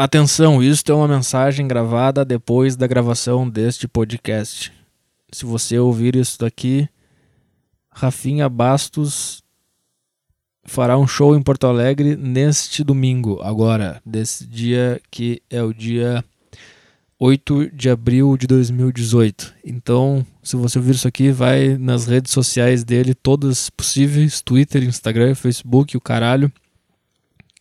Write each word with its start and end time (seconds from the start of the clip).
Atenção, 0.00 0.62
isto 0.62 0.92
é 0.92 0.94
uma 0.94 1.08
mensagem 1.08 1.66
gravada 1.66 2.24
depois 2.24 2.76
da 2.76 2.86
gravação 2.86 3.50
deste 3.50 3.88
podcast. 3.88 4.72
Se 5.32 5.44
você 5.44 5.76
ouvir 5.76 6.14
isso 6.14 6.38
daqui, 6.38 6.88
Rafinha 7.90 8.48
Bastos 8.48 9.42
fará 10.62 10.96
um 10.96 11.04
show 11.08 11.34
em 11.34 11.42
Porto 11.42 11.66
Alegre 11.66 12.14
neste 12.14 12.84
domingo, 12.84 13.42
agora, 13.42 14.00
desse 14.06 14.46
dia 14.46 15.00
que 15.10 15.42
é 15.50 15.64
o 15.64 15.74
dia 15.74 16.24
8 17.18 17.68
de 17.74 17.90
abril 17.90 18.36
de 18.36 18.46
2018. 18.46 19.52
Então, 19.64 20.24
se 20.44 20.54
você 20.54 20.78
ouvir 20.78 20.94
isso 20.94 21.08
aqui, 21.08 21.32
vai 21.32 21.76
nas 21.76 22.06
redes 22.06 22.30
sociais 22.30 22.84
dele, 22.84 23.16
todas 23.16 23.68
possíveis, 23.68 24.40
Twitter, 24.40 24.84
Instagram, 24.84 25.34
Facebook, 25.34 25.96
o 25.96 26.00
caralho, 26.00 26.52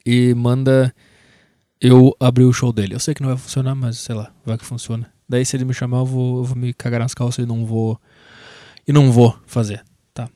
e 0.05 0.35
manda 0.35 0.93
eu 1.79 2.15
abrir 2.19 2.45
o 2.45 2.53
show 2.53 2.71
dele. 2.73 2.95
Eu 2.95 2.99
sei 2.99 3.13
que 3.13 3.21
não 3.21 3.29
vai 3.29 3.37
funcionar, 3.37 3.75
mas 3.75 3.97
sei 3.99 4.15
lá, 4.15 4.31
vai 4.45 4.57
que 4.57 4.65
funciona. 4.65 5.11
Daí 5.27 5.45
se 5.45 5.55
ele 5.55 5.65
me 5.65 5.73
chamar, 5.73 5.99
eu 5.99 6.05
vou, 6.05 6.37
eu 6.37 6.43
vou 6.43 6.55
me 6.55 6.73
cagar 6.73 6.99
nas 6.99 7.13
calças 7.13 7.43
e 7.43 7.47
não 7.47 7.65
vou 7.65 7.99
e 8.87 8.93
não 8.93 9.11
vou 9.11 9.37
fazer, 9.45 9.83
tá? 10.13 10.29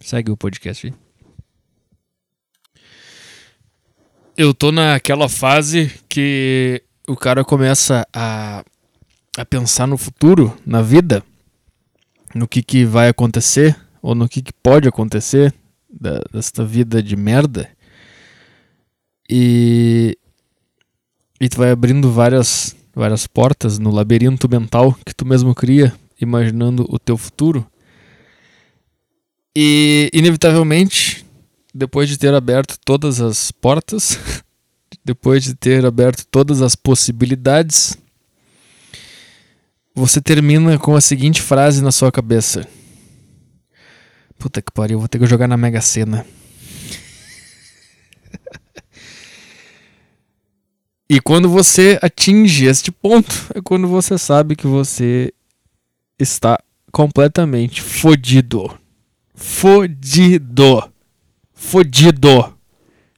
Segue 0.00 0.30
o 0.30 0.36
podcast 0.36 0.86
aí. 0.86 0.94
Eu 4.36 4.54
tô 4.54 4.72
naquela 4.72 5.28
fase 5.28 5.92
que 6.08 6.82
o 7.06 7.16
cara 7.16 7.44
começa 7.44 8.06
a, 8.12 8.64
a 9.36 9.44
pensar 9.44 9.86
no 9.86 9.96
futuro, 9.96 10.56
na 10.64 10.82
vida, 10.82 11.22
no 12.34 12.48
que, 12.48 12.62
que 12.62 12.84
vai 12.84 13.08
acontecer, 13.08 13.76
ou 14.02 14.14
no 14.14 14.28
que, 14.28 14.42
que 14.42 14.52
pode 14.52 14.88
acontecer 14.88 15.54
da, 15.88 16.20
desta 16.32 16.64
vida 16.64 17.02
de 17.02 17.16
merda. 17.16 17.70
E, 19.28 20.16
e 21.40 21.48
tu 21.48 21.58
vai 21.58 21.70
abrindo 21.70 22.10
várias, 22.10 22.76
várias 22.94 23.26
portas 23.26 23.78
no 23.78 23.90
labirinto 23.90 24.48
mental 24.48 24.96
que 25.04 25.14
tu 25.14 25.26
mesmo 25.26 25.54
cria, 25.54 25.92
imaginando 26.20 26.86
o 26.88 26.98
teu 26.98 27.16
futuro. 27.16 27.66
E, 29.54 30.10
inevitavelmente, 30.12 31.24
depois 31.74 32.08
de 32.08 32.18
ter 32.18 32.34
aberto 32.34 32.78
todas 32.84 33.20
as 33.20 33.50
portas, 33.50 34.18
depois 35.04 35.42
de 35.42 35.54
ter 35.54 35.84
aberto 35.84 36.26
todas 36.26 36.62
as 36.62 36.74
possibilidades, 36.74 37.96
você 39.94 40.20
termina 40.20 40.78
com 40.78 40.94
a 40.94 41.00
seguinte 41.00 41.40
frase 41.40 41.82
na 41.82 41.90
sua 41.90 42.12
cabeça: 42.12 42.68
Puta 44.38 44.60
que 44.60 44.70
pariu, 44.70 44.98
vou 44.98 45.08
ter 45.08 45.18
que 45.18 45.26
jogar 45.26 45.48
na 45.48 45.56
Mega 45.56 45.80
Sena. 45.80 46.26
E 51.08 51.20
quando 51.20 51.48
você 51.48 51.98
atinge 52.02 52.66
este 52.66 52.90
ponto, 52.90 53.34
é 53.54 53.60
quando 53.62 53.86
você 53.86 54.18
sabe 54.18 54.56
que 54.56 54.66
você 54.66 55.32
está 56.18 56.58
completamente 56.90 57.80
fodido. 57.82 58.76
Fodido 59.34 60.96
fodido. 61.56 62.54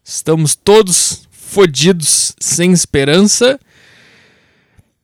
Estamos 0.02 0.56
todos 0.56 1.28
fodidos, 1.30 2.34
sem 2.40 2.72
esperança, 2.72 3.60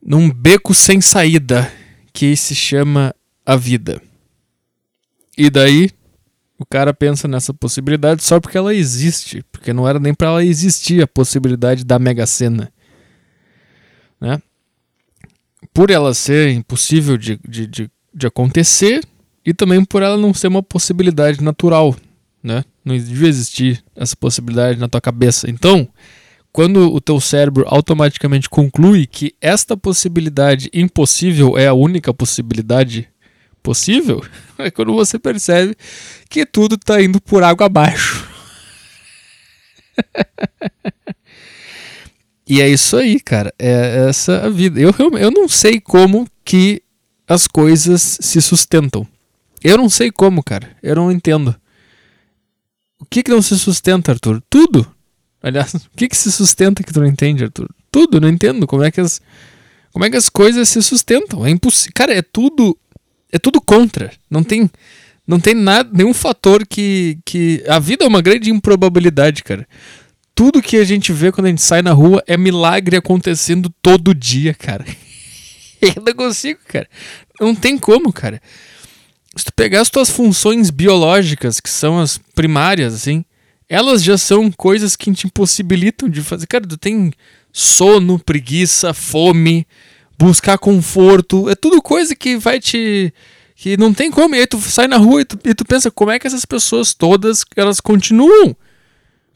num 0.01 0.31
beco 0.31 0.73
sem 0.73 1.01
saída 1.01 1.71
que 2.12 2.35
se 2.37 2.55
chama 2.55 3.15
a 3.45 3.57
vida. 3.57 4.01
E 5.37 5.51
daí 5.51 5.91
o 6.59 6.65
cara 6.65 6.95
pensa 6.95 7.27
nessa 7.29 7.53
possibilidade 7.53 8.23
só 8.23 8.41
porque 8.41 8.57
ela 8.57 8.75
existe, 8.75 9.45
porque 9.51 9.73
não 9.73 9.87
era 9.87 9.99
nem 9.99 10.15
para 10.15 10.29
ela 10.29 10.45
existir 10.45 11.03
a 11.03 11.07
possibilidade 11.07 11.85
da 11.85 11.99
Mega 11.99 12.27
Sena. 12.27 12.73
Né? 14.25 14.42
Por 15.72 15.91
ela 15.91 16.14
ser 16.14 16.50
impossível 16.50 17.17
de, 17.17 17.39
de, 17.47 17.67
de, 17.67 17.91
de 18.12 18.27
acontecer 18.27 19.05
e 19.44 19.53
também 19.53 19.84
por 19.84 20.03
ela 20.03 20.16
não 20.16 20.33
ser 20.33 20.49
uma 20.49 20.62
possibilidade 20.62 21.43
natural 21.43 21.97
né? 22.44 22.62
Não 22.84 22.94
devia 22.94 23.28
existir 23.28 23.82
essa 23.97 24.15
possibilidade 24.15 24.78
na 24.78 24.87
tua 24.87 25.00
cabeça. 25.00 25.49
Então, 25.50 25.88
quando 26.53 26.93
o 26.93 27.00
teu 27.00 27.19
cérebro 27.19 27.65
automaticamente 27.66 28.50
conclui 28.50 29.06
que 29.06 29.34
esta 29.41 29.75
possibilidade 29.75 30.69
impossível 30.75 31.56
é 31.56 31.66
a 31.66 31.72
única 31.72 32.12
possibilidade 32.12 33.09
possível, 33.62 34.22
é 34.59 34.70
quando 34.70 34.93
você 34.93 35.19
percebe 35.19 35.75
que 36.28 36.44
tudo 36.44 36.75
está 36.75 37.03
indo 37.03 37.19
por 37.19 37.43
água 37.43 37.65
abaixo. 37.65 38.28
e 42.54 42.60
é 42.60 42.69
isso 42.69 42.97
aí, 42.97 43.19
cara. 43.19 43.53
É 43.59 44.06
essa 44.09 44.47
a 44.47 44.48
vida. 44.48 44.78
Eu, 44.78 44.94
eu 45.19 45.31
não 45.32 45.48
sei 45.48 45.81
como 45.81 46.25
que 46.44 46.81
as 47.26 47.48
coisas 47.48 48.16
se 48.20 48.41
sustentam. 48.41 49.04
Eu 49.60 49.76
não 49.76 49.91
sei 49.91 50.12
como, 50.12 50.41
cara. 50.41 50.70
Eu 50.81 50.94
não 50.94 51.10
entendo. 51.10 51.56
O 53.00 53.04
que, 53.04 53.25
que 53.25 53.31
não 53.32 53.43
se 53.43 53.59
sustenta, 53.59 54.12
Arthur? 54.12 54.41
Tudo. 54.48 54.87
Aliás, 55.43 55.75
o 55.93 55.97
que, 55.97 56.06
que 56.06 56.16
se 56.16 56.31
sustenta 56.31 56.84
que 56.84 56.93
tu 56.93 57.00
não 57.00 57.09
entende, 57.09 57.43
Arthur? 57.43 57.69
Tudo, 57.91 58.20
não 58.20 58.28
entendo 58.28 58.69
como 58.69 58.84
é 58.84 58.91
que 58.93 59.00
as, 59.00 59.20
como 59.93 60.04
é 60.04 60.10
que 60.10 60.16
as 60.16 60.28
coisas 60.28 60.69
se 60.69 60.81
sustentam. 60.81 61.44
É 61.44 61.50
impossível. 61.50 61.91
Cara, 61.93 62.14
é 62.14 62.22
tudo. 62.22 62.78
É 63.32 63.38
tudo 63.41 63.60
contra. 63.60 64.12
Não 64.31 64.44
tem. 64.44 64.70
Não 65.26 65.41
tem 65.41 65.54
nada, 65.54 65.91
nenhum 65.93 66.14
fator 66.14 66.64
que, 66.64 67.19
que. 67.25 67.64
A 67.66 67.81
vida 67.81 68.04
é 68.04 68.09
uma 68.09 68.22
grande 68.22 68.48
improbabilidade, 68.48 69.43
cara. 69.43 69.66
Tudo 70.34 70.62
que 70.62 70.77
a 70.77 70.84
gente 70.84 71.12
vê 71.12 71.31
quando 71.31 71.47
a 71.47 71.50
gente 71.50 71.62
sai 71.62 71.83
na 71.83 71.93
rua 71.93 72.22
é 72.27 72.37
milagre 72.37 72.97
acontecendo 72.97 73.72
todo 73.81 74.15
dia, 74.15 74.53
cara. 74.55 74.84
Eu 75.81 76.03
não 76.05 76.15
consigo, 76.15 76.61
cara. 76.67 76.89
Não 77.41 77.55
tem 77.55 77.78
como, 77.78 78.12
cara 78.12 78.41
se 79.37 79.44
tu 79.47 79.53
pegar 79.53 79.81
as 79.81 79.91
tuas 79.91 80.11
funções 80.11 80.71
biológicas, 80.71 81.61
que 81.61 81.71
são 81.71 82.00
as 82.00 82.19
primárias, 82.34 82.94
assim, 82.94 83.25
elas 83.69 84.03
já 84.03 84.17
são 84.17 84.50
coisas 84.50 84.94
que 84.94 85.12
te 85.12 85.27
impossibilitam 85.27 86.09
de 86.09 86.23
fazer. 86.23 86.47
Cara, 86.47 86.67
tu 86.67 86.77
tem 86.77 87.12
sono, 87.53 88.19
preguiça, 88.19 88.94
fome, 88.94 89.67
buscar 90.19 90.59
conforto, 90.59 91.49
é 91.49 91.55
tudo 91.55 91.83
coisa 91.83 92.15
que 92.15 92.37
vai 92.37 92.61
te. 92.61 93.12
que 93.56 93.77
não 93.77 93.93
tem 93.93 94.11
como. 94.11 94.34
E 94.34 94.41
aí 94.41 94.47
tu 94.47 94.61
sai 94.61 94.87
na 94.87 94.97
rua 94.97 95.23
e 95.23 95.25
tu, 95.25 95.39
e 95.44 95.55
tu 95.55 95.65
pensa, 95.65 95.91
como 95.91 96.11
é 96.11 96.19
que 96.19 96.27
essas 96.27 96.44
pessoas 96.44 96.94
todas 96.94 97.44
elas 97.56 97.81
continuam? 97.81 98.56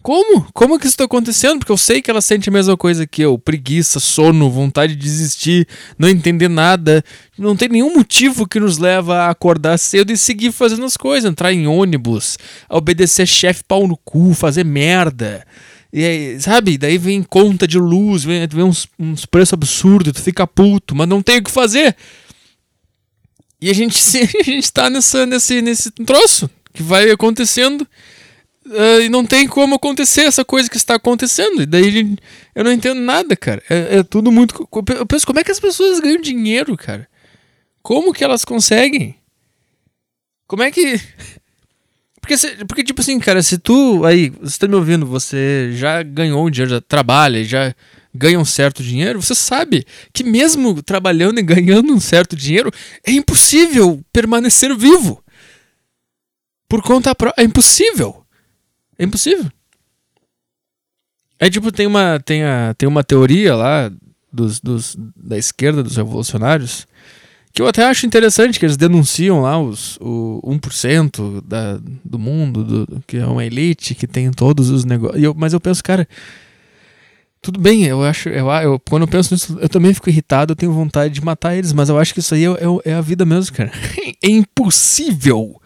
Como? 0.03 0.47
Como 0.53 0.78
que 0.78 0.86
isso 0.86 0.94
está 0.94 1.04
acontecendo? 1.04 1.59
Porque 1.59 1.72
eu 1.72 1.76
sei 1.76 2.00
que 2.00 2.10
ela 2.10 2.20
sente 2.20 2.48
a 2.48 2.53
mesma 2.53 2.76
coisa 2.76 3.06
que 3.06 3.20
eu: 3.22 3.38
preguiça, 3.38 3.98
sono, 3.98 4.50
vontade 4.50 4.94
de 4.94 5.03
desistir, 5.03 5.66
não 5.98 6.09
entender 6.09 6.48
nada. 6.48 7.04
Não 7.36 7.56
tem 7.56 7.69
nenhum 7.69 7.94
motivo 7.94 8.47
que 8.47 8.60
nos 8.60 8.78
leva 8.78 9.22
a 9.22 9.31
acordar 9.31 9.76
cedo 9.78 10.12
e 10.12 10.16
seguir 10.16 10.53
fazendo 10.53 10.84
as 10.84 10.97
coisas, 10.97 11.28
entrar 11.28 11.53
em 11.53 11.66
ônibus, 11.66 12.38
obedecer 12.69 13.26
chefe 13.26 13.64
pau 13.66 13.87
no 13.87 13.97
cu, 13.97 14.34
fazer 14.34 14.64
merda. 14.64 15.44
E 15.92 16.04
aí, 16.04 16.41
sabe? 16.41 16.78
Daí 16.78 16.98
vem 16.98 17.22
conta 17.22 17.66
de 17.66 17.78
luz, 17.78 18.22
vem, 18.22 18.47
vem 18.47 18.64
uns, 18.64 18.87
uns 18.98 19.26
preços 19.26 19.54
absurdos, 19.54 20.12
tu 20.12 20.22
fica 20.22 20.47
puto, 20.47 20.94
mas 20.94 21.08
não 21.08 21.22
tem 21.22 21.38
o 21.38 21.42
que 21.42 21.50
fazer. 21.50 21.97
E 23.60 23.69
a 23.69 23.72
gente, 23.72 23.98
a 24.38 24.42
gente 24.42 24.72
tá 24.72 24.88
nessa, 24.88 25.26
nesse, 25.26 25.60
nesse 25.60 25.91
troço 25.91 26.48
que 26.72 26.82
vai 26.82 27.10
acontecendo 27.10 27.87
uh, 28.68 29.00
e 29.02 29.08
não 29.08 29.24
tem 29.24 29.46
como 29.46 29.74
acontecer 29.74 30.22
essa 30.22 30.44
coisa 30.44 30.68
que 30.68 30.76
está 30.76 30.94
acontecendo. 30.94 31.62
E 31.62 31.66
daí 31.66 32.16
eu 32.54 32.64
não 32.64 32.72
entendo 32.72 33.00
nada, 33.00 33.36
cara. 33.36 33.62
É, 33.68 33.98
é, 33.98 34.02
tudo 34.02 34.30
muito. 34.30 34.68
Eu 34.96 35.06
penso, 35.06 35.26
como 35.26 35.40
é 35.40 35.44
que 35.44 35.50
as 35.50 35.60
pessoas 35.60 36.00
ganham 36.00 36.20
dinheiro, 36.20 36.76
cara? 36.76 37.08
Como 37.82 38.12
que 38.12 38.24
elas 38.24 38.44
conseguem? 38.44 39.16
Como 40.46 40.62
é 40.62 40.70
que. 40.70 41.00
Porque, 42.20 42.36
se, 42.36 42.62
porque, 42.66 42.84
tipo 42.84 43.00
assim, 43.00 43.18
cara, 43.18 43.42
se 43.42 43.56
tu 43.56 44.04
aí, 44.04 44.28
você 44.28 44.58
tá 44.58 44.68
me 44.68 44.74
ouvindo, 44.74 45.06
você 45.06 45.70
já 45.72 46.02
ganhou 46.02 46.46
um 46.46 46.50
dinheiro, 46.50 46.72
já 46.72 46.80
trabalha, 46.80 47.42
já 47.42 47.74
ganha 48.12 48.38
um 48.38 48.44
certo 48.44 48.82
dinheiro, 48.82 49.22
você 49.22 49.34
sabe 49.34 49.87
que 50.12 50.22
mesmo 50.22 50.82
trabalhando 50.82 51.38
e 51.38 51.43
ganhando 51.43 51.90
um 51.90 52.00
certo 52.00 52.37
dinheiro, 52.37 52.70
é 53.06 53.12
impossível 53.12 54.04
permanecer 54.12 54.76
vivo. 54.76 55.25
Por 56.69 56.82
conta 56.82 57.14
própria. 57.14 57.43
É 57.43 57.46
impossível. 57.46 58.26
É 58.98 59.04
impossível. 59.04 59.50
É 61.38 61.48
tipo, 61.48 61.70
tem 61.70 61.86
uma, 61.86 62.20
tem 62.24 62.42
a, 62.42 62.74
tem 62.76 62.88
uma 62.88 63.04
teoria 63.04 63.54
lá 63.54 63.92
dos, 64.32 64.60
dos, 64.60 64.96
da 65.16 65.38
esquerda, 65.38 65.82
dos 65.82 65.96
revolucionários, 65.96 66.86
que 67.52 67.62
eu 67.62 67.66
até 67.66 67.84
acho 67.84 68.06
interessante, 68.06 68.58
que 68.58 68.66
eles 68.66 68.76
denunciam 68.76 69.40
lá 69.40 69.58
os, 69.60 69.96
o 70.00 70.40
1% 70.44 71.42
da, 71.46 71.78
do 72.04 72.18
mundo, 72.18 72.64
do, 72.64 73.02
que 73.06 73.16
é 73.16 73.26
uma 73.26 73.44
elite, 73.44 73.94
que 73.94 74.06
tem 74.06 74.30
todos 74.30 74.68
os 74.68 74.84
negócios. 74.84 75.34
Mas 75.36 75.52
eu 75.52 75.60
penso, 75.60 75.82
cara, 75.82 76.06
tudo 77.40 77.60
bem, 77.60 77.84
eu 77.84 78.02
acho. 78.02 78.28
Eu, 78.28 78.48
eu, 78.48 78.80
quando 78.80 79.02
eu 79.02 79.08
penso 79.08 79.32
nisso, 79.32 79.58
eu 79.60 79.68
também 79.68 79.94
fico 79.94 80.10
irritado, 80.10 80.52
eu 80.52 80.56
tenho 80.56 80.72
vontade 80.72 81.14
de 81.14 81.24
matar 81.24 81.56
eles, 81.56 81.72
mas 81.72 81.88
eu 81.88 81.98
acho 81.98 82.12
que 82.12 82.20
isso 82.20 82.34
aí 82.34 82.44
é, 82.44 82.48
é, 82.48 82.90
é 82.90 82.94
a 82.94 83.00
vida 83.00 83.24
mesmo, 83.24 83.54
cara. 83.56 83.72
É 84.20 84.28
impossível 84.28 85.57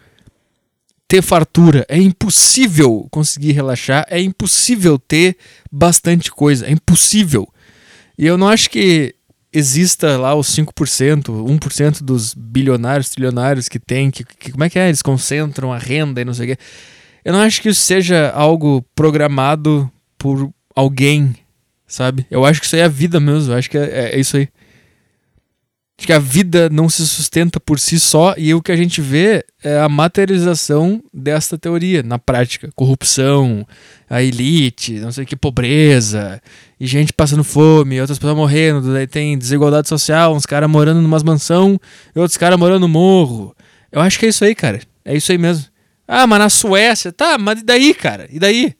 ter 1.13 1.21
fartura, 1.21 1.85
é 1.87 1.99
impossível 1.99 3.07
conseguir 3.11 3.51
relaxar, 3.51 4.03
é 4.09 4.19
impossível 4.19 4.97
ter 4.97 5.37
bastante 5.71 6.31
coisa, 6.31 6.65
é 6.65 6.71
impossível. 6.71 7.47
E 8.17 8.25
eu 8.25 8.35
não 8.35 8.47
acho 8.47 8.67
que 8.67 9.13
exista 9.53 10.17
lá 10.17 10.33
os 10.33 10.47
5%, 10.47 11.25
1% 11.25 12.01
dos 12.01 12.33
bilionários, 12.33 13.09
trilionários 13.09 13.69
que 13.69 13.77
tem, 13.77 14.09
que, 14.09 14.23
que, 14.23 14.51
como 14.53 14.63
é 14.63 14.69
que 14.71 14.79
é? 14.79 14.87
Eles 14.87 15.03
concentram 15.03 15.71
a 15.71 15.77
renda 15.77 16.19
e 16.19 16.25
não 16.25 16.33
sei 16.33 16.53
o 16.53 16.55
quê. 16.55 16.63
Eu 17.23 17.33
não 17.33 17.41
acho 17.41 17.61
que 17.61 17.69
isso 17.69 17.81
seja 17.81 18.31
algo 18.31 18.83
programado 18.95 19.87
por 20.17 20.51
alguém, 20.75 21.35
sabe? 21.85 22.25
Eu 22.31 22.43
acho 22.43 22.59
que 22.59 22.65
isso 22.65 22.75
aí 22.75 22.81
é 22.81 22.85
a 22.85 22.87
vida 22.87 23.19
mesmo, 23.19 23.53
eu 23.53 23.57
acho 23.59 23.69
que 23.69 23.77
é, 23.77 23.83
é, 23.83 24.15
é 24.15 24.19
isso 24.19 24.35
aí. 24.35 24.49
Que 25.95 26.11
a 26.11 26.19
vida 26.19 26.69
não 26.69 26.89
se 26.89 27.07
sustenta 27.07 27.59
por 27.59 27.79
si 27.79 27.99
só 27.99 28.33
e 28.35 28.53
o 28.53 28.61
que 28.61 28.71
a 28.71 28.75
gente 28.75 28.99
vê 28.99 29.45
é 29.63 29.79
a 29.79 29.87
materialização 29.87 31.01
desta 31.13 31.57
teoria 31.57 32.01
na 32.01 32.17
prática. 32.17 32.69
Corrupção, 32.75 33.65
a 34.09 34.21
elite, 34.21 34.99
não 34.99 35.11
sei 35.11 35.23
o 35.23 35.27
que, 35.27 35.35
pobreza, 35.35 36.41
e 36.79 36.87
gente 36.87 37.13
passando 37.13 37.43
fome, 37.43 38.01
outras 38.01 38.17
pessoas 38.17 38.35
morrendo, 38.35 38.91
daí 38.91 39.07
tem 39.07 39.37
desigualdade 39.37 39.87
social, 39.87 40.35
uns 40.35 40.45
caras 40.45 40.69
morando 40.69 41.01
numa 41.01 41.19
mansão 41.19 41.79
e 42.15 42.19
outros 42.19 42.37
caras 42.37 42.59
morando 42.59 42.81
no 42.81 42.89
morro. 42.89 43.55
Eu 43.91 44.01
acho 44.01 44.17
que 44.17 44.25
é 44.25 44.29
isso 44.29 44.43
aí, 44.43 44.55
cara. 44.55 44.81
É 45.05 45.15
isso 45.15 45.31
aí 45.31 45.37
mesmo. 45.37 45.65
Ah, 46.07 46.25
mas 46.25 46.39
na 46.39 46.49
Suécia, 46.49 47.11
tá, 47.11 47.37
mas 47.37 47.61
e 47.61 47.63
daí, 47.63 47.93
cara? 47.93 48.27
E 48.31 48.39
daí? 48.39 48.73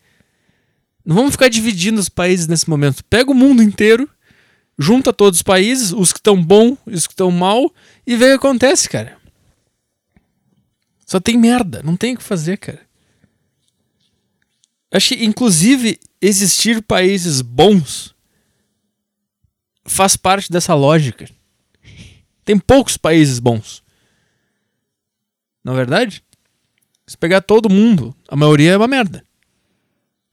Não 1.05 1.15
vamos 1.15 1.31
ficar 1.33 1.49
dividindo 1.49 1.99
os 1.99 2.09
países 2.09 2.47
nesse 2.47 2.69
momento. 2.69 3.03
Pega 3.09 3.29
o 3.29 3.35
mundo 3.35 3.61
inteiro 3.61 4.09
junta 4.77 5.13
todos 5.13 5.39
os 5.39 5.43
países, 5.43 5.91
os 5.91 6.11
que 6.11 6.19
estão 6.19 6.41
bom, 6.41 6.77
os 6.85 7.07
que 7.07 7.13
estão 7.13 7.31
mal, 7.31 7.71
e 8.05 8.15
vê 8.15 8.25
o 8.25 8.39
que 8.39 8.45
acontece, 8.47 8.89
cara. 8.89 9.17
Só 11.05 11.19
tem 11.19 11.37
merda, 11.37 11.81
não 11.83 11.95
tem 11.95 12.15
o 12.15 12.17
que 12.17 12.23
fazer, 12.23 12.57
cara. 12.57 12.81
Acho 14.91 15.09
que, 15.09 15.25
inclusive, 15.25 15.99
existir 16.21 16.81
países 16.81 17.41
bons 17.41 18.13
faz 19.85 20.15
parte 20.15 20.51
dessa 20.51 20.73
lógica. 20.73 21.29
Tem 22.45 22.57
poucos 22.57 22.97
países 22.97 23.39
bons. 23.39 23.83
Na 25.63 25.71
é 25.71 25.75
verdade, 25.75 26.23
se 27.07 27.17
pegar 27.17 27.41
todo 27.41 27.69
mundo, 27.69 28.15
a 28.27 28.35
maioria 28.35 28.71
é 28.71 28.77
uma 28.77 28.87
merda. 28.87 29.25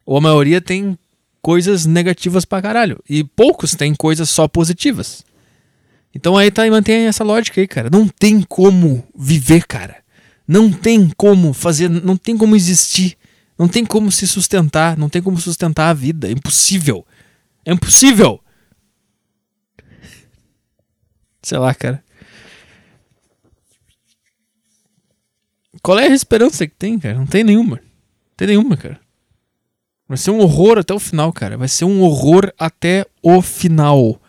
Ou 0.04 0.16
a 0.16 0.20
maioria 0.20 0.60
tem 0.60 0.98
coisas 1.42 1.86
negativas 1.86 2.44
pra 2.44 2.62
caralho. 2.62 3.02
E 3.08 3.24
poucos 3.24 3.74
têm 3.74 3.94
coisas 3.94 4.28
só 4.30 4.46
positivas. 4.46 5.24
Então 6.14 6.36
aí 6.36 6.50
tá, 6.50 6.68
mantém 6.68 7.06
essa 7.06 7.24
lógica 7.24 7.60
aí, 7.60 7.68
cara. 7.68 7.88
Não 7.90 8.08
tem 8.08 8.42
como 8.42 9.06
viver, 9.16 9.66
cara. 9.66 9.96
Não 10.46 10.72
tem 10.72 11.10
como 11.16 11.52
fazer, 11.52 11.88
não 11.88 12.16
tem 12.16 12.36
como 12.36 12.56
existir. 12.56 13.16
Não 13.58 13.68
tem 13.68 13.84
como 13.84 14.10
se 14.10 14.26
sustentar, 14.26 14.96
não 14.96 15.08
tem 15.08 15.22
como 15.22 15.38
sustentar 15.38 15.90
a 15.90 15.94
vida. 15.94 16.28
É 16.28 16.32
impossível. 16.32 17.06
É 17.64 17.72
impossível. 17.72 18.40
Sei 21.42 21.58
lá, 21.58 21.74
cara. 21.74 22.02
Qual 25.82 25.98
é 25.98 26.08
a 26.08 26.14
esperança 26.14 26.66
que 26.66 26.74
tem, 26.74 26.98
cara? 26.98 27.16
Não 27.16 27.26
tem 27.26 27.44
nenhuma. 27.44 27.76
Não 27.76 28.36
tem 28.36 28.48
nenhuma, 28.48 28.76
cara. 28.76 29.00
Vai 30.10 30.16
ser 30.16 30.32
um 30.32 30.40
horror 30.40 30.76
até 30.76 30.92
o 30.92 30.98
final, 30.98 31.32
cara. 31.32 31.56
Vai 31.56 31.68
ser 31.68 31.84
um 31.84 32.02
horror 32.02 32.52
até 32.58 33.06
o 33.22 33.40
final. 33.40 34.20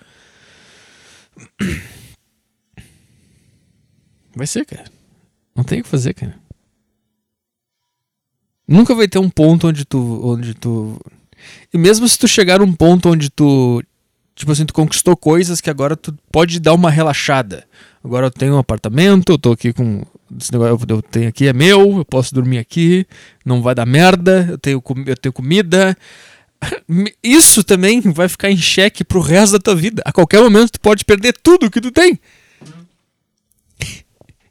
Vai 4.36 4.46
ser, 4.46 4.64
cara. 4.64 4.86
Não 5.56 5.64
tem 5.64 5.80
o 5.80 5.84
que 5.84 5.90
fazer, 5.90 6.14
cara. 6.14 6.36
Nunca 8.68 8.94
vai 8.94 9.08
ter 9.08 9.18
um 9.18 9.28
ponto 9.28 9.70
onde 9.70 9.84
tu. 9.84 10.22
onde 10.24 10.54
tu. 10.54 11.02
E 11.74 11.80
mesmo 11.80 12.08
se 12.08 12.20
tu 12.20 12.28
chegar 12.28 12.60
num 12.60 12.74
ponto 12.74 13.10
onde 13.10 13.32
tu. 13.32 13.84
Tipo 14.36 14.52
assim, 14.52 14.68
tu 14.68 14.76
conquistou 14.76 15.18
coisas 15.18 15.60
que 15.60 15.70
agora 15.72 15.98
tu 15.98 16.16
pode 16.32 16.60
dar 16.60 16.76
uma 16.76 16.92
relaxada. 16.92 17.68
Agora 18.04 18.28
eu 18.28 18.32
tenho 18.32 18.54
um 18.54 18.60
apartamento, 18.60 19.32
eu 19.32 19.40
tô 19.40 19.54
aqui 19.54 19.74
com 19.74 20.06
esse 20.40 20.52
negócio 20.52 20.86
eu 20.88 21.02
tenho 21.02 21.30
aqui 21.30 21.48
é 21.48 21.54
meu, 21.54 21.98
eu 21.98 22.06
posso 22.06 22.34
dormir 22.34 22.58
aqui, 22.58 23.06
não 23.46 23.62
vai 23.62 23.74
dar 23.74 23.86
merda, 23.86 24.48
eu 24.52 24.58
tenho, 24.58 24.84
eu 25.06 25.18
tenho 25.18 25.34
comida. 25.34 25.98
Isso 27.24 27.64
também 27.64 28.02
vai 28.02 28.28
ficar 28.28 28.52
em 28.52 28.58
xeque 28.58 29.04
pro 29.04 29.20
resto 29.22 29.54
da 29.54 29.60
tua 29.60 29.76
vida. 29.76 30.02
A 30.06 30.12
qualquer 30.12 30.42
momento 30.42 30.74
tu 30.74 30.80
pode 30.80 31.06
perder 31.06 31.34
tudo 31.42 31.72
que 31.72 31.82
tu 31.82 31.92
tem. 31.92 32.20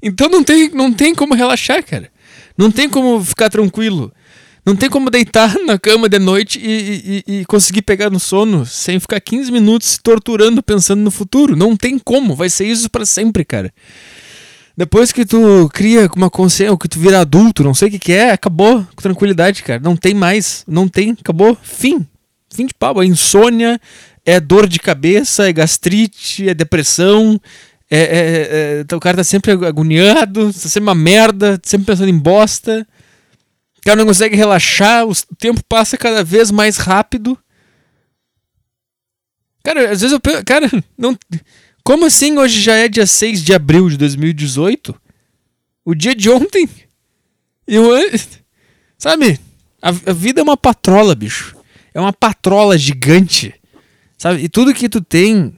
Então 0.03 0.31
não 0.31 0.43
tem, 0.43 0.71
não 0.71 0.91
tem 0.91 1.15
como 1.15 1.35
relaxar, 1.35 1.85
cara. 1.85 2.11
Não 2.57 2.71
tem 2.71 2.89
como 2.89 3.23
ficar 3.23 3.51
tranquilo. 3.51 4.11
Não 4.65 4.77
tem 4.77 4.89
como 4.89 5.11
deitar 5.11 5.55
na 5.67 5.79
cama 5.79 6.09
de 6.09 6.19
noite 6.19 6.59
e, 6.59 7.23
e, 7.27 7.41
e, 7.41 7.45
conseguir 7.45 7.83
pegar 7.83 8.11
no 8.11 8.21
sono 8.21 8.65
sem 8.65 9.01
ficar 9.01 9.21
15 9.21 9.51
minutos 9.51 9.89
se 9.89 10.01
torturando 10.01 10.63
pensando 10.63 11.01
no 11.01 11.11
futuro. 11.11 11.57
Não 11.57 11.77
tem 11.77 11.99
como. 11.99 12.35
Vai 12.35 12.49
ser 12.49 12.67
isso 12.67 12.89
para 12.91 13.05
sempre, 13.05 13.45
cara. 13.45 13.73
Depois 14.81 15.13
que 15.13 15.27
tu 15.27 15.69
cria 15.75 16.09
uma 16.17 16.31
consciência, 16.31 16.75
que 16.79 16.89
tu 16.89 16.99
vira 16.99 17.21
adulto, 17.21 17.63
não 17.63 17.75
sei 17.75 17.89
o 17.89 17.91
que, 17.91 17.99
que 17.99 18.13
é, 18.15 18.31
acabou 18.31 18.83
com 18.97 19.03
tranquilidade, 19.03 19.63
cara. 19.63 19.79
Não 19.79 19.95
tem 19.95 20.15
mais, 20.15 20.65
não 20.67 20.89
tem, 20.89 21.11
acabou, 21.11 21.55
fim. 21.63 22.09
Fim 22.51 22.65
de 22.65 22.73
pau. 22.73 23.03
É 23.03 23.05
insônia, 23.05 23.79
é 24.25 24.41
dor 24.41 24.67
de 24.67 24.79
cabeça, 24.79 25.47
é 25.47 25.53
gastrite, 25.53 26.49
é 26.49 26.55
depressão. 26.55 27.39
É, 27.91 27.99
é, 27.99 28.07
é, 28.09 28.81
então 28.81 28.97
o 28.97 29.01
cara 29.03 29.19
tá 29.19 29.25
sempre 29.25 29.53
agoniado, 29.53 30.47
tá 30.47 30.59
sempre 30.59 30.89
uma 30.89 30.95
merda, 30.95 31.61
sempre 31.63 31.89
pensando 31.89 32.09
em 32.09 32.19
bosta. 32.19 32.87
O 33.77 33.83
cara 33.83 33.99
não 33.99 34.07
consegue 34.07 34.35
relaxar, 34.35 35.07
o 35.07 35.13
tempo 35.37 35.63
passa 35.69 35.99
cada 35.99 36.25
vez 36.25 36.51
mais 36.51 36.79
rápido. 36.79 37.39
Cara, 39.63 39.91
às 39.91 40.01
vezes 40.01 40.13
eu 40.13 40.21
penso, 40.21 40.43
cara, 40.43 40.71
não 40.97 41.15
como 41.83 42.07
assim 42.07 42.39
hoje 42.39 42.61
já 42.61 42.75
é 42.75 42.89
dia 42.89 43.07
6 43.07 43.43
de 43.43 43.55
abril 43.55 43.89
de 43.89 43.97
2018? 43.97 44.95
O 45.85 45.95
dia 45.95 46.15
de 46.15 46.31
ontem? 46.31 46.69
Eu, 47.67 47.91
sabe? 48.99 49.39
A, 49.81 49.89
a 49.89 50.13
vida 50.13 50.41
é 50.41 50.43
uma 50.43 50.57
patrola, 50.57 51.15
bicho. 51.15 51.57
É 51.95 52.01
uma 52.01 52.13
patrola 52.13 52.77
gigante. 52.77 53.55
Sabe? 54.19 54.45
E 54.45 54.49
tudo 54.49 54.75
que 54.75 54.89
tu 54.89 55.01
tem, 55.01 55.55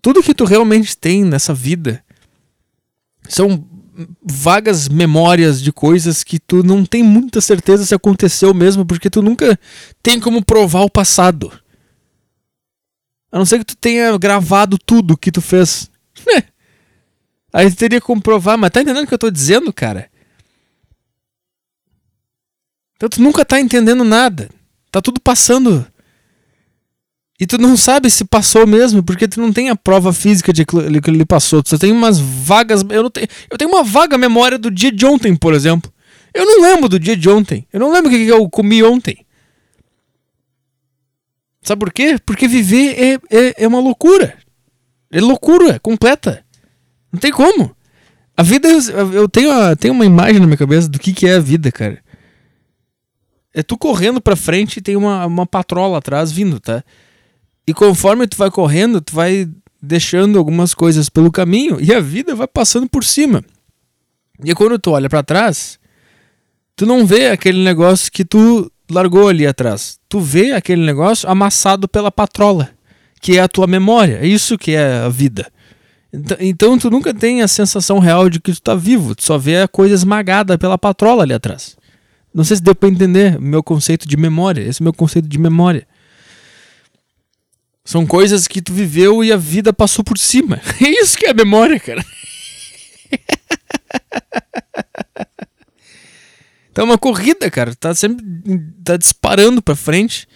tudo 0.00 0.22
que 0.22 0.34
tu 0.34 0.44
realmente 0.44 0.96
tem 0.96 1.24
nessa 1.24 1.52
vida 1.52 2.02
são 3.28 3.66
vagas 4.22 4.88
memórias 4.88 5.62
de 5.62 5.72
coisas 5.72 6.22
que 6.22 6.38
tu 6.38 6.62
não 6.62 6.84
tem 6.84 7.02
muita 7.02 7.40
certeza 7.40 7.84
se 7.84 7.94
aconteceu 7.94 8.52
mesmo, 8.52 8.84
porque 8.84 9.10
tu 9.10 9.22
nunca 9.22 9.58
tem 10.02 10.20
como 10.20 10.44
provar 10.44 10.82
o 10.82 10.90
passado. 10.90 11.52
A 13.30 13.38
não 13.38 13.44
ser 13.44 13.58
que 13.58 13.64
tu 13.64 13.76
tenha 13.76 14.16
gravado 14.18 14.78
tudo 14.78 15.16
que 15.16 15.32
tu 15.32 15.40
fez. 15.40 15.90
Aí 17.52 17.70
tu 17.70 17.76
teria 17.76 18.00
como 18.00 18.20
provar, 18.20 18.56
mas 18.56 18.70
tá 18.70 18.82
entendendo 18.82 19.04
o 19.04 19.06
que 19.06 19.14
eu 19.14 19.18
tô 19.18 19.30
dizendo, 19.30 19.72
cara? 19.72 20.10
Então 22.96 23.08
tu 23.08 23.22
nunca 23.22 23.44
tá 23.44 23.60
entendendo 23.60 24.04
nada. 24.04 24.48
Tá 24.90 25.00
tudo 25.00 25.20
passando. 25.20 25.86
E 27.38 27.46
tu 27.46 27.58
não 27.58 27.76
sabe 27.76 28.10
se 28.10 28.24
passou 28.24 28.66
mesmo, 28.66 29.02
porque 29.02 29.28
tu 29.28 29.40
não 29.40 29.52
tem 29.52 29.68
a 29.68 29.76
prova 29.76 30.12
física 30.12 30.52
de 30.52 30.64
que 30.64 31.10
ele 31.10 31.26
passou. 31.26 31.62
Tu 31.62 31.70
só 31.70 31.78
tem 31.78 31.92
umas 31.92 32.18
vagas. 32.18 32.82
Eu, 32.88 33.02
não 33.02 33.10
tenho, 33.10 33.28
eu 33.50 33.58
tenho 33.58 33.70
uma 33.70 33.82
vaga 33.82 34.16
memória 34.16 34.58
do 34.58 34.70
dia 34.70 34.90
de 34.90 35.04
ontem, 35.04 35.36
por 35.36 35.52
exemplo. 35.52 35.92
Eu 36.32 36.46
não 36.46 36.62
lembro 36.62 36.88
do 36.88 36.98
dia 36.98 37.16
de 37.16 37.28
ontem. 37.28 37.66
Eu 37.72 37.80
não 37.80 37.92
lembro 37.92 38.10
o 38.10 38.14
que 38.14 38.26
eu 38.26 38.48
comi 38.48 38.82
ontem. 38.82 39.25
Sabe 41.66 41.80
por 41.80 41.92
quê? 41.92 42.16
Porque 42.24 42.46
viver 42.46 42.94
é, 42.96 43.14
é, 43.28 43.64
é 43.64 43.66
uma 43.66 43.80
loucura. 43.80 44.38
É 45.10 45.20
loucura 45.20 45.80
completa. 45.80 46.44
Não 47.12 47.18
tem 47.18 47.32
como. 47.32 47.74
A 48.36 48.42
vida, 48.44 48.68
eu 49.12 49.28
tenho, 49.28 49.50
a, 49.50 49.74
tenho 49.74 49.92
uma 49.92 50.06
imagem 50.06 50.38
na 50.38 50.46
minha 50.46 50.56
cabeça 50.56 50.88
do 50.88 50.96
que, 50.96 51.12
que 51.12 51.26
é 51.26 51.34
a 51.34 51.40
vida, 51.40 51.72
cara. 51.72 51.98
É 53.52 53.64
tu 53.64 53.76
correndo 53.76 54.20
pra 54.20 54.36
frente 54.36 54.76
e 54.76 54.80
tem 54.80 54.94
uma, 54.94 55.26
uma 55.26 55.44
patrola 55.44 55.98
atrás 55.98 56.30
vindo, 56.30 56.60
tá? 56.60 56.84
E 57.66 57.74
conforme 57.74 58.28
tu 58.28 58.36
vai 58.36 58.48
correndo, 58.48 59.00
tu 59.00 59.12
vai 59.12 59.48
deixando 59.82 60.38
algumas 60.38 60.72
coisas 60.72 61.08
pelo 61.08 61.32
caminho 61.32 61.80
e 61.80 61.92
a 61.92 61.98
vida 61.98 62.36
vai 62.36 62.46
passando 62.46 62.88
por 62.88 63.02
cima. 63.02 63.44
E 64.44 64.54
quando 64.54 64.78
tu 64.78 64.92
olha 64.92 65.08
para 65.08 65.24
trás, 65.24 65.80
tu 66.76 66.86
não 66.86 67.04
vê 67.04 67.30
aquele 67.30 67.64
negócio 67.64 68.12
que 68.12 68.24
tu 68.24 68.70
largou 68.90 69.28
ali 69.28 69.46
atrás. 69.46 69.98
Tu 70.08 70.20
vê 70.20 70.52
aquele 70.52 70.84
negócio 70.84 71.28
amassado 71.28 71.88
pela 71.88 72.10
patrola, 72.10 72.70
que 73.20 73.38
é 73.38 73.40
a 73.40 73.48
tua 73.48 73.66
memória. 73.66 74.18
É 74.22 74.26
isso 74.26 74.58
que 74.58 74.72
é 74.72 74.98
a 74.98 75.08
vida. 75.08 75.46
Então 76.40 76.78
tu 76.78 76.90
nunca 76.90 77.12
tem 77.12 77.42
a 77.42 77.48
sensação 77.48 77.98
real 77.98 78.30
de 78.30 78.40
que 78.40 78.52
tu 78.52 78.62
tá 78.62 78.74
vivo, 78.74 79.14
tu 79.14 79.22
só 79.22 79.36
vê 79.36 79.58
a 79.58 79.68
coisa 79.68 79.94
esmagada 79.94 80.56
pela 80.56 80.78
patrola 80.78 81.22
ali 81.22 81.34
atrás. 81.34 81.76
Não 82.32 82.44
sei 82.44 82.56
se 82.56 82.62
deu 82.62 82.74
para 82.74 82.88
entender 82.88 83.40
meu 83.40 83.62
conceito 83.62 84.06
de 84.06 84.16
memória. 84.16 84.62
Esse 84.62 84.82
é 84.82 84.84
meu 84.84 84.92
conceito 84.92 85.26
de 85.26 85.38
memória. 85.38 85.86
São 87.84 88.04
coisas 88.04 88.46
que 88.46 88.60
tu 88.60 88.72
viveu 88.72 89.22
e 89.24 89.32
a 89.32 89.36
vida 89.36 89.72
passou 89.72 90.04
por 90.04 90.18
cima. 90.18 90.60
É 90.80 90.88
isso 90.88 91.16
que 91.16 91.26
é 91.26 91.32
memória, 91.32 91.80
cara. 91.80 92.04
É 96.76 96.82
uma 96.82 96.98
corrida, 96.98 97.50
cara. 97.50 97.74
Tá 97.74 97.94
sempre 97.94 98.24
tá 98.84 98.96
disparando 98.96 99.62
pra 99.62 99.74
frente, 99.74 100.28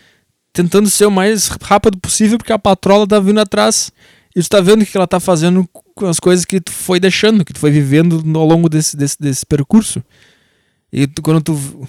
tentando 0.53 0.89
ser 0.89 1.07
o 1.07 1.11
mais 1.11 1.49
rápido 1.63 1.99
possível, 1.99 2.39
porque 2.39 2.53
a 2.53 2.59
patrola 2.59 3.07
tá 3.07 3.21
vindo 3.21 3.41
atrás. 3.41 3.93
E 4.35 4.43
tu 4.43 4.49
tá 4.49 4.61
vendo 4.61 4.83
o 4.83 4.87
que 4.87 4.97
ela 4.97 5.07
tá 5.07 5.19
fazendo 5.19 5.69
com 5.73 6.07
as 6.07 6.21
coisas 6.21 6.45
que 6.45 6.61
tu 6.61 6.73
foi 6.73 7.01
deixando, 7.01 7.45
que 7.45 7.53
tu 7.53 7.59
foi 7.59 7.71
vivendo 7.71 8.23
ao 8.39 8.47
longo 8.47 8.69
desse, 8.69 8.97
desse, 8.97 9.17
desse 9.19 9.45
percurso. 9.45 10.03
E 10.93 11.07
tu, 11.07 11.21
quando 11.21 11.43
tu. 11.43 11.89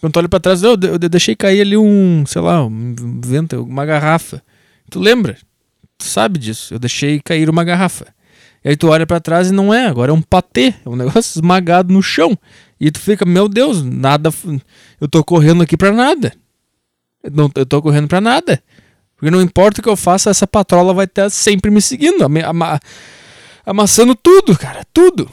Quando 0.00 0.12
tu 0.12 0.18
olha 0.18 0.28
pra 0.28 0.38
trás, 0.38 0.62
eu, 0.62 0.72
eu 0.80 0.98
deixei 0.98 1.34
cair 1.34 1.60
ali 1.60 1.76
um, 1.76 2.24
sei 2.24 2.40
lá, 2.40 2.64
um 2.64 3.20
vento, 3.24 3.62
uma 3.62 3.84
garrafa. 3.84 4.42
Tu 4.90 5.00
lembra? 5.00 5.36
Tu 5.96 6.04
sabe 6.04 6.38
disso. 6.38 6.72
Eu 6.72 6.78
deixei 6.78 7.20
cair 7.20 7.50
uma 7.50 7.64
garrafa. 7.64 8.06
E 8.64 8.70
aí 8.70 8.76
tu 8.76 8.88
olha 8.88 9.06
para 9.06 9.20
trás 9.20 9.48
e 9.48 9.52
não 9.52 9.72
é, 9.72 9.86
agora 9.86 10.10
é 10.10 10.14
um 10.14 10.22
patê, 10.22 10.74
é 10.84 10.88
um 10.88 10.96
negócio 10.96 11.20
esmagado 11.38 11.92
no 11.92 12.02
chão. 12.02 12.38
E 12.80 12.90
tu 12.90 13.00
fica, 13.00 13.24
meu 13.24 13.48
Deus, 13.48 13.82
nada. 13.82 14.32
Eu 15.00 15.08
tô 15.08 15.24
correndo 15.24 15.62
aqui 15.62 15.76
para 15.76 15.92
nada. 15.92 16.32
Eu, 17.22 17.30
não, 17.30 17.50
eu 17.54 17.66
tô 17.66 17.82
correndo 17.82 18.08
para 18.08 18.20
nada. 18.20 18.62
Porque 19.16 19.30
não 19.30 19.42
importa 19.42 19.80
o 19.80 19.82
que 19.82 19.88
eu 19.88 19.96
faça, 19.96 20.30
essa 20.30 20.46
patrola 20.46 20.94
vai 20.94 21.04
estar 21.04 21.28
sempre 21.28 21.70
me 21.70 21.82
seguindo, 21.82 22.22
ama, 22.22 22.80
amassando 23.66 24.14
tudo, 24.14 24.56
cara, 24.56 24.86
tudo. 24.92 25.28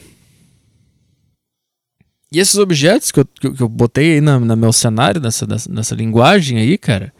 E 2.31 2.39
esses 2.39 2.55
objetos 2.55 3.11
que 3.11 3.19
eu, 3.19 3.25
que, 3.25 3.61
eu 3.61 3.69
botei 3.69 4.13
aí 4.13 4.21
na 4.21 4.39
meu 4.55 4.73
cenário, 4.73 5.21
nessa, 5.21 5.45
nessa, 5.45 5.71
nessa 5.71 5.93
linguagem 5.93 6.57
aí, 6.57 6.79
cara, 6.79 7.13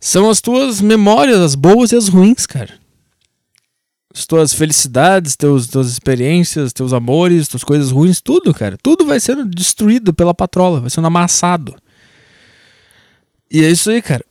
são 0.00 0.30
as 0.30 0.40
tuas 0.40 0.80
memórias, 0.80 1.38
as 1.38 1.54
boas 1.54 1.92
e 1.92 1.96
as 1.96 2.08
ruins, 2.08 2.46
cara 2.46 2.81
as 4.14 4.26
tuas 4.26 4.52
felicidades, 4.52 5.36
teus, 5.36 5.66
tuas 5.66 5.88
experiências, 5.88 6.72
teus 6.72 6.92
amores, 6.92 7.48
tuas 7.48 7.64
coisas 7.64 7.90
ruins, 7.90 8.20
tudo, 8.20 8.52
cara. 8.52 8.76
Tudo 8.76 9.06
vai 9.06 9.18
sendo 9.18 9.44
destruído 9.44 10.12
pela 10.12 10.34
patrola, 10.34 10.80
vai 10.80 10.90
sendo 10.90 11.06
amassado. 11.06 11.74
E 13.50 13.64
é 13.64 13.70
isso 13.70 13.90
aí, 13.90 14.02
cara. 14.02 14.24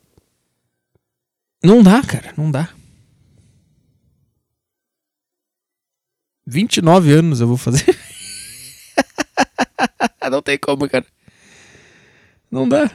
Não 1.64 1.82
dá, 1.82 2.02
cara, 2.04 2.34
não 2.38 2.52
dá. 2.52 2.70
29 6.46 7.14
anos 7.14 7.40
eu 7.40 7.48
vou 7.48 7.58
fazer. 7.58 7.86
não 10.30 10.42
tem 10.42 10.58
como, 10.58 10.90
cara. 10.90 11.06
Não 12.52 12.68
dá. 12.68 12.92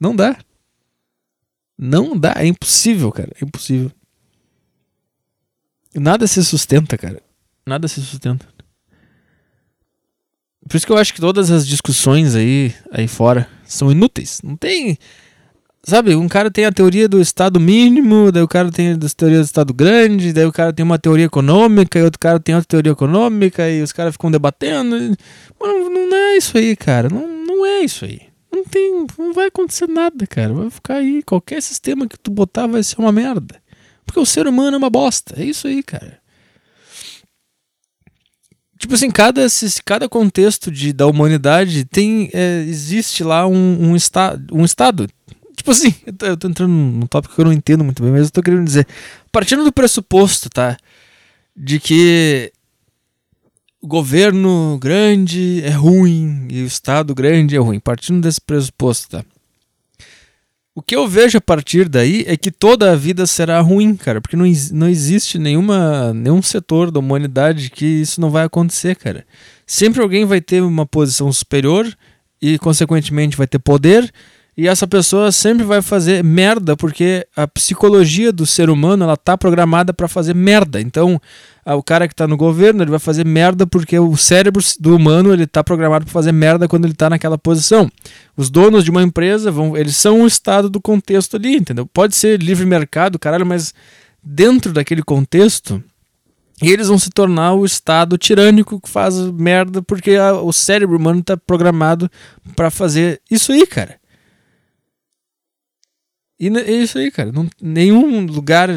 Não 0.00 0.14
dá. 0.14 0.36
Não 1.76 2.16
dá, 2.16 2.34
é 2.36 2.46
impossível, 2.46 3.10
cara, 3.12 3.32
é 3.40 3.44
impossível. 3.44 3.90
Nada 5.94 6.26
se 6.26 6.44
sustenta, 6.44 6.98
cara. 6.98 7.20
Nada 7.66 7.88
se 7.88 8.00
sustenta. 8.00 8.46
Por 10.68 10.76
isso 10.76 10.86
que 10.86 10.92
eu 10.92 10.96
acho 10.96 11.12
que 11.12 11.20
todas 11.20 11.50
as 11.50 11.66
discussões 11.66 12.34
aí, 12.34 12.74
aí 12.90 13.06
fora 13.06 13.48
são 13.66 13.90
inúteis. 13.90 14.40
Não 14.42 14.56
tem. 14.56 14.98
Sabe, 15.86 16.16
um 16.16 16.26
cara 16.26 16.50
tem 16.50 16.64
a 16.64 16.72
teoria 16.72 17.06
do 17.06 17.20
estado 17.20 17.60
mínimo, 17.60 18.32
daí 18.32 18.42
o 18.42 18.48
cara 18.48 18.70
tem 18.70 18.92
a 18.92 18.98
teoria 19.14 19.38
do 19.38 19.44
estado 19.44 19.74
grande, 19.74 20.32
daí 20.32 20.46
o 20.46 20.52
cara 20.52 20.72
tem 20.72 20.82
uma 20.82 20.98
teoria 20.98 21.26
econômica, 21.26 21.98
e 21.98 22.02
outro 22.02 22.18
cara 22.18 22.40
tem 22.40 22.54
outra 22.54 22.66
teoria 22.66 22.92
econômica, 22.92 23.68
e 23.68 23.82
os 23.82 23.92
caras 23.92 24.12
ficam 24.12 24.30
debatendo. 24.30 24.96
Mano, 25.60 25.90
não 25.90 26.16
é 26.16 26.36
isso 26.38 26.56
aí, 26.56 26.74
cara. 26.74 27.10
Não, 27.10 27.26
não 27.28 27.66
é 27.66 27.80
isso 27.80 28.06
aí. 28.06 28.22
Não 28.50 28.64
tem. 28.64 29.06
Não 29.18 29.34
vai 29.34 29.48
acontecer 29.48 29.86
nada, 29.86 30.26
cara. 30.26 30.54
Vai 30.54 30.70
ficar 30.70 30.94
aí. 30.94 31.22
Qualquer 31.22 31.60
sistema 31.60 32.06
que 32.06 32.18
tu 32.18 32.30
botar 32.30 32.66
vai 32.66 32.82
ser 32.82 32.98
uma 32.98 33.12
merda. 33.12 33.56
Porque 34.04 34.20
o 34.20 34.26
ser 34.26 34.46
humano 34.46 34.74
é 34.74 34.78
uma 34.78 34.90
bosta. 34.90 35.34
É 35.40 35.44
isso 35.44 35.66
aí, 35.66 35.82
cara. 35.82 36.18
Tipo 38.78 38.94
assim, 38.94 39.10
cada, 39.10 39.46
cada 39.84 40.08
contexto 40.08 40.70
de, 40.70 40.92
da 40.92 41.06
humanidade 41.06 41.84
tem. 41.84 42.28
É, 42.32 42.64
existe 42.66 43.24
lá 43.24 43.46
um, 43.46 43.90
um, 43.90 43.96
esta, 43.96 44.38
um 44.52 44.64
estado. 44.64 45.08
Tipo 45.56 45.70
assim, 45.70 45.94
eu 46.04 46.12
tô, 46.12 46.26
eu 46.26 46.36
tô 46.36 46.48
entrando 46.48 46.70
num 46.70 47.06
tópico 47.06 47.34
que 47.34 47.40
eu 47.40 47.46
não 47.46 47.52
entendo 47.52 47.84
muito 47.84 48.02
bem, 48.02 48.12
mas 48.12 48.26
eu 48.26 48.30
tô 48.30 48.42
querendo 48.42 48.64
dizer. 48.64 48.86
Partindo 49.32 49.64
do 49.64 49.72
pressuposto, 49.72 50.50
tá? 50.50 50.76
De 51.56 51.80
que 51.80 52.52
o 53.80 53.86
governo 53.86 54.78
grande 54.80 55.62
é 55.64 55.70
ruim 55.70 56.48
e 56.50 56.62
o 56.62 56.66
Estado 56.66 57.14
grande 57.14 57.56
é 57.56 57.58
ruim. 57.58 57.80
Partindo 57.80 58.20
desse 58.20 58.40
pressuposto, 58.40 59.08
tá? 59.08 59.24
O 60.76 60.82
que 60.82 60.96
eu 60.96 61.06
vejo 61.06 61.38
a 61.38 61.40
partir 61.40 61.88
daí 61.88 62.24
é 62.26 62.36
que 62.36 62.50
toda 62.50 62.90
a 62.90 62.96
vida 62.96 63.26
será 63.26 63.60
ruim, 63.60 63.94
cara, 63.94 64.20
porque 64.20 64.36
não, 64.36 64.44
não 64.72 64.88
existe 64.88 65.38
nenhuma, 65.38 66.12
nenhum 66.12 66.42
setor 66.42 66.90
da 66.90 66.98
humanidade 66.98 67.70
que 67.70 67.84
isso 67.86 68.20
não 68.20 68.28
vai 68.28 68.44
acontecer, 68.44 68.96
cara. 68.96 69.24
Sempre 69.64 70.02
alguém 70.02 70.24
vai 70.24 70.40
ter 70.40 70.62
uma 70.62 70.84
posição 70.84 71.32
superior 71.32 71.86
e, 72.42 72.58
consequentemente, 72.58 73.36
vai 73.36 73.46
ter 73.46 73.60
poder, 73.60 74.12
e 74.56 74.68
essa 74.68 74.86
pessoa 74.86 75.32
sempre 75.32 75.64
vai 75.64 75.82
fazer 75.82 76.22
merda, 76.22 76.76
porque 76.76 77.26
a 77.34 77.46
psicologia 77.46 78.32
do 78.32 78.46
ser 78.46 78.70
humano 78.70 79.02
ela 79.02 79.16
tá 79.16 79.36
programada 79.36 79.92
para 79.92 80.06
fazer 80.06 80.32
merda. 80.32 80.80
Então, 80.80 81.20
o 81.66 81.82
cara 81.82 82.06
que 82.06 82.14
tá 82.14 82.28
no 82.28 82.36
governo, 82.36 82.82
ele 82.82 82.90
vai 82.90 83.00
fazer 83.00 83.26
merda 83.26 83.66
porque 83.66 83.98
o 83.98 84.16
cérebro 84.16 84.62
do 84.78 84.94
humano, 84.94 85.32
ele 85.32 85.44
tá 85.44 85.64
programado 85.64 86.04
para 86.04 86.12
fazer 86.12 86.30
merda 86.30 86.68
quando 86.68 86.84
ele 86.84 86.94
tá 86.94 87.10
naquela 87.10 87.36
posição. 87.36 87.90
Os 88.36 88.48
donos 88.48 88.84
de 88.84 88.90
uma 88.92 89.02
empresa, 89.02 89.50
vão, 89.50 89.76
eles 89.76 89.96
são 89.96 90.22
o 90.22 90.26
estado 90.26 90.70
do 90.70 90.80
contexto 90.80 91.36
ali, 91.36 91.56
entendeu? 91.56 91.84
Pode 91.86 92.14
ser 92.14 92.40
livre 92.40 92.64
mercado, 92.64 93.18
caralho, 93.18 93.44
mas 93.44 93.74
dentro 94.22 94.72
daquele 94.72 95.02
contexto, 95.02 95.82
eles 96.62 96.86
vão 96.86 96.98
se 96.98 97.10
tornar 97.10 97.54
o 97.54 97.64
estado 97.64 98.16
tirânico 98.16 98.80
que 98.80 98.88
faz 98.88 99.16
merda 99.32 99.82
porque 99.82 100.12
a, 100.12 100.32
o 100.34 100.52
cérebro 100.52 100.96
humano 100.96 101.24
tá 101.24 101.36
programado 101.36 102.08
para 102.54 102.70
fazer 102.70 103.20
isso 103.28 103.50
aí, 103.50 103.66
cara. 103.66 103.96
E 106.38 106.48
é 106.48 106.70
isso 106.72 106.98
aí, 106.98 107.10
cara. 107.10 107.30
Não, 107.32 107.48
nenhum 107.60 108.26
lugar 108.26 108.68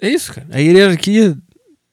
é 0.00 0.08
isso, 0.08 0.32
cara. 0.32 0.46
A 0.50 0.58
hierarquia 0.58 1.36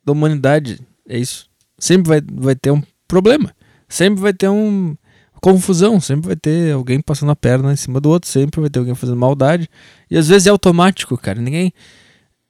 da 0.04 0.12
humanidade 0.14 0.80
é 1.08 1.18
isso. 1.18 1.50
Sempre 1.78 2.10
vai, 2.10 2.22
vai 2.22 2.56
ter 2.56 2.72
um 2.72 2.82
problema. 3.08 3.54
Sempre 3.90 4.22
vai 4.22 4.34
ter 4.34 4.50
um 4.50 4.96
confusão, 5.42 6.00
sempre 6.00 6.28
vai 6.28 6.36
ter 6.36 6.74
alguém 6.74 7.00
passando 7.02 7.32
a 7.32 7.36
perna 7.36 7.72
em 7.72 7.76
cima 7.76 8.02
do 8.02 8.10
outro, 8.10 8.30
sempre 8.30 8.60
vai 8.60 8.70
ter 8.70 8.80
alguém 8.80 8.96
fazendo 8.96 9.18
maldade. 9.18 9.70
E 10.10 10.18
às 10.18 10.28
vezes 10.28 10.48
é 10.48 10.50
automático, 10.50 11.18
cara. 11.18 11.42
Ninguém. 11.42 11.74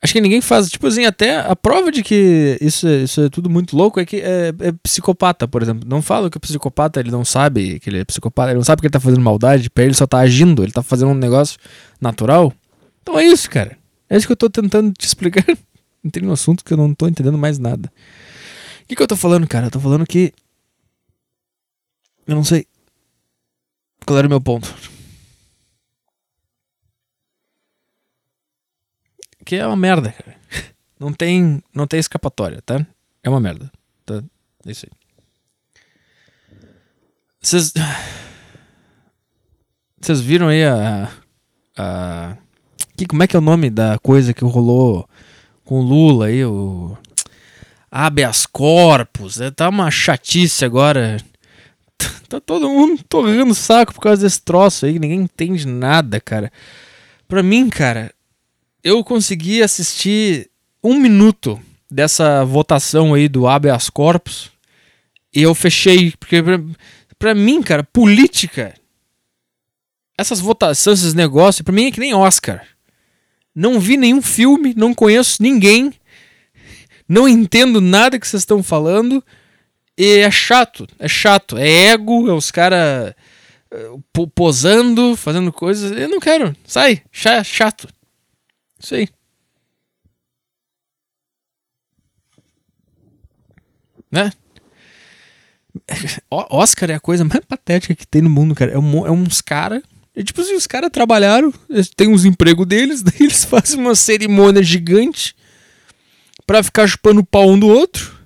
Acho 0.02 0.14
que 0.14 0.22
ninguém 0.22 0.42
faz. 0.42 0.70
Tipo 0.70 0.88
assim, 0.88 1.06
até 1.06 1.40
a 1.40 1.56
prova 1.56 1.92
de 1.92 2.04
que 2.04 2.58
isso 2.62 2.88
é, 2.88 3.04
isso 3.04 3.22
é 3.22 3.30
tudo 3.30 3.50
muito 3.50 3.76
louco 3.76 4.00
é 4.00 4.06
que 4.06 4.18
é, 4.18 4.50
é 4.60 4.72
psicopata, 4.84 5.48
por 5.48 5.62
exemplo. 5.64 5.88
Não 5.88 6.02
fala 6.02 6.30
que 6.30 6.38
o 6.38 6.40
psicopata 6.40 7.00
ele 7.00 7.10
não 7.10 7.26
sabe 7.26 7.80
que 7.80 7.90
ele 7.90 8.00
é 8.00 8.06
psicopata, 8.06 8.52
ele 8.52 8.58
não 8.58 8.64
sabe 8.64 8.82
que 8.82 8.88
ele 8.88 8.92
tá 8.92 9.00
fazendo 9.00 9.22
maldade, 9.22 9.70
pra 9.70 9.84
ele 9.84 9.96
só 9.96 10.06
tá 10.06 10.20
agindo, 10.20 10.64
ele 10.64 10.72
tá 10.72 10.84
fazendo 10.84 11.12
um 11.12 11.16
negócio 11.16 11.58
natural. 12.00 12.54
Então 13.02 13.18
é 13.18 13.26
isso, 13.26 13.50
cara. 13.50 13.78
É 14.10 14.16
isso 14.16 14.28
que 14.28 14.34
eu 14.34 14.38
tô 14.38 14.50
tentando 14.50 14.94
te 14.94 15.06
explicar. 15.06 15.44
Entrei 16.04 16.26
num 16.26 16.34
assunto 16.34 16.64
que 16.64 16.72
eu 16.72 16.78
não 16.78 16.94
tô 16.94 17.08
entendendo 17.08 17.38
mais 17.38 17.58
nada. 17.58 17.92
O 18.84 18.88
que, 18.88 18.96
que 18.96 19.02
eu 19.02 19.08
tô 19.08 19.16
falando, 19.16 19.48
cara? 19.48 19.68
Eu 19.68 19.72
tô 19.72 19.80
falando 19.80 20.06
que. 20.06 20.32
Eu 22.26 22.36
não 22.36 22.44
sei. 22.44 22.66
Qual 24.06 24.18
era 24.18 24.28
o 24.28 24.30
meu 24.30 24.40
ponto? 24.40 24.74
Que 29.48 29.56
é 29.56 29.66
uma 29.66 29.78
merda, 29.78 30.12
cara. 30.12 30.36
Não 31.00 31.14
tem, 31.14 31.64
não 31.74 31.88
tem 31.88 32.02
escapatória, 32.02 32.62
tá? 32.66 32.86
É 33.24 33.30
uma 33.30 33.40
merda. 33.40 33.72
Tá? 34.06 34.22
É 34.66 34.72
isso 34.72 34.86
aí. 34.86 36.58
Vocês. 37.40 37.74
Vocês 40.02 40.20
viram 40.20 40.50
aí 40.50 40.66
a. 40.66 41.10
a 41.78 42.36
que, 42.98 43.06
como 43.06 43.24
é 43.24 43.28
que 43.28 43.38
é 43.38 43.40
o 43.40 43.42
nome 43.42 43.70
da 43.70 43.98
coisa 44.00 44.34
que 44.34 44.44
rolou 44.44 45.08
com 45.64 45.80
o 45.80 45.82
Lula 45.82 46.26
aí? 46.26 46.44
O 46.44 46.98
habeas 47.90 48.46
corpus. 48.46 49.38
Né? 49.38 49.50
Tá 49.50 49.70
uma 49.70 49.90
chatice 49.90 50.66
agora. 50.66 51.18
Tá 52.28 52.42
todo 52.42 52.68
mundo 52.68 53.02
torrando 53.08 53.52
o 53.52 53.56
saco 53.56 53.94
por 53.94 54.02
causa 54.02 54.24
desse 54.24 54.42
troço 54.42 54.86
aí, 54.86 55.00
ninguém 55.00 55.22
entende 55.22 55.66
nada, 55.66 56.20
cara. 56.20 56.52
Pra 57.26 57.42
mim, 57.42 57.70
cara, 57.70 58.12
eu 58.88 59.04
consegui 59.04 59.62
assistir 59.62 60.50
um 60.82 60.98
minuto 60.98 61.60
dessa 61.92 62.46
votação 62.46 63.14
aí 63.14 63.28
do 63.28 63.46
habeas 63.46 63.90
corpus 63.90 64.50
e 65.36 65.42
eu 65.42 65.54
fechei, 65.54 66.14
porque 66.18 66.42
pra, 66.42 66.60
pra 67.20 67.36
mim, 67.36 67.62
cara, 67.62 67.84
política, 67.84 68.74
essas 70.18 70.40
votações, 70.40 71.00
esses 71.00 71.14
negócios, 71.14 71.64
pra 71.64 71.74
mim 71.74 71.88
é 71.88 71.92
que 71.92 72.00
nem 72.00 72.14
Oscar. 72.14 72.66
Não 73.54 73.78
vi 73.78 73.98
nenhum 73.98 74.22
filme, 74.22 74.74
não 74.74 74.94
conheço 74.94 75.44
ninguém, 75.44 75.92
não 77.10 77.28
entendo 77.28 77.82
nada 77.82 78.18
que 78.18 78.26
vocês 78.26 78.44
estão 78.44 78.64
falando. 78.64 79.22
E 79.98 80.20
é 80.20 80.32
chato, 80.32 80.88
é 80.98 81.10
chato. 81.10 81.58
É 81.58 81.88
ego, 81.88 82.30
é 82.30 82.34
os 82.34 82.52
caras 82.52 83.14
uh, 84.16 84.28
posando, 84.30 85.18
fazendo 85.18 85.52
coisas. 85.52 85.92
Eu 85.92 86.08
não 86.08 86.22
quero, 86.22 86.56
sai, 86.66 87.02
chato. 87.12 87.90
Isso 88.80 88.96
aí. 88.96 89.08
Né? 94.12 94.32
Oscar 96.30 96.92
é 96.92 96.96
a 96.96 97.00
coisa 97.00 97.24
mais 97.24 97.44
patética 97.46 97.96
que 97.96 98.08
tem 98.08 98.22
no 98.22 98.30
mundo, 98.30 98.56
cara. 98.56 98.72
É, 98.72 98.80
um, 98.80 99.06
é 99.06 99.12
uns 99.12 99.42
caras. 99.42 99.82
É 100.16 100.24
tipo 100.24 100.42
assim, 100.42 100.56
os 100.56 100.66
caras 100.66 100.90
trabalharam, 100.92 101.54
tem 101.96 102.08
uns 102.08 102.26
empregos 102.26 102.66
deles, 102.66 103.02
daí 103.04 103.18
eles 103.20 103.46
fazem 103.46 103.80
uma 103.80 103.94
cerimônia 103.94 104.64
gigante 104.64 105.36
pra 106.46 106.64
ficar 106.64 106.88
chupando 106.88 107.22
o 107.22 107.26
pau 107.26 107.50
um 107.50 107.60
do 107.60 107.68
outro. 107.68 108.18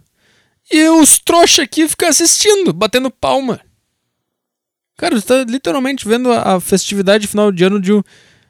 E 0.71 0.87
os 0.87 1.19
trouxa 1.19 1.63
aqui 1.63 1.87
ficam 1.89 2.07
assistindo, 2.07 2.71
batendo 2.71 3.11
palma. 3.11 3.59
Cara, 4.97 5.19
você 5.19 5.27
tá 5.27 5.43
literalmente 5.43 6.07
vendo 6.07 6.31
a, 6.31 6.61
festividade 6.61 7.27
final 7.27 7.51
de 7.51 7.63
ano 7.63 7.81
de, 7.81 7.91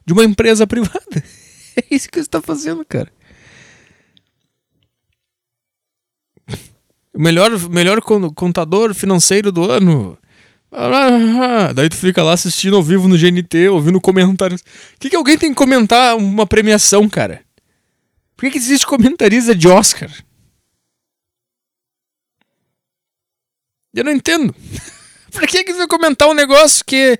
de 0.05 0.13
uma 0.13 0.23
empresa 0.23 0.67
privada. 0.67 1.23
É 1.77 1.95
isso 1.95 2.09
que 2.09 2.21
você 2.21 2.29
tá 2.29 2.41
fazendo, 2.41 2.83
cara. 2.85 3.11
Melhor, 7.15 7.51
melhor 7.69 8.01
contador 8.01 8.93
financeiro 8.93 9.51
do 9.51 9.69
ano. 9.69 10.17
Daí 11.75 11.89
tu 11.89 11.97
fica 11.97 12.23
lá 12.23 12.33
assistindo 12.33 12.77
ao 12.77 12.83
vivo 12.83 13.07
no 13.07 13.17
GNT, 13.17 13.67
ouvindo 13.69 13.99
comentários. 13.99 14.61
O 14.61 14.65
que, 14.99 15.09
que 15.09 15.15
alguém 15.15 15.37
tem 15.37 15.49
que 15.49 15.55
comentar 15.55 16.15
uma 16.15 16.47
premiação, 16.47 17.09
cara? 17.09 17.41
Por 18.35 18.45
que, 18.45 18.51
que 18.51 18.57
existe 18.57 18.87
comentarista 18.87 19.53
de 19.53 19.67
Oscar? 19.67 20.09
Eu 23.93 24.05
não 24.05 24.11
entendo. 24.13 24.55
Por 25.31 25.47
que, 25.47 25.63
que 25.63 25.71
você 25.71 25.79
vai 25.79 25.87
comentar 25.87 26.27
um 26.27 26.33
negócio 26.33 26.83
que 26.83 27.17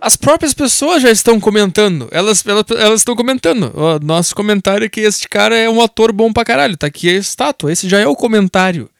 as 0.00 0.16
próprias 0.16 0.52
pessoas 0.52 1.02
já 1.02 1.10
estão 1.10 1.40
comentando? 1.40 2.08
Elas, 2.10 2.44
elas, 2.46 2.64
elas 2.70 3.00
estão 3.00 3.16
comentando. 3.16 3.72
O 3.74 3.98
nosso 3.98 4.34
comentário 4.34 4.84
é 4.84 4.88
que 4.88 5.00
este 5.00 5.28
cara 5.28 5.56
é 5.56 5.68
um 5.68 5.80
ator 5.80 6.12
bom 6.12 6.32
pra 6.32 6.44
caralho. 6.44 6.76
Tá 6.76 6.86
aqui 6.86 7.08
a 7.08 7.12
estátua. 7.14 7.72
Esse 7.72 7.88
já 7.88 7.98
é 7.98 8.06
o 8.06 8.16
comentário. 8.16 8.90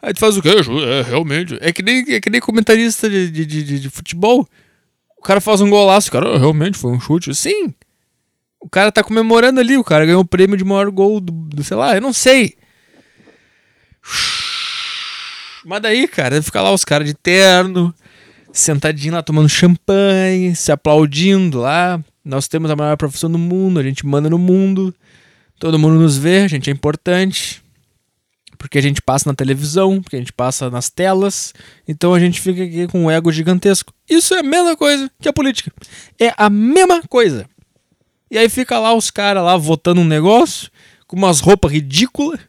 Aí 0.00 0.14
tu 0.14 0.20
faz 0.20 0.36
o 0.36 0.42
quê? 0.42 0.50
É, 0.50 1.02
realmente. 1.02 1.58
É 1.60 1.72
que 1.72 1.82
nem, 1.82 2.04
é 2.14 2.20
que 2.20 2.30
nem 2.30 2.40
comentarista 2.40 3.08
de, 3.08 3.30
de, 3.30 3.44
de, 3.44 3.80
de 3.80 3.90
futebol. 3.90 4.48
O 5.18 5.22
cara 5.22 5.40
faz 5.40 5.60
um 5.60 5.68
golaço. 5.68 6.08
O 6.08 6.12
cara, 6.12 6.34
ah, 6.34 6.38
realmente, 6.38 6.78
foi 6.78 6.92
um 6.92 7.00
chute. 7.00 7.34
Sim. 7.34 7.74
O 8.60 8.68
cara 8.68 8.92
tá 8.92 9.02
comemorando 9.02 9.60
ali. 9.60 9.76
O 9.76 9.84
cara 9.84 10.06
ganhou 10.06 10.22
o 10.22 10.26
prêmio 10.26 10.56
de 10.56 10.64
maior 10.64 10.90
gol 10.90 11.20
do, 11.20 11.32
do 11.32 11.64
sei 11.64 11.76
lá, 11.76 11.94
eu 11.94 12.00
não 12.00 12.12
sei. 12.12 12.56
Mas 15.64 15.82
daí, 15.82 16.06
cara, 16.06 16.40
ficar 16.40 16.62
lá 16.62 16.72
os 16.72 16.84
caras 16.84 17.08
de 17.08 17.14
terno, 17.14 17.92
sentadinho 18.58 19.14
lá 19.14 19.22
tomando 19.22 19.48
champanhe, 19.48 20.54
se 20.54 20.72
aplaudindo 20.72 21.60
lá. 21.60 22.00
Nós 22.24 22.48
temos 22.48 22.70
a 22.70 22.76
maior 22.76 22.96
profissão 22.96 23.30
do 23.30 23.38
mundo, 23.38 23.78
a 23.78 23.82
gente 23.82 24.04
manda 24.04 24.28
no 24.28 24.38
mundo, 24.38 24.94
todo 25.58 25.78
mundo 25.78 26.00
nos 26.00 26.16
vê, 26.16 26.38
a 26.38 26.48
gente 26.48 26.70
é 26.70 26.72
importante. 26.72 27.62
Porque 28.58 28.78
a 28.78 28.82
gente 28.82 29.02
passa 29.02 29.28
na 29.28 29.34
televisão, 29.34 30.00
porque 30.02 30.16
a 30.16 30.18
gente 30.18 30.32
passa 30.32 30.70
nas 30.70 30.88
telas, 30.88 31.52
então 31.86 32.14
a 32.14 32.18
gente 32.18 32.40
fica 32.40 32.64
aqui 32.64 32.86
com 32.86 33.04
um 33.04 33.10
ego 33.10 33.30
gigantesco. 33.30 33.92
Isso 34.08 34.34
é 34.34 34.40
a 34.40 34.42
mesma 34.42 34.74
coisa 34.74 35.10
que 35.20 35.28
a 35.28 35.32
política. 35.32 35.70
É 36.18 36.32
a 36.36 36.48
mesma 36.48 37.02
coisa. 37.02 37.46
E 38.30 38.38
aí 38.38 38.48
fica 38.48 38.78
lá 38.78 38.94
os 38.94 39.10
caras 39.10 39.44
lá 39.44 39.56
votando 39.56 40.00
um 40.00 40.06
negócio, 40.06 40.70
com 41.06 41.16
umas 41.16 41.40
roupas 41.40 41.70
ridículas, 41.70 42.40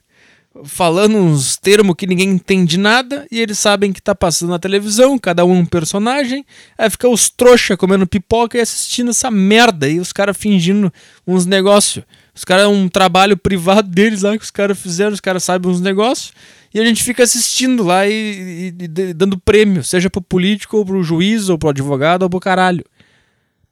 falando 0.64 1.16
uns 1.16 1.56
termos 1.56 1.94
que 1.96 2.06
ninguém 2.06 2.30
entende 2.30 2.78
nada 2.78 3.26
e 3.30 3.40
eles 3.40 3.58
sabem 3.58 3.92
que 3.92 4.00
tá 4.00 4.14
passando 4.14 4.50
na 4.50 4.58
televisão, 4.58 5.18
cada 5.18 5.44
um 5.44 5.58
um 5.58 5.66
personagem. 5.66 6.44
Aí 6.76 6.88
fica 6.90 7.08
os 7.08 7.30
trouxa 7.30 7.76
comendo 7.76 8.06
pipoca 8.06 8.58
e 8.58 8.60
assistindo 8.60 9.10
essa 9.10 9.30
merda 9.30 9.88
e 9.88 10.00
os 10.00 10.12
caras 10.12 10.36
fingindo 10.36 10.92
uns 11.26 11.46
negócios. 11.46 12.04
Os 12.34 12.44
caras 12.44 12.64
é 12.64 12.68
um 12.68 12.88
trabalho 12.88 13.36
privado 13.36 13.88
deles 13.88 14.22
lá 14.22 14.36
que 14.36 14.44
os 14.44 14.50
caras 14.50 14.78
fizeram, 14.78 15.12
os 15.12 15.20
caras 15.20 15.42
sabem 15.42 15.70
uns 15.70 15.80
negócios. 15.80 16.32
E 16.72 16.78
a 16.78 16.84
gente 16.84 17.02
fica 17.02 17.22
assistindo 17.22 17.82
lá 17.82 18.06
e, 18.06 18.74
e, 18.78 18.84
e, 18.84 19.14
dando 19.14 19.38
prêmio, 19.38 19.82
seja 19.82 20.10
pro 20.10 20.20
político, 20.20 20.76
ou 20.76 20.84
pro 20.84 21.02
juiz, 21.02 21.48
ou 21.48 21.58
pro 21.58 21.70
advogado, 21.70 22.22
ou 22.22 22.30
pro 22.30 22.38
caralho. 22.38 22.84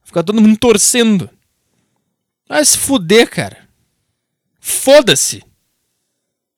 Fica 0.02 0.23
todo 0.23 0.40
mundo 0.40 0.57
torcendo. 0.57 1.28
Vai 2.49 2.64
se 2.64 2.78
fuder, 2.78 3.28
cara. 3.28 3.59
Foda-se. 4.61 5.42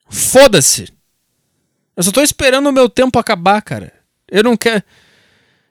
Foda-se. 0.09 0.88
Eu 1.97 2.03
só 2.03 2.12
tô 2.12 2.23
esperando 2.23 2.68
o 2.68 2.73
meu 2.73 2.88
tempo 2.88 3.18
acabar, 3.18 3.61
cara. 3.62 3.92
Eu 4.31 4.42
não 4.42 4.57
quero. 4.57 4.83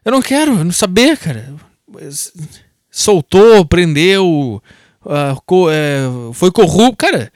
Eu 0.04 0.12
não 0.12 0.22
quero 0.22 0.64
não 0.64 0.72
saber, 0.72 1.18
cara. 1.18 1.54
Soltou, 2.90 3.66
prendeu, 3.66 4.62
uh, 5.06 5.42
co 5.46 5.70
é, 5.70 6.02
foi 6.34 6.52
corrupto. 6.52 6.98
Cara, 6.98 7.32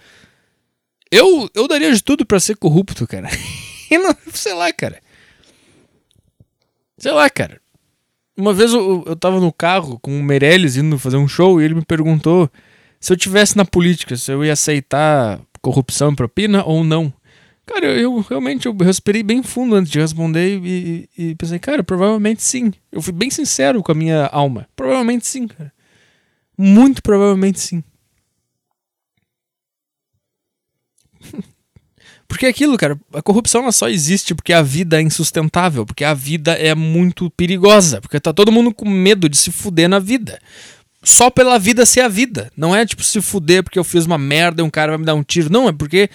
eu, 1.12 1.50
eu 1.54 1.68
daria 1.68 1.92
de 1.92 2.02
tudo 2.04 2.26
para 2.26 2.40
ser 2.40 2.56
corrupto, 2.56 3.06
cara. 3.08 3.30
não, 3.92 4.16
sei 4.34 4.54
lá, 4.54 4.72
cara. 4.72 5.02
Sei 6.98 7.12
lá, 7.12 7.30
cara. 7.30 7.62
Uma 8.38 8.54
vez 8.54 8.74
eu, 8.74 9.04
eu 9.06 9.16
tava 9.16 9.40
no 9.40 9.52
carro 9.52 10.00
com 10.00 10.18
o 10.18 10.24
Meirelles 10.24 10.78
indo 10.78 10.98
fazer 10.98 11.18
um 11.18 11.28
show 11.28 11.62
e 11.62 11.66
ele 11.66 11.76
me 11.76 11.86
perguntou 11.86 12.50
se 13.00 13.12
eu 13.12 13.18
tivesse 13.18 13.58
na 13.58 13.66
política, 13.66 14.16
se 14.16 14.32
eu 14.32 14.46
ia 14.46 14.54
aceitar 14.54 15.40
corrupção 15.62 16.12
e 16.12 16.15
propina 16.15 16.63
ou 16.63 16.84
não. 16.84 17.13
Cara, 17.65 17.86
eu, 17.86 18.00
eu, 18.00 18.19
realmente 18.21 18.65
eu 18.65 18.76
respirei 18.76 19.24
bem 19.24 19.43
fundo 19.43 19.76
antes 19.76 19.91
de 19.91 20.00
responder 20.00 20.60
e, 20.63 21.08
e, 21.17 21.36
pensei, 21.36 21.60
cara, 21.60 21.84
provavelmente 21.84 22.41
sim. 22.43 22.74
Eu 22.91 23.02
fui 23.02 23.13
bem 23.13 23.30
sincero 23.30 23.82
com 23.84 23.91
a 23.91 23.95
minha 23.95 24.26
alma. 24.28 24.67
Provavelmente 24.76 25.26
sim, 25.28 25.47
cara. 25.47 25.71
Muito 26.58 27.02
provavelmente 27.02 27.60
sim. 27.60 27.84
Porque 32.28 32.45
é 32.45 32.50
aquilo, 32.50 32.78
cara, 32.78 33.00
a 33.13 33.21
corrupção 33.21 33.63
ela 33.63 33.74
só 33.74 33.89
existe 33.89 34.34
porque 34.34 34.54
a 34.54 34.62
vida 34.62 34.97
é 34.97 35.02
insustentável, 35.02 35.86
porque 35.86 36.06
a 36.06 36.13
vida 36.13 36.54
é 36.54 36.74
muito 36.74 37.30
perigosa, 37.32 38.00
porque 38.00 38.21
tá 38.21 38.32
todo 38.32 38.54
mundo 38.54 38.74
com 38.74 38.89
medo 38.89 39.28
de 39.28 39.36
se 39.36 39.52
fuder 39.52 39.89
na 39.89 40.00
vida 40.00 40.39
só 41.04 41.30
pela 41.30 41.58
vida 41.58 41.86
ser 41.86 42.02
a 42.02 42.08
vida. 42.08 42.52
Não 42.56 42.76
é 42.76 42.86
tipo 42.86 43.04
se 43.04 43.22
fuder 43.22 43.64
porque 43.64 43.80
eu 43.80 43.84
fiz 43.84 44.06
uma 44.06 44.18
merda 44.18 44.62
e 44.62 44.66
um 44.66 44.70
cara 44.70 44.92
vai 44.92 45.00
me 45.00 45.06
dar 45.06 45.16
um 45.16 45.24
tiro. 45.24 45.52
Não, 45.52 45.68
é 45.68 45.72
porque 45.72 46.10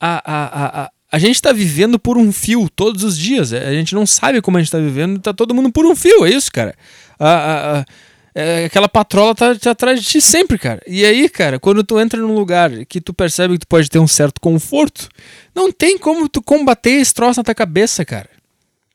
a, 0.00 0.22
a, 0.24 0.84
a, 0.84 0.90
a 1.12 1.18
gente 1.18 1.40
tá 1.42 1.52
vivendo 1.52 1.98
por 1.98 2.16
um 2.16 2.32
fio 2.32 2.68
todos 2.68 3.02
os 3.02 3.18
dias. 3.18 3.52
A 3.52 3.72
gente 3.72 3.94
não 3.94 4.06
sabe 4.06 4.40
como 4.40 4.56
a 4.56 4.60
gente 4.60 4.72
tá 4.72 4.78
vivendo, 4.78 5.20
tá 5.20 5.32
todo 5.32 5.54
mundo 5.54 5.72
por 5.72 5.84
um 5.84 5.96
fio, 5.96 6.24
é 6.24 6.30
isso, 6.30 6.50
cara. 6.52 6.74
A, 7.18 7.28
a, 7.28 7.80
a 7.80 7.86
é, 8.34 8.66
aquela 8.66 8.88
patrola 8.88 9.34
tá, 9.34 9.54
tá, 9.56 9.72
atrás 9.72 10.00
de 10.00 10.06
ti 10.06 10.20
sempre, 10.20 10.56
cara. 10.58 10.80
E 10.86 11.04
aí, 11.04 11.28
cara, 11.28 11.58
quando 11.58 11.82
tu 11.82 11.98
entra 11.98 12.20
num 12.20 12.34
lugar 12.34 12.70
que 12.86 13.00
tu 13.00 13.12
percebe 13.12 13.54
que 13.54 13.60
tu 13.60 13.66
pode 13.66 13.90
ter 13.90 13.98
um 13.98 14.06
certo 14.06 14.40
conforto, 14.40 15.08
não 15.54 15.72
tem 15.72 15.98
como 15.98 16.28
tu 16.28 16.40
combater 16.40 16.92
esse 16.92 17.12
troço 17.12 17.40
na 17.40 17.44
tua 17.44 17.54
cabeça, 17.54 18.04
cara. 18.04 18.28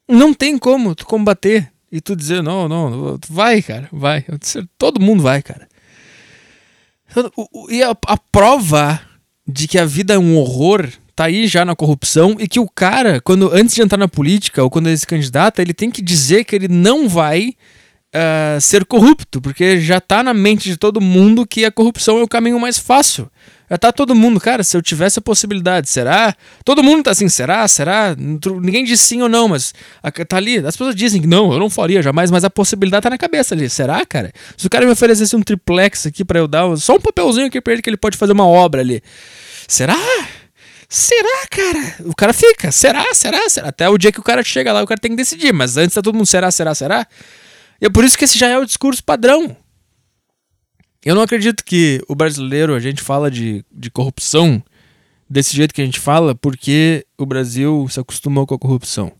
Não 0.07 0.33
tem 0.33 0.57
como 0.57 0.95
tu 0.95 1.05
combater 1.05 1.71
e 1.95 2.01
tu 2.01 2.13
dizer, 2.13 2.43
não, 2.43 2.67
não, 2.67 3.17
vai, 3.29 3.61
cara, 3.61 3.87
vai. 3.89 4.25
Todo 4.77 4.99
mundo 4.99 5.23
vai, 5.23 5.41
cara. 5.41 5.65
E 7.69 7.81
a, 7.81 7.91
a 8.07 8.17
prova 8.17 8.99
de 9.47 9.65
que 9.65 9.79
a 9.79 9.85
vida 9.85 10.15
é 10.15 10.19
um 10.19 10.37
horror 10.37 10.89
tá 11.15 11.23
aí 11.23 11.47
já 11.47 11.63
na 11.63 11.73
corrupção 11.73 12.35
e 12.37 12.49
que 12.49 12.59
o 12.59 12.67
cara, 12.67 13.21
quando 13.21 13.49
antes 13.53 13.73
de 13.73 13.81
entrar 13.81 13.97
na 13.97 14.09
política 14.09 14.61
ou 14.61 14.69
quando 14.69 14.87
ele 14.87 14.97
se 14.97 15.07
candidata, 15.07 15.61
ele 15.61 15.73
tem 15.73 15.89
que 15.89 16.01
dizer 16.01 16.43
que 16.43 16.53
ele 16.53 16.67
não 16.67 17.07
vai 17.07 17.53
uh, 18.15 18.61
ser 18.61 18.85
corrupto, 18.85 19.41
porque 19.41 19.79
já 19.79 19.99
tá 19.99 20.23
na 20.23 20.33
mente 20.33 20.69
de 20.69 20.77
todo 20.77 21.01
mundo 21.01 21.45
que 21.45 21.65
a 21.65 21.71
corrupção 21.71 22.17
é 22.19 22.23
o 22.23 22.27
caminho 22.27 22.59
mais 22.59 22.77
fácil. 22.77 23.29
Já 23.69 23.77
tá 23.77 23.91
todo 23.91 24.13
mundo, 24.13 24.39
cara, 24.39 24.63
se 24.63 24.77
eu 24.77 24.81
tivesse 24.81 25.17
a 25.17 25.21
possibilidade, 25.21 25.89
será? 25.89 26.35
Todo 26.63 26.83
mundo 26.83 27.03
tá 27.03 27.11
assim, 27.11 27.27
será? 27.27 27.67
Será? 27.67 28.15
Ninguém 28.15 28.83
diz 28.83 29.01
sim 29.01 29.23
ou 29.23 29.29
não, 29.29 29.47
mas 29.47 29.73
tá 30.27 30.37
ali. 30.37 30.57
As 30.59 30.77
pessoas 30.77 30.95
dizem 30.95 31.19
que 31.19 31.27
não, 31.27 31.51
eu 31.51 31.59
não 31.59 31.69
faria 31.69 32.01
jamais, 32.01 32.29
mas 32.29 32.43
a 32.43 32.49
possibilidade 32.49 33.03
tá 33.03 33.09
na 33.09 33.17
cabeça 33.17 33.55
ali. 33.55 33.67
Será, 33.67 34.05
cara? 34.05 34.31
Se 34.55 34.67
o 34.67 34.69
cara 34.69 34.85
me 34.85 34.91
oferecesse 34.91 35.35
um 35.35 35.41
triplex 35.41 36.05
aqui 36.05 36.23
para 36.23 36.39
eu 36.39 36.47
dar 36.47 36.77
só 36.77 36.95
um 36.95 36.99
papelzinho 36.99 37.47
aqui 37.47 37.59
pra 37.59 37.73
ele 37.73 37.81
que 37.81 37.89
ele 37.89 37.97
pode 37.97 38.17
fazer 38.17 38.33
uma 38.33 38.45
obra 38.47 38.81
ali. 38.81 39.01
Será? 39.67 39.97
Será, 40.87 41.47
cara? 41.49 41.95
O 42.05 42.15
cara 42.15 42.33
fica, 42.33 42.71
será, 42.71 43.03
será, 43.13 43.49
será? 43.49 43.69
Até 43.69 43.89
o 43.89 43.97
dia 43.97 44.11
que 44.11 44.19
o 44.19 44.23
cara 44.23 44.43
chega 44.43 44.71
lá, 44.71 44.83
o 44.83 44.87
cara 44.87 45.01
tem 45.01 45.11
que 45.11 45.17
decidir, 45.17 45.51
mas 45.51 45.75
antes 45.75 45.95
tá 45.95 46.03
todo 46.03 46.13
mundo, 46.13 46.27
será, 46.27 46.51
será, 46.51 46.75
será? 46.75 47.07
É 47.85 47.89
por 47.89 48.03
isso 48.03 48.17
que 48.17 48.25
esse 48.25 48.39
já 48.39 48.47
é 48.47 48.57
o 48.57 48.65
discurso 48.65 49.03
padrão. 49.03 49.55
Eu 51.05 51.13
não 51.13 51.21
acredito 51.21 51.63
que 51.63 52.01
o 52.07 52.15
brasileiro, 52.15 52.73
a 52.73 52.79
gente 52.79 52.99
fala 52.99 53.29
de, 53.29 53.63
de 53.71 53.91
corrupção 53.91 54.63
desse 55.29 55.55
jeito 55.55 55.71
que 55.71 55.83
a 55.83 55.85
gente 55.85 55.99
fala, 55.99 56.33
porque 56.33 57.05
o 57.15 57.27
Brasil 57.27 57.85
se 57.87 57.99
acostumou 57.99 58.47
com 58.47 58.55
a 58.55 58.59
corrupção. 58.59 59.11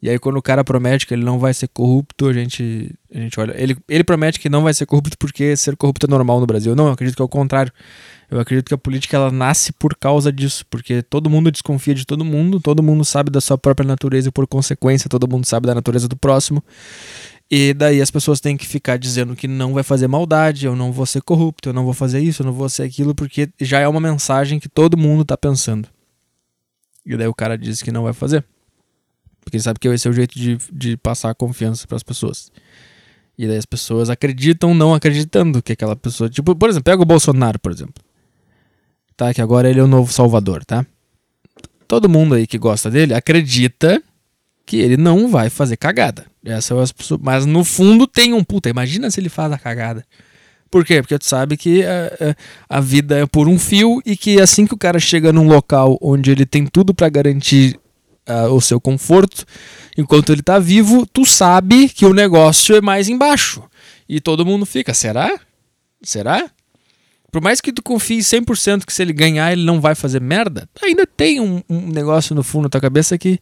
E 0.00 0.08
aí 0.08 0.18
quando 0.18 0.36
o 0.36 0.42
cara 0.42 0.64
promete 0.64 1.06
que 1.06 1.12
ele 1.12 1.24
não 1.24 1.38
vai 1.38 1.52
ser 1.52 1.68
corrupto, 1.68 2.26
a 2.26 2.32
gente, 2.32 2.90
a 3.14 3.18
gente 3.18 3.38
olha. 3.38 3.54
Ele, 3.60 3.76
ele 3.86 4.02
promete 4.02 4.40
que 4.40 4.48
não 4.48 4.62
vai 4.62 4.72
ser 4.72 4.86
corrupto 4.86 5.18
porque 5.18 5.54
ser 5.54 5.76
corrupto 5.76 6.06
é 6.06 6.08
normal 6.08 6.40
no 6.40 6.46
Brasil. 6.46 6.74
Não, 6.74 6.86
eu 6.86 6.92
acredito 6.92 7.16
que 7.16 7.22
é 7.22 7.24
o 7.24 7.28
contrário. 7.28 7.70
Eu 8.30 8.40
acredito 8.40 8.68
que 8.68 8.74
a 8.74 8.78
política 8.78 9.16
ela 9.16 9.30
nasce 9.30 9.72
por 9.72 9.94
causa 9.94 10.32
disso, 10.32 10.64
porque 10.70 11.02
todo 11.02 11.28
mundo 11.28 11.50
desconfia 11.50 11.94
de 11.94 12.06
todo 12.06 12.24
mundo, 12.24 12.60
todo 12.60 12.82
mundo 12.82 13.04
sabe 13.04 13.30
da 13.30 13.40
sua 13.40 13.58
própria 13.58 13.86
natureza 13.86 14.28
e 14.28 14.32
por 14.32 14.46
consequência 14.46 15.08
todo 15.08 15.28
mundo 15.28 15.44
sabe 15.44 15.66
da 15.66 15.74
natureza 15.74 16.08
do 16.08 16.16
próximo. 16.16 16.62
E 17.50 17.72
daí 17.72 18.02
as 18.02 18.10
pessoas 18.10 18.40
têm 18.40 18.56
que 18.56 18.66
ficar 18.66 18.96
dizendo 18.96 19.36
que 19.36 19.46
não 19.46 19.72
vai 19.72 19.84
fazer 19.84 20.08
maldade, 20.08 20.66
eu 20.66 20.74
não 20.74 20.90
vou 20.90 21.06
ser 21.06 21.22
corrupto, 21.22 21.68
eu 21.68 21.72
não 21.72 21.84
vou 21.84 21.94
fazer 21.94 22.20
isso, 22.20 22.42
eu 22.42 22.46
não 22.46 22.52
vou 22.52 22.68
ser 22.68 22.82
aquilo, 22.82 23.14
porque 23.14 23.48
já 23.60 23.78
é 23.78 23.86
uma 23.86 24.00
mensagem 24.00 24.58
que 24.58 24.68
todo 24.68 24.96
mundo 24.96 25.24
tá 25.24 25.36
pensando. 25.36 25.88
E 27.04 27.16
daí 27.16 27.28
o 27.28 27.34
cara 27.34 27.56
diz 27.56 27.80
que 27.82 27.92
não 27.92 28.02
vai 28.02 28.12
fazer. 28.12 28.44
Porque 29.40 29.56
ele 29.56 29.62
sabe 29.62 29.78
que 29.78 29.86
esse 29.86 30.08
é 30.08 30.10
o 30.10 30.12
jeito 30.12 30.36
de, 30.36 30.58
de 30.72 30.96
passar 30.96 31.30
a 31.30 31.34
confiança 31.34 31.86
para 31.86 31.96
as 31.96 32.02
pessoas. 32.02 32.50
E 33.38 33.46
daí 33.46 33.56
as 33.56 33.64
pessoas 33.64 34.10
acreditam 34.10 34.74
não 34.74 34.92
acreditando 34.92 35.62
que 35.62 35.72
aquela 35.72 35.94
pessoa. 35.94 36.28
Tipo, 36.28 36.56
por 36.56 36.68
exemplo, 36.68 36.84
pega 36.84 37.00
o 37.00 37.06
Bolsonaro, 37.06 37.60
por 37.60 37.70
exemplo. 37.70 38.02
Tá? 39.16 39.32
Que 39.32 39.40
agora 39.40 39.70
ele 39.70 39.78
é 39.78 39.82
o 39.82 39.86
novo 39.86 40.12
salvador, 40.12 40.64
tá? 40.64 40.84
Todo 41.86 42.08
mundo 42.08 42.34
aí 42.34 42.44
que 42.44 42.58
gosta 42.58 42.90
dele 42.90 43.14
acredita 43.14 44.02
que 44.66 44.76
ele 44.78 44.96
não 44.96 45.28
vai 45.28 45.48
fazer 45.48 45.76
cagada. 45.76 46.26
Essa 46.44 46.74
é 46.74 46.82
as 46.82 46.92
pessoas, 46.92 47.20
mas 47.22 47.46
no 47.46 47.64
fundo 47.64 48.06
tem 48.06 48.34
um 48.34 48.42
puta. 48.42 48.68
Imagina 48.68 49.10
se 49.10 49.20
ele 49.20 49.28
faz 49.28 49.52
a 49.52 49.58
cagada. 49.58 50.04
Por 50.68 50.84
quê? 50.84 51.00
Porque 51.00 51.18
tu 51.18 51.24
sabe 51.24 51.56
que 51.56 51.84
a, 51.84 51.88
eh, 51.88 52.16
eh, 52.20 52.34
a, 52.68 52.80
vida 52.80 53.18
é 53.20 53.26
por 53.26 53.48
um 53.48 53.58
fio 53.58 54.02
e 54.04 54.16
que 54.16 54.40
assim 54.40 54.66
que 54.66 54.74
o 54.74 54.78
cara 54.78 54.98
chega 54.98 55.32
num 55.32 55.46
local 55.46 55.96
onde 56.02 56.30
ele 56.30 56.44
tem 56.44 56.66
tudo 56.66 56.92
para 56.92 57.08
garantir 57.08 57.78
uh, 58.28 58.52
o 58.52 58.60
seu 58.60 58.80
conforto, 58.80 59.44
enquanto 59.96 60.32
ele 60.32 60.42
tá 60.42 60.58
vivo, 60.58 61.06
tu 61.06 61.24
sabe 61.24 61.88
que 61.88 62.04
o 62.04 62.12
negócio 62.12 62.74
é 62.74 62.80
mais 62.80 63.08
embaixo. 63.08 63.62
E 64.08 64.20
todo 64.20 64.44
mundo 64.44 64.66
fica, 64.66 64.92
será? 64.92 65.38
Será? 66.02 66.50
Por 67.36 67.42
mais 67.42 67.60
que 67.60 67.70
tu 67.70 67.82
confie 67.82 68.20
100% 68.20 68.86
que 68.86 68.92
se 68.94 69.02
ele 69.02 69.12
ganhar 69.12 69.52
ele 69.52 69.62
não 69.62 69.78
vai 69.78 69.94
fazer 69.94 70.22
merda, 70.22 70.66
ainda 70.82 71.06
tem 71.06 71.38
um, 71.38 71.62
um 71.68 71.88
negócio 71.88 72.34
no 72.34 72.42
fundo 72.42 72.62
da 72.62 72.70
tua 72.70 72.80
cabeça 72.80 73.18
que, 73.18 73.38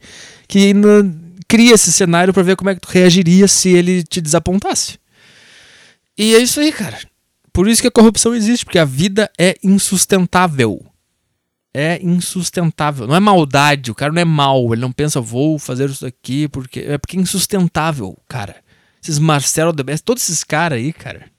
que 0.49 0.59
ainda 0.59 1.09
cria 1.47 1.75
esse 1.75 1.93
cenário 1.93 2.35
para 2.35 2.43
ver 2.43 2.57
como 2.57 2.71
é 2.71 2.75
que 2.75 2.81
tu 2.81 2.89
reagiria 2.89 3.47
se 3.47 3.69
ele 3.69 4.03
te 4.03 4.21
desapontasse. 4.21 4.99
E 6.19 6.35
é 6.35 6.39
isso 6.39 6.59
aí, 6.59 6.73
cara. 6.73 6.99
Por 7.53 7.69
isso 7.69 7.81
que 7.81 7.87
a 7.87 7.91
corrupção 7.93 8.35
existe, 8.35 8.65
porque 8.65 8.81
a 8.81 8.85
vida 8.85 9.31
é 9.39 9.55
insustentável. 9.63 10.85
É 11.73 12.01
insustentável. 12.03 13.07
Não 13.07 13.15
é 13.15 13.21
maldade, 13.21 13.93
o 13.93 13.95
cara 13.95 14.13
não 14.13 14.23
é 14.23 14.25
mal, 14.25 14.73
ele 14.73 14.83
não 14.83 14.91
pensa, 14.91 15.21
vou 15.21 15.57
fazer 15.57 15.89
isso 15.89 16.05
aqui, 16.05 16.49
porque. 16.49 16.81
É 16.81 16.99
porque 16.99 17.17
é 17.17 17.21
insustentável, 17.21 18.19
cara. 18.27 18.57
Esses 19.01 19.21
Marcelo 19.21 19.73
de 19.73 19.85
Best, 19.85 20.05
todos 20.05 20.25
esses 20.25 20.43
caras 20.43 20.81
aí, 20.81 20.93
cara. 20.93 21.33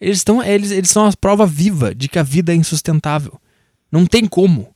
Eles, 0.00 0.18
estão, 0.18 0.42
eles, 0.42 0.70
eles 0.70 0.90
são 0.90 1.06
a 1.06 1.12
prova 1.12 1.44
viva 1.44 1.94
de 1.94 2.08
que 2.08 2.18
a 2.18 2.22
vida 2.22 2.52
é 2.52 2.56
insustentável. 2.56 3.38
Não 3.92 4.06
tem 4.06 4.26
como. 4.26 4.74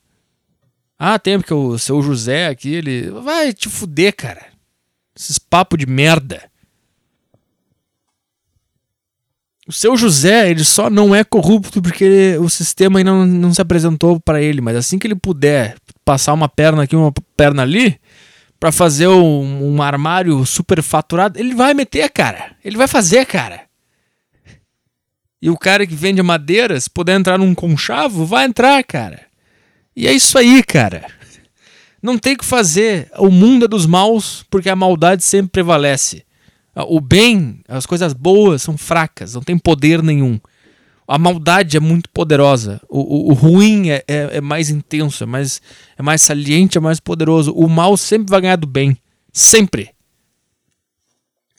Ah, 0.98 1.18
tem 1.18 1.38
porque 1.38 1.54
o 1.54 1.78
seu 1.78 2.02
José 2.02 2.48
aqui, 2.48 2.74
ele. 2.74 3.10
Vai 3.10 3.52
te 3.52 3.68
fuder, 3.68 4.14
cara. 4.14 4.46
Esses 5.16 5.38
papos 5.38 5.78
de 5.78 5.86
merda. 5.86 6.42
O 9.66 9.72
seu 9.72 9.96
José, 9.96 10.50
ele 10.50 10.62
só 10.62 10.90
não 10.90 11.14
é 11.14 11.24
corrupto 11.24 11.80
porque 11.80 12.36
o 12.38 12.50
sistema 12.50 12.98
ainda 12.98 13.12
não, 13.12 13.24
não 13.24 13.54
se 13.54 13.62
apresentou 13.62 14.20
para 14.20 14.42
ele, 14.42 14.60
mas 14.60 14.76
assim 14.76 14.98
que 14.98 15.06
ele 15.06 15.14
puder 15.14 15.76
passar 16.04 16.34
uma 16.34 16.50
perna 16.50 16.82
aqui, 16.82 16.94
uma 16.94 17.12
perna 17.34 17.62
ali, 17.62 17.98
para 18.60 18.70
fazer 18.70 19.08
um, 19.08 19.74
um, 19.74 19.82
armário 19.82 20.44
super 20.44 20.82
faturado, 20.82 21.38
ele 21.38 21.54
vai 21.54 21.72
meter, 21.72 22.10
cara. 22.10 22.54
Ele 22.62 22.76
vai 22.76 22.86
fazer, 22.86 23.24
cara. 23.24 23.62
E 25.44 25.50
o 25.50 25.58
cara 25.58 25.86
que 25.86 25.94
vende 25.94 26.22
madeira, 26.22 26.80
se 26.80 26.88
puder 26.88 27.20
entrar 27.20 27.36
num 27.36 27.54
conchavo, 27.54 28.24
vai 28.24 28.46
entrar, 28.46 28.82
cara. 28.82 29.20
E 29.94 30.08
é 30.08 30.12
isso 30.14 30.38
aí, 30.38 30.62
cara. 30.62 31.04
Não 32.02 32.16
tem 32.16 32.32
o 32.32 32.38
que 32.38 32.44
fazer. 32.46 33.10
O 33.18 33.30
mundo 33.30 33.66
é 33.66 33.68
dos 33.68 33.84
maus 33.84 34.42
porque 34.48 34.70
a 34.70 34.74
maldade 34.74 35.22
sempre 35.22 35.50
prevalece. 35.50 36.24
O 36.74 36.98
bem, 36.98 37.60
as 37.68 37.84
coisas 37.84 38.14
boas 38.14 38.62
são 38.62 38.78
fracas, 38.78 39.34
não 39.34 39.42
tem 39.42 39.58
poder 39.58 40.02
nenhum. 40.02 40.40
A 41.06 41.18
maldade 41.18 41.76
é 41.76 41.80
muito 41.80 42.08
poderosa. 42.08 42.80
O, 42.88 43.00
o, 43.00 43.30
o 43.32 43.34
ruim 43.34 43.90
é, 43.90 44.02
é, 44.08 44.38
é, 44.38 44.40
mais 44.40 44.70
intenso, 44.70 45.24
é 45.24 45.26
mais, 45.26 45.60
é 45.98 46.02
mais 46.02 46.22
saliente, 46.22 46.78
é 46.78 46.80
mais 46.80 47.00
poderoso. 47.00 47.52
O 47.52 47.68
mal 47.68 47.98
sempre 47.98 48.30
vai 48.30 48.40
ganhar 48.40 48.56
do 48.56 48.66
bem. 48.66 48.96
Sempre. 49.30 49.90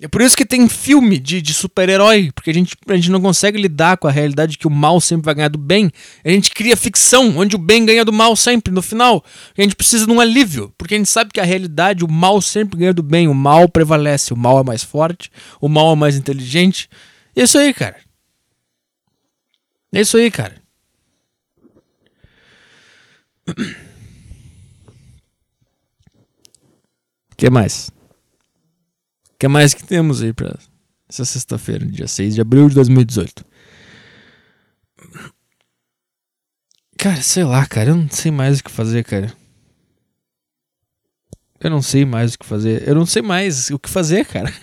É 0.01 0.09
por 0.09 0.21
isso 0.21 0.35
que 0.35 0.45
tem 0.45 0.67
filme 0.67 1.17
de, 1.17 1.41
de 1.41 1.53
super-herói, 1.53 2.29
porque 2.35 2.49
a 2.49 2.53
gente, 2.53 2.75
a 2.85 2.95
gente 2.95 3.09
não 3.09 3.21
consegue 3.21 3.57
lidar 3.57 3.95
com 3.95 4.09
a 4.09 4.11
realidade 4.11 4.57
que 4.57 4.67
o 4.67 4.69
mal 4.69 4.99
sempre 4.99 5.23
vai 5.25 5.35
ganhar 5.35 5.47
do 5.47 5.57
bem. 5.57 5.89
A 6.23 6.29
gente 6.29 6.51
cria 6.51 6.75
ficção, 6.75 7.37
onde 7.37 7.55
o 7.55 7.59
bem 7.59 7.85
ganha 7.85 8.03
do 8.03 8.11
mal 8.11 8.35
sempre, 8.35 8.73
no 8.73 8.81
final. 8.81 9.23
A 9.57 9.61
gente 9.61 9.73
precisa 9.73 10.05
de 10.05 10.11
um 10.11 10.19
alívio, 10.19 10.73
porque 10.77 10.95
a 10.95 10.97
gente 10.97 11.09
sabe 11.09 11.31
que 11.31 11.39
a 11.39 11.45
realidade, 11.45 12.03
o 12.03 12.11
mal 12.11 12.41
sempre 12.41 12.77
ganha 12.77 12.93
do 12.93 13.01
bem, 13.01 13.29
o 13.29 13.33
mal 13.33 13.69
prevalece, 13.69 14.33
o 14.33 14.37
mal 14.37 14.59
é 14.59 14.63
mais 14.63 14.83
forte, 14.83 15.31
o 15.61 15.69
mal 15.69 15.93
é 15.93 15.95
mais 15.95 16.17
inteligente. 16.17 16.89
E 17.33 17.39
é 17.39 17.45
isso 17.45 17.57
aí, 17.57 17.73
cara. 17.73 17.95
É 19.93 20.01
isso 20.01 20.17
aí, 20.17 20.29
cara. 20.29 20.61
O 27.31 27.37
que 27.37 27.49
mais? 27.49 27.91
O 29.35 29.37
que 29.37 29.47
mais 29.49 29.73
que 29.73 29.83
temos 29.83 30.21
aí 30.21 30.31
pra 30.31 30.57
essa 31.09 31.25
sexta-feira, 31.25 31.85
dia 31.85 32.07
6 32.07 32.35
de 32.35 32.41
abril 32.41 32.69
de 32.69 32.75
2018? 32.75 33.45
Cara, 36.97 37.21
sei 37.21 37.43
lá, 37.43 37.65
cara, 37.65 37.89
eu 37.89 37.95
não 37.95 38.09
sei 38.09 38.31
mais 38.31 38.59
o 38.59 38.63
que 38.63 38.71
fazer, 38.71 39.03
cara. 39.03 39.35
Eu 41.59 41.69
não 41.69 41.81
sei 41.81 42.05
mais 42.05 42.33
o 42.33 42.39
que 42.39 42.45
fazer. 42.45 42.87
Eu 42.87 42.95
não 42.95 43.05
sei 43.05 43.21
mais 43.21 43.69
o 43.69 43.77
que 43.77 43.89
fazer, 43.89 44.25
cara. 44.25 44.53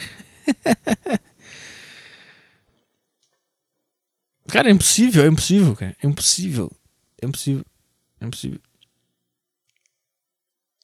cara, 4.49 4.71
é 4.71 4.73
impossível, 4.73 5.25
é 5.25 5.29
impossível, 5.29 5.77
cara. 5.77 5.95
É 6.03 6.07
impossível. 6.07 6.73
É 7.21 7.27
impossível. 7.27 7.67
É 8.21 8.25
impossível. 8.25 8.61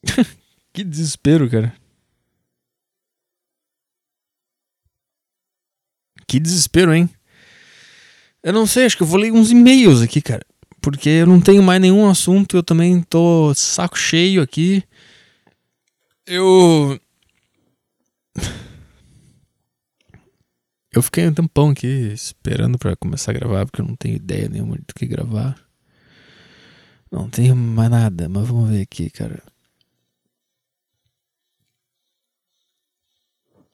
que 0.74 0.84
desespero, 0.84 1.48
cara. 1.48 1.74
Que 6.28 6.38
desespero, 6.38 6.94
hein? 6.94 7.08
Eu 8.42 8.52
não 8.52 8.66
sei, 8.66 8.84
acho 8.84 8.96
que 8.96 9.02
eu 9.02 9.06
vou 9.06 9.18
ler 9.18 9.32
uns 9.32 9.50
e-mails 9.50 10.02
aqui, 10.02 10.20
cara. 10.20 10.44
Porque 10.80 11.08
eu 11.08 11.26
não 11.26 11.40
tenho 11.40 11.62
mais 11.62 11.80
nenhum 11.80 12.08
assunto, 12.08 12.56
eu 12.56 12.62
também 12.62 13.02
tô 13.02 13.52
saco 13.54 13.98
cheio 13.98 14.42
aqui. 14.42 14.84
Eu. 16.26 17.00
Eu 20.90 21.02
fiquei 21.02 21.28
um 21.28 21.34
tempão 21.34 21.70
aqui 21.70 21.86
esperando 21.86 22.78
para 22.78 22.96
começar 22.96 23.30
a 23.30 23.34
gravar, 23.34 23.66
porque 23.66 23.80
eu 23.80 23.86
não 23.86 23.94
tenho 23.94 24.16
ideia 24.16 24.48
nenhuma 24.48 24.74
do 24.74 24.94
que 24.96 25.06
gravar. 25.06 25.54
Não 27.12 27.28
tenho 27.28 27.54
mais 27.54 27.90
nada, 27.90 28.28
mas 28.28 28.48
vamos 28.48 28.70
ver 28.70 28.80
aqui, 28.82 29.10
cara. 29.10 29.40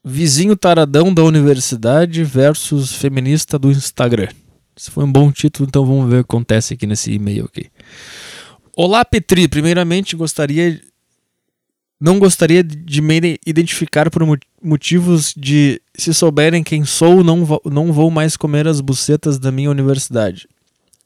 Vizinho 0.04 0.54
taradão 0.54 1.14
da 1.14 1.24
universidade 1.24 2.22
versus 2.22 2.92
feminista 2.92 3.58
do 3.58 3.70
Instagram. 3.70 4.28
Esse 4.76 4.90
foi 4.90 5.04
um 5.04 5.10
bom 5.10 5.32
título, 5.32 5.66
então 5.66 5.86
vamos 5.86 6.10
ver 6.10 6.16
o 6.16 6.24
que 6.24 6.30
acontece 6.30 6.74
aqui 6.74 6.86
nesse 6.86 7.12
e-mail 7.12 7.46
aqui. 7.46 7.70
Olá, 8.76 9.04
Petri. 9.04 9.48
Primeiramente, 9.48 10.14
gostaria 10.14 10.80
não 12.00 12.18
gostaria 12.18 12.62
de 12.62 13.00
me 13.00 13.38
identificar 13.46 14.10
por 14.10 14.22
motivos 14.62 15.32
de 15.34 15.80
se 15.96 16.12
souberem 16.12 16.62
quem 16.62 16.84
sou, 16.84 17.24
não, 17.24 17.46
vou, 17.46 17.62
não 17.64 17.92
vou 17.94 18.10
mais 18.10 18.36
comer 18.36 18.68
as 18.68 18.82
bucetas 18.82 19.38
da 19.38 19.50
minha 19.50 19.70
universidade. 19.70 20.46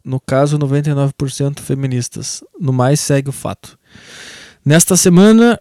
No 0.04 0.18
caso, 0.18 0.58
99% 0.58 1.60
feministas. 1.60 2.42
No 2.58 2.72
mais, 2.72 2.98
segue 2.98 3.28
o 3.28 3.32
fato. 3.32 3.78
Nesta 4.64 4.96
semana, 4.96 5.60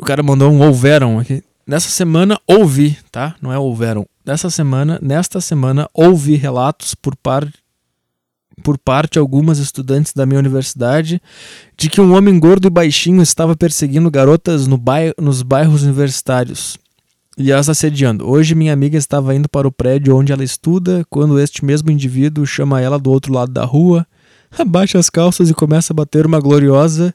o 0.00 0.04
cara 0.04 0.20
mandou 0.20 0.50
um 0.50 0.66
houveram 0.66 1.20
aqui. 1.20 1.44
Nessa 1.66 1.88
semana 1.88 2.40
ouvi, 2.46 2.98
tá? 3.10 3.36
Não 3.40 3.52
é 3.52 3.58
houveram. 3.58 4.04
Nessa 4.24 4.50
semana, 4.50 4.98
nesta 5.00 5.40
semana 5.40 5.88
ouvi 5.94 6.34
relatos 6.34 6.94
por 6.94 7.16
parte 7.16 7.62
por 8.62 8.78
parte 8.78 9.14
de 9.14 9.18
algumas 9.18 9.58
estudantes 9.58 10.12
da 10.12 10.26
minha 10.26 10.38
universidade 10.38 11.20
de 11.76 11.88
que 11.88 12.00
um 12.00 12.14
homem 12.14 12.38
gordo 12.38 12.68
e 12.68 12.70
baixinho 12.70 13.22
estava 13.22 13.56
perseguindo 13.56 14.10
garotas 14.10 14.66
no 14.66 14.76
bairro, 14.76 15.14
nos 15.18 15.42
bairros 15.42 15.82
universitários 15.82 16.78
e 17.36 17.52
as 17.52 17.68
assediando. 17.68 18.28
Hoje 18.28 18.54
minha 18.54 18.72
amiga 18.72 18.98
estava 18.98 19.34
indo 19.34 19.48
para 19.48 19.66
o 19.66 19.72
prédio 19.72 20.16
onde 20.16 20.32
ela 20.32 20.44
estuda 20.44 21.04
quando 21.08 21.40
este 21.40 21.64
mesmo 21.64 21.90
indivíduo 21.90 22.46
chama 22.46 22.80
ela 22.80 22.98
do 22.98 23.10
outro 23.10 23.32
lado 23.32 23.52
da 23.52 23.64
rua, 23.64 24.06
abaixa 24.56 24.98
as 24.98 25.08
calças 25.08 25.48
e 25.48 25.54
começa 25.54 25.92
a 25.92 25.96
bater 25.96 26.26
uma 26.26 26.40
gloriosa 26.40 27.14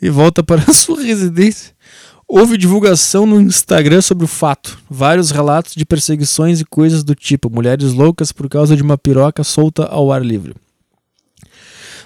e 0.00 0.08
volta 0.08 0.42
para 0.42 0.62
a 0.62 0.72
sua 0.74 1.02
residência. 1.02 1.74
Houve 2.26 2.56
divulgação 2.56 3.26
no 3.26 3.40
Instagram 3.40 4.00
sobre 4.00 4.24
o 4.24 4.28
fato. 4.28 4.78
Vários 4.88 5.30
relatos 5.30 5.74
de 5.74 5.84
perseguições 5.84 6.60
e 6.60 6.64
coisas 6.64 7.04
do 7.04 7.14
tipo: 7.14 7.50
mulheres 7.50 7.92
loucas 7.92 8.32
por 8.32 8.48
causa 8.48 8.74
de 8.74 8.82
uma 8.82 8.98
piroca 8.98 9.44
solta 9.44 9.84
ao 9.84 10.10
ar 10.10 10.24
livre. 10.24 10.54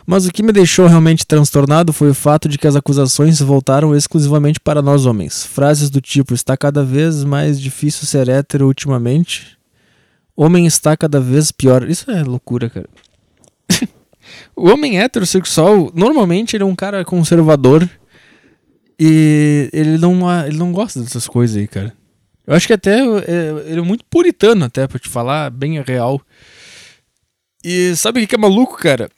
Mas 0.04 0.26
o 0.26 0.32
que 0.32 0.42
me 0.42 0.52
deixou 0.52 0.86
realmente 0.86 1.26
transtornado 1.26 1.92
foi 1.92 2.08
o 2.08 2.14
fato 2.14 2.48
de 2.48 2.56
que 2.56 2.66
as 2.66 2.74
acusações 2.74 3.40
voltaram 3.40 3.94
exclusivamente 3.94 4.58
para 4.58 4.80
nós 4.80 5.04
homens. 5.06 5.44
Frases 5.44 5.90
do 5.90 6.00
tipo: 6.00 6.34
está 6.34 6.56
cada 6.56 6.82
vez 6.82 7.22
mais 7.24 7.60
difícil 7.60 8.06
ser 8.06 8.28
hétero 8.28 8.66
ultimamente. 8.66 9.56
Homem 10.34 10.66
está 10.66 10.96
cada 10.96 11.20
vez 11.20 11.52
pior. 11.52 11.88
Isso 11.88 12.10
é 12.10 12.22
loucura, 12.24 12.70
cara. 12.70 12.88
o 14.56 14.68
homem 14.68 14.98
heterossexual, 14.98 15.92
normalmente, 15.94 16.56
ele 16.56 16.62
é 16.62 16.66
um 16.66 16.76
cara 16.76 17.04
conservador 17.04 17.88
E 18.98 19.70
ele 19.72 19.96
não, 19.96 20.46
ele 20.46 20.58
não 20.58 20.72
gosta 20.72 21.00
dessas 21.00 21.28
coisas 21.28 21.56
aí, 21.56 21.68
cara. 21.68 21.92
Eu 22.46 22.54
acho 22.54 22.66
que 22.66 22.72
até 22.72 23.00
é, 23.00 23.50
ele 23.66 23.80
é 23.80 23.82
muito 23.82 24.04
puritano, 24.06 24.64
até, 24.64 24.86
pra 24.86 24.98
te 24.98 25.08
falar, 25.08 25.50
bem 25.50 25.80
real. 25.82 26.20
E 27.62 27.94
sabe 27.94 28.22
o 28.22 28.26
que 28.26 28.34
é 28.34 28.38
maluco, 28.38 28.78
cara? 28.78 29.10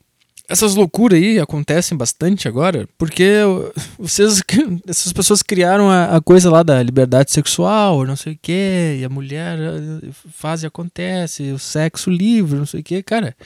Essas 0.49 0.75
loucuras 0.75 1.17
aí 1.17 1.39
acontecem 1.39 1.97
bastante 1.97 2.49
agora, 2.49 2.89
porque 2.99 3.35
vocês, 3.97 4.43
essas 4.87 5.13
pessoas 5.13 5.45
criaram 5.45 5.89
a, 5.89 6.17
a 6.17 6.21
coisa 6.21 6.51
lá 6.51 6.65
da 6.65 6.83
liberdade 6.83 7.31
sexual, 7.31 8.05
não 8.05 8.17
sei 8.17 8.33
o 8.33 8.39
que, 8.43 8.99
e 9.01 9.05
a 9.05 9.09
mulher 9.09 9.57
eh, 9.61 10.09
faz 10.33 10.65
e 10.65 10.67
acontece, 10.67 11.53
o 11.53 11.59
sexo 11.59 12.11
livre, 12.11 12.59
não 12.59 12.67
sei 12.67 12.81
o 12.81 12.83
que, 12.83 13.01
cara. 13.01 13.37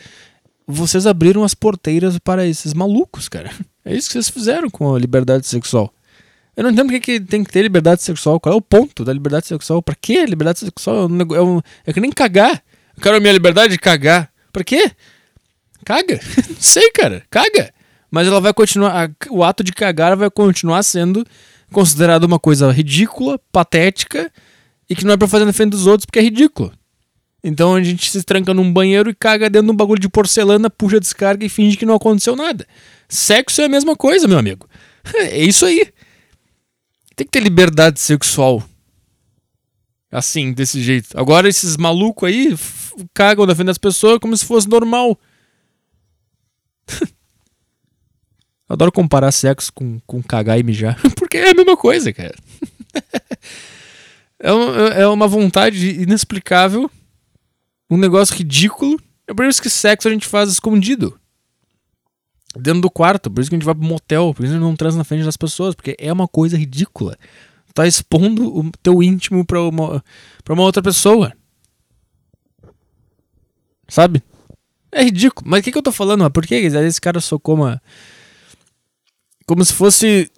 Vocês 0.67 1.07
abriram 1.07 1.45
as 1.45 1.53
porteiras 1.53 2.19
para 2.19 2.47
esses 2.47 2.73
malucos, 2.73 3.29
cara. 3.29 3.51
É 3.85 3.95
isso 3.95 4.09
que 4.09 4.15
vocês 4.15 4.31
fizeram 4.31 4.71
com 4.71 4.95
a 4.95 4.99
liberdade 4.99 5.47
sexual. 5.47 5.94
Eu 6.57 6.63
não 6.63 6.71
entendo 6.71 6.87
porque 6.87 7.01
que 7.01 7.21
tem 7.21 7.43
que 7.43 7.51
ter 7.51 7.63
liberdade 7.63 8.03
sexual. 8.03 8.39
Qual 8.39 8.55
é 8.55 8.57
o 8.57 8.61
ponto 8.61 9.05
da 9.05 9.13
liberdade 9.13 9.47
sexual? 9.47 9.83
Pra 9.83 9.95
que 9.95 10.25
liberdade 10.25 10.61
sexual? 10.61 10.97
É, 10.97 11.07
um, 11.07 11.35
é, 11.35 11.43
um, 11.43 11.61
é 11.87 11.93
que 11.93 12.01
nem 12.01 12.11
cagar. 12.11 12.63
Eu 12.97 13.03
quero 13.03 13.17
a 13.17 13.21
minha 13.21 13.33
liberdade 13.33 13.73
de 13.73 13.79
cagar. 13.79 14.31
Pra 14.53 14.63
quê? 14.63 14.93
Caga. 15.85 16.21
não 16.49 16.57
sei, 16.61 16.91
cara. 16.93 17.23
Caga. 17.29 17.73
Mas 18.11 18.29
ela 18.29 18.41
vai 18.41 18.55
continuar. 18.55 19.11
O 19.31 19.43
ato 19.43 19.65
de 19.65 19.73
cagar 19.73 20.17
vai 20.17 20.31
continuar 20.31 20.83
sendo 20.85 21.27
considerado 21.73 22.25
uma 22.25 22.39
coisa 22.39 22.71
ridícula, 22.71 23.41
patética 23.51 24.31
e 24.89 24.95
que 24.95 25.05
não 25.05 25.15
é 25.15 25.17
pra 25.17 25.27
fazer 25.27 25.45
na 25.45 25.53
frente 25.53 25.71
dos 25.71 25.87
outros 25.87 26.07
porque 26.07 26.21
é 26.21 26.23
ridículo. 26.23 26.73
Então 27.43 27.75
a 27.75 27.83
gente 27.83 28.11
se 28.11 28.23
tranca 28.23 28.55
num 28.55 28.73
banheiro 28.73 29.11
e 29.11 29.15
caga 29.15 29.51
dentro 29.51 29.67
de 29.67 29.73
um 29.73 29.77
bagulho 29.77 30.01
de 30.01 30.09
porcelana, 30.09 30.71
puxa 30.71 30.97
a 30.97 31.01
descarga 31.01 31.45
e 31.45 31.49
finge 31.49 31.77
que 31.77 31.85
não 31.85 31.97
aconteceu 31.97 32.35
nada. 32.35 32.67
Sexo 33.09 33.61
é 33.61 33.65
a 33.65 33.69
mesma 33.69 33.95
coisa, 33.95 34.27
meu 34.27 34.39
amigo. 34.39 34.69
É 35.17 35.39
isso 35.39 35.67
aí. 35.67 35.93
Tem 37.17 37.27
que 37.27 37.33
ter 37.33 37.41
liberdade 37.41 38.01
sexual. 38.01 38.63
Assim, 40.11 40.53
desse 40.53 40.83
jeito. 40.83 41.09
Agora 41.19 41.49
esses 41.49 41.77
malucos 41.77 42.29
aí 42.29 42.57
cagam 43.13 43.47
na 43.47 43.55
frente 43.55 43.67
das 43.67 43.79
pessoas 43.79 44.19
como 44.19 44.37
se 44.37 44.45
fosse 44.45 44.69
normal. 44.69 45.19
Adoro 48.69 48.93
comparar 48.93 49.33
sexo 49.33 49.73
com, 49.73 50.01
com 50.07 50.23
cagar 50.23 50.59
e 50.59 50.63
mijar. 50.63 51.01
Porque 51.17 51.39
é 51.39 51.51
a 51.51 51.55
mesma 51.55 51.77
coisa, 51.77 52.13
cara. 52.13 52.35
é, 54.39 54.53
uma, 54.53 54.89
é 54.89 55.07
uma 55.07 55.29
vontade 55.29 56.01
inexplicável. 56.01 56.91
Um 57.91 57.97
negócio 57.97 58.37
ridículo. 58.37 59.01
É 59.27 59.35
por 59.35 59.47
isso 59.47 59.61
que 59.61 59.71
sexo 59.71 60.09
a 60.09 60.11
gente 60.11 60.27
faz 60.27 60.51
escondido 60.51 61.19
dentro 62.59 62.83
do 62.83 62.91
quarto. 62.91 63.31
Por 63.31 63.41
isso 63.41 63.51
que 63.51 63.57
a 63.57 63.59
gente 63.59 63.67
vai 63.67 63.75
pro 63.75 63.85
motel, 63.85 64.33
por 64.35 64.45
isso 64.45 64.53
que 64.53 64.57
a 64.57 64.61
gente 64.61 64.69
não 64.69 64.77
transa 64.77 64.99
na 64.99 65.05
frente 65.05 65.25
das 65.25 65.37
pessoas, 65.37 65.75
porque 65.75 65.97
é 65.99 66.13
uma 66.13 66.29
coisa 66.29 66.57
ridícula. 66.57 67.17
Tá 67.73 67.87
expondo 67.87 68.57
o 68.57 68.71
teu 68.83 69.03
íntimo 69.03 69.45
pra 69.45 69.61
uma, 69.61 70.05
pra 70.45 70.55
uma 70.55 70.63
outra 70.63 70.83
pessoa. 70.83 71.33
Sabe? 73.89 74.23
É 74.93 75.03
ridículo. 75.03 75.51
Mas 75.51 75.61
o 75.61 75.63
que, 75.65 75.73
que 75.73 75.79
eu 75.79 75.83
tô 75.83 75.93
falando? 75.93 76.31
Por 76.31 76.47
que 76.47 76.55
esse 76.55 77.01
cara 77.01 77.21
socou 77.21 77.57
uma. 77.57 77.83
Como 79.45 79.65
se 79.65 79.73
fosse 79.73 80.31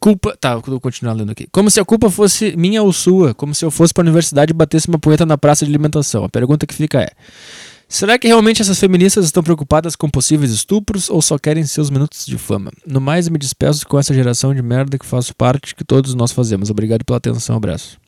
culpa. 0.00 0.36
Tá, 0.40 0.56
vou 0.56 0.80
continuar 0.80 1.12
lendo 1.12 1.32
aqui. 1.32 1.46
Como 1.52 1.70
se 1.70 1.78
a 1.78 1.84
culpa 1.84 2.10
fosse 2.10 2.56
minha 2.56 2.82
ou 2.82 2.92
sua. 2.92 3.34
Como 3.34 3.54
se 3.54 3.64
eu 3.64 3.70
fosse 3.70 3.92
pra 3.92 4.02
universidade 4.02 4.52
e 4.52 4.54
batesse 4.54 4.88
uma 4.88 4.98
poeta 4.98 5.26
na 5.26 5.36
praça 5.36 5.64
de 5.64 5.70
alimentação. 5.70 6.24
A 6.24 6.28
pergunta 6.28 6.66
que 6.66 6.74
fica 6.74 7.02
é: 7.02 7.10
Será 7.88 8.18
que 8.18 8.28
realmente 8.28 8.60
essas 8.60 8.78
feministas 8.78 9.24
estão 9.24 9.42
preocupadas 9.42 9.96
com 9.96 10.10
possíveis 10.10 10.52
estupros 10.52 11.08
ou 11.08 11.22
só 11.22 11.38
querem 11.38 11.64
seus 11.64 11.88
minutos 11.88 12.26
de 12.26 12.36
fama? 12.36 12.70
No 12.86 13.00
mais, 13.00 13.30
me 13.30 13.38
despeço 13.38 13.86
com 13.86 13.98
essa 13.98 14.12
geração 14.12 14.54
de 14.54 14.60
merda 14.60 14.98
que 14.98 15.06
faço 15.06 15.34
parte, 15.34 15.74
que 15.74 15.82
todos 15.82 16.14
nós 16.14 16.30
fazemos. 16.30 16.68
Obrigado 16.68 17.02
pela 17.02 17.16
atenção, 17.16 17.56
abraço. 17.56 17.98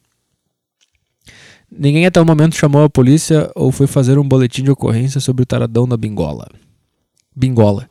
Ninguém 1.72 2.04
até 2.04 2.20
o 2.20 2.26
momento 2.26 2.56
chamou 2.56 2.84
a 2.84 2.90
polícia 2.90 3.50
ou 3.54 3.72
foi 3.72 3.86
fazer 3.86 4.18
um 4.18 4.28
boletim 4.28 4.62
de 4.62 4.70
ocorrência 4.70 5.18
sobre 5.18 5.44
o 5.44 5.46
taradão 5.46 5.88
da 5.88 5.96
bingola. 5.96 6.46
Bingola. 7.34 7.88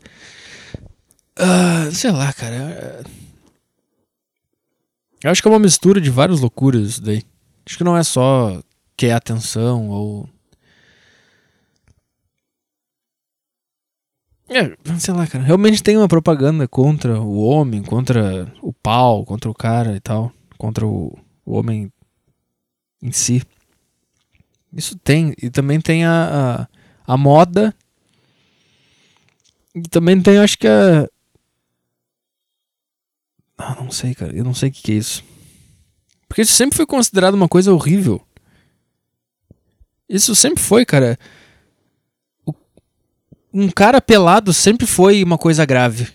Uh, 1.40 1.92
sei 1.92 2.12
lá, 2.12 2.32
cara. 2.34 3.04
Eu 5.24 5.32
acho 5.32 5.42
que 5.42 5.48
é 5.48 5.52
uma 5.52 5.60
mistura 5.60 6.00
de 6.00 6.12
várias 6.12 6.40
loucuras 6.40 7.00
daí. 7.00 7.24
Acho 7.66 7.78
que 7.78 7.84
não 7.84 7.98
é 7.98 8.04
só 8.04 8.62
quer 8.96 9.14
atenção 9.14 9.90
ou 9.90 10.30
É, 14.50 14.76
sei 15.00 15.14
lá, 15.14 15.28
cara. 15.28 15.44
Realmente 15.44 15.84
tem 15.84 15.96
uma 15.96 16.08
propaganda 16.08 16.68
contra 16.68 17.22
o 17.22 17.40
homem, 17.40 17.84
contra 17.84 18.52
o 18.62 18.74
pau, 18.74 19.24
contra 19.24 19.50
o 19.50 19.54
cara 19.54 19.96
e 19.96 20.00
tal. 20.00 20.32
Contra 20.58 20.86
o, 20.88 21.18
o 21.46 21.58
homem 21.58 21.92
em 23.02 23.12
si. 23.12 23.44
Isso 24.74 24.98
tem. 24.98 25.34
E 25.42 25.50
também 25.52 25.80
tem 25.80 26.04
a, 26.04 26.68
a, 27.08 27.14
a 27.14 27.18
moda. 27.18 27.76
E 29.76 29.82
também 29.84 30.20
tem, 30.20 30.40
acho 30.40 30.58
que 30.58 30.68
a. 30.68 31.08
Ah, 33.56 33.76
não 33.76 33.92
sei, 33.92 34.16
cara. 34.16 34.36
Eu 34.36 34.44
não 34.44 34.54
sei 34.54 34.70
o 34.70 34.72
que, 34.72 34.82
que 34.82 34.92
é 34.94 34.96
isso. 34.96 35.24
Porque 36.28 36.42
isso 36.42 36.54
sempre 36.54 36.76
foi 36.76 36.88
considerado 36.88 37.36
uma 37.36 37.48
coisa 37.48 37.72
horrível. 37.72 38.20
Isso 40.08 40.36
sempre 40.36 40.62
foi, 40.62 40.86
cara 40.86 41.20
um 43.54 43.70
cara 43.70 44.00
pelado 44.00 44.54
sempre 44.54 44.86
foi 44.86 45.24
uma 45.24 45.38
coisa 45.38 45.66
grave. 45.66 46.08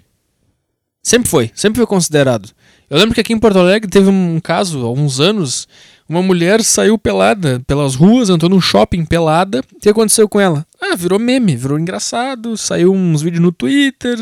Sempre 1.02 1.28
foi, 1.28 1.50
sempre 1.54 1.78
foi 1.78 1.86
considerado. 1.86 2.50
Eu 2.88 2.98
lembro 2.98 3.14
que 3.14 3.20
aqui 3.20 3.32
em 3.32 3.38
Porto 3.38 3.58
Alegre 3.58 3.90
teve 3.90 4.08
um 4.08 4.40
caso, 4.40 4.84
há 4.86 4.90
uns 4.92 5.20
anos, 5.20 5.66
uma 6.08 6.22
mulher 6.22 6.62
saiu 6.62 6.98
pelada 6.98 7.62
pelas 7.66 7.94
ruas, 7.94 8.30
entrou 8.30 8.50
num 8.50 8.60
shopping 8.60 9.04
pelada. 9.04 9.62
O 9.74 9.80
que 9.80 9.88
aconteceu 9.88 10.28
com 10.28 10.40
ela? 10.40 10.66
Ah, 10.80 10.94
virou 10.94 11.18
meme, 11.18 11.56
virou 11.56 11.78
engraçado, 11.78 12.56
saiu 12.56 12.92
uns 12.92 13.22
vídeos 13.22 13.42
no 13.42 13.52
Twitter, 13.52 14.18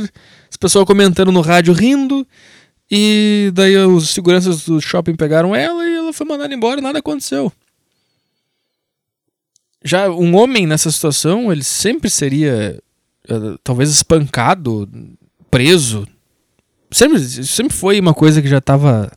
as 0.51 0.57
pessoas 0.57 0.85
comentando 0.85 1.31
no 1.31 1.41
rádio 1.41 1.73
rindo. 1.73 2.27
E 2.91 3.51
daí 3.55 3.77
os 3.79 4.11
seguranças 4.11 4.65
do 4.65 4.81
shopping 4.81 5.17
pegaram 5.17 5.55
ela 5.55 5.85
e 5.87 5.97
ela 5.97 6.13
foi 6.13 6.27
mandada 6.27 6.55
embora 6.55 6.81
e 6.81 6.83
nada 6.83 6.99
aconteceu. 6.99 7.53
Já 9.85 10.11
um 10.11 10.37
homem 10.37 10.67
nessa 10.67 10.91
situação, 10.91 11.51
ele 11.51 11.65
sempre 11.65 12.09
seria 12.11 12.79
talvez 13.63 13.91
espancado, 13.91 14.89
preso. 15.51 16.07
Sempre, 16.91 17.21
sempre 17.21 17.75
foi 17.75 17.99
uma 17.99 18.15
coisa 18.15 18.43
que 18.43 18.49
já 18.49 18.59
estava 18.59 19.11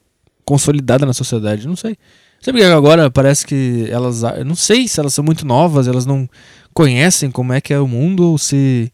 consolidada 0.46 1.06
na 1.06 1.14
sociedade, 1.14 1.68
não 1.68 1.76
sei. 1.76 1.98
Sempre 2.40 2.62
que 2.62 2.68
agora 2.68 3.10
parece 3.10 3.46
que 3.46 3.88
elas. 3.90 4.22
Eu 4.24 4.46
não 4.46 4.56
sei 4.56 4.88
se 4.88 5.00
elas 5.00 5.14
são 5.14 5.24
muito 5.24 5.46
novas, 5.46 5.88
elas 5.88 6.06
não 6.06 6.30
conhecem 6.74 7.32
como 7.32 7.54
é 7.54 7.60
que 7.60 7.74
é 7.74 7.80
o 7.80 7.88
mundo, 7.88 8.32
ou 8.32 8.38
se 8.38 8.92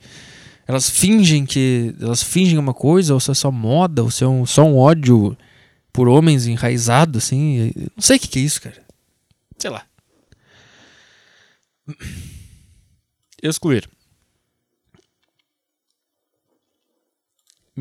elas 0.66 0.90
fingem 0.90 1.46
que. 1.46 1.94
Elas 2.00 2.24
fingem 2.24 2.58
uma 2.58 2.74
coisa, 2.74 3.14
ou 3.14 3.20
se 3.20 3.30
é 3.30 3.34
só 3.34 3.52
moda, 3.52 4.04
ou 4.04 4.10
se 4.10 4.24
é 4.24 4.28
um, 4.28 4.46
só 4.46 4.64
um 4.64 4.78
ódio 4.78 5.38
por 5.92 6.08
homens 6.08 6.48
enraizado, 6.48 7.18
assim. 7.18 7.74
Não 7.76 8.02
sei 8.02 8.18
o 8.18 8.20
que, 8.20 8.28
que 8.30 8.40
é 8.40 8.44
isso, 8.44 8.62
cara. 8.62 8.82
Sei 9.58 9.70
lá. 9.70 9.84
Excluir. 13.44 13.90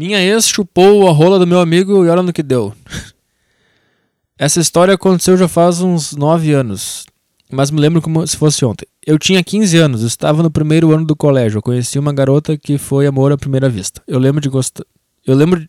Minha 0.01 0.19
ex 0.19 0.49
chupou 0.49 1.07
a 1.07 1.13
rola 1.13 1.39
do 1.39 1.47
meu 1.47 1.61
amigo 1.61 2.07
e 2.07 2.09
olha 2.09 2.23
no 2.23 2.33
que 2.33 2.43
deu. 2.43 2.73
Essa 4.39 4.59
história 4.59 4.95
aconteceu 4.95 5.37
já 5.37 5.47
faz 5.47 5.83
uns 5.83 6.17
9 6.17 6.55
anos, 6.55 7.05
mas 7.53 7.71
me 7.71 7.79
lembro 7.79 8.01
como 8.01 8.27
se 8.27 8.35
fosse 8.35 8.65
ontem. 8.65 8.87
Eu 9.07 9.19
tinha 9.19 9.45
15 9.45 9.77
anos, 9.77 10.01
estava 10.01 10.43
no 10.43 10.51
primeiro 10.51 10.91
ano 10.95 11.05
do 11.05 11.15
colégio. 11.15 11.59
Eu 11.59 11.63
conheci 11.63 11.99
uma 11.99 12.15
garota 12.15 12.57
que 12.57 12.79
foi 12.79 13.07
amor 13.07 13.31
à 13.31 13.37
primeira 13.37 13.69
vista. 13.69 14.03
Eu 14.09 14.19
lembro 14.19 14.41
de 14.41 14.49
gostar. 14.49 14.87
Eu 15.27 15.37
lembro. 15.37 15.69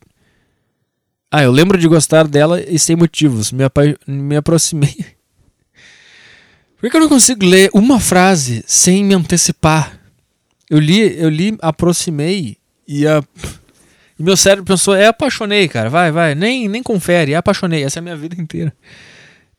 Ah, 1.29 1.43
eu 1.43 1.51
lembro 1.51 1.77
de 1.77 1.89
gostar 1.89 2.25
dela 2.25 2.61
e 2.61 2.79
sem 2.79 2.95
motivos. 2.95 3.51
Me, 3.51 3.65
apa... 3.65 3.81
me 4.07 4.37
aproximei. 4.37 4.95
Por 6.79 6.89
que 6.89 6.95
eu 6.95 7.01
não 7.01 7.09
consigo 7.09 7.45
ler 7.45 7.69
uma 7.73 7.99
frase 7.99 8.63
sem 8.65 9.03
me 9.03 9.13
antecipar? 9.13 9.99
Eu 10.69 10.79
li, 10.79 11.21
eu 11.21 11.27
li, 11.27 11.57
aproximei 11.61 12.55
e 12.87 13.05
a. 13.05 13.21
E 14.21 14.23
meu 14.23 14.37
cérebro 14.37 14.63
pensou, 14.63 14.93
é 14.93 15.07
apaixonei, 15.07 15.67
cara, 15.67 15.89
vai, 15.89 16.11
vai, 16.11 16.35
nem, 16.35 16.69
nem 16.69 16.83
confere, 16.83 17.33
é 17.33 17.35
apaixonei, 17.35 17.83
essa 17.83 17.97
é 17.97 18.01
a 18.01 18.03
minha 18.03 18.15
vida 18.15 18.39
inteira. 18.39 18.71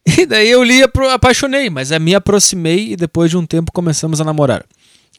E 0.04 0.26
daí 0.26 0.50
eu 0.50 0.64
li 0.64 0.82
apaixonei, 0.82 1.70
mas 1.70 1.92
me 1.92 2.12
aproximei 2.12 2.92
e 2.92 2.96
depois 2.96 3.30
de 3.30 3.36
um 3.36 3.46
tempo 3.46 3.70
começamos 3.70 4.20
a 4.20 4.24
namorar. 4.24 4.64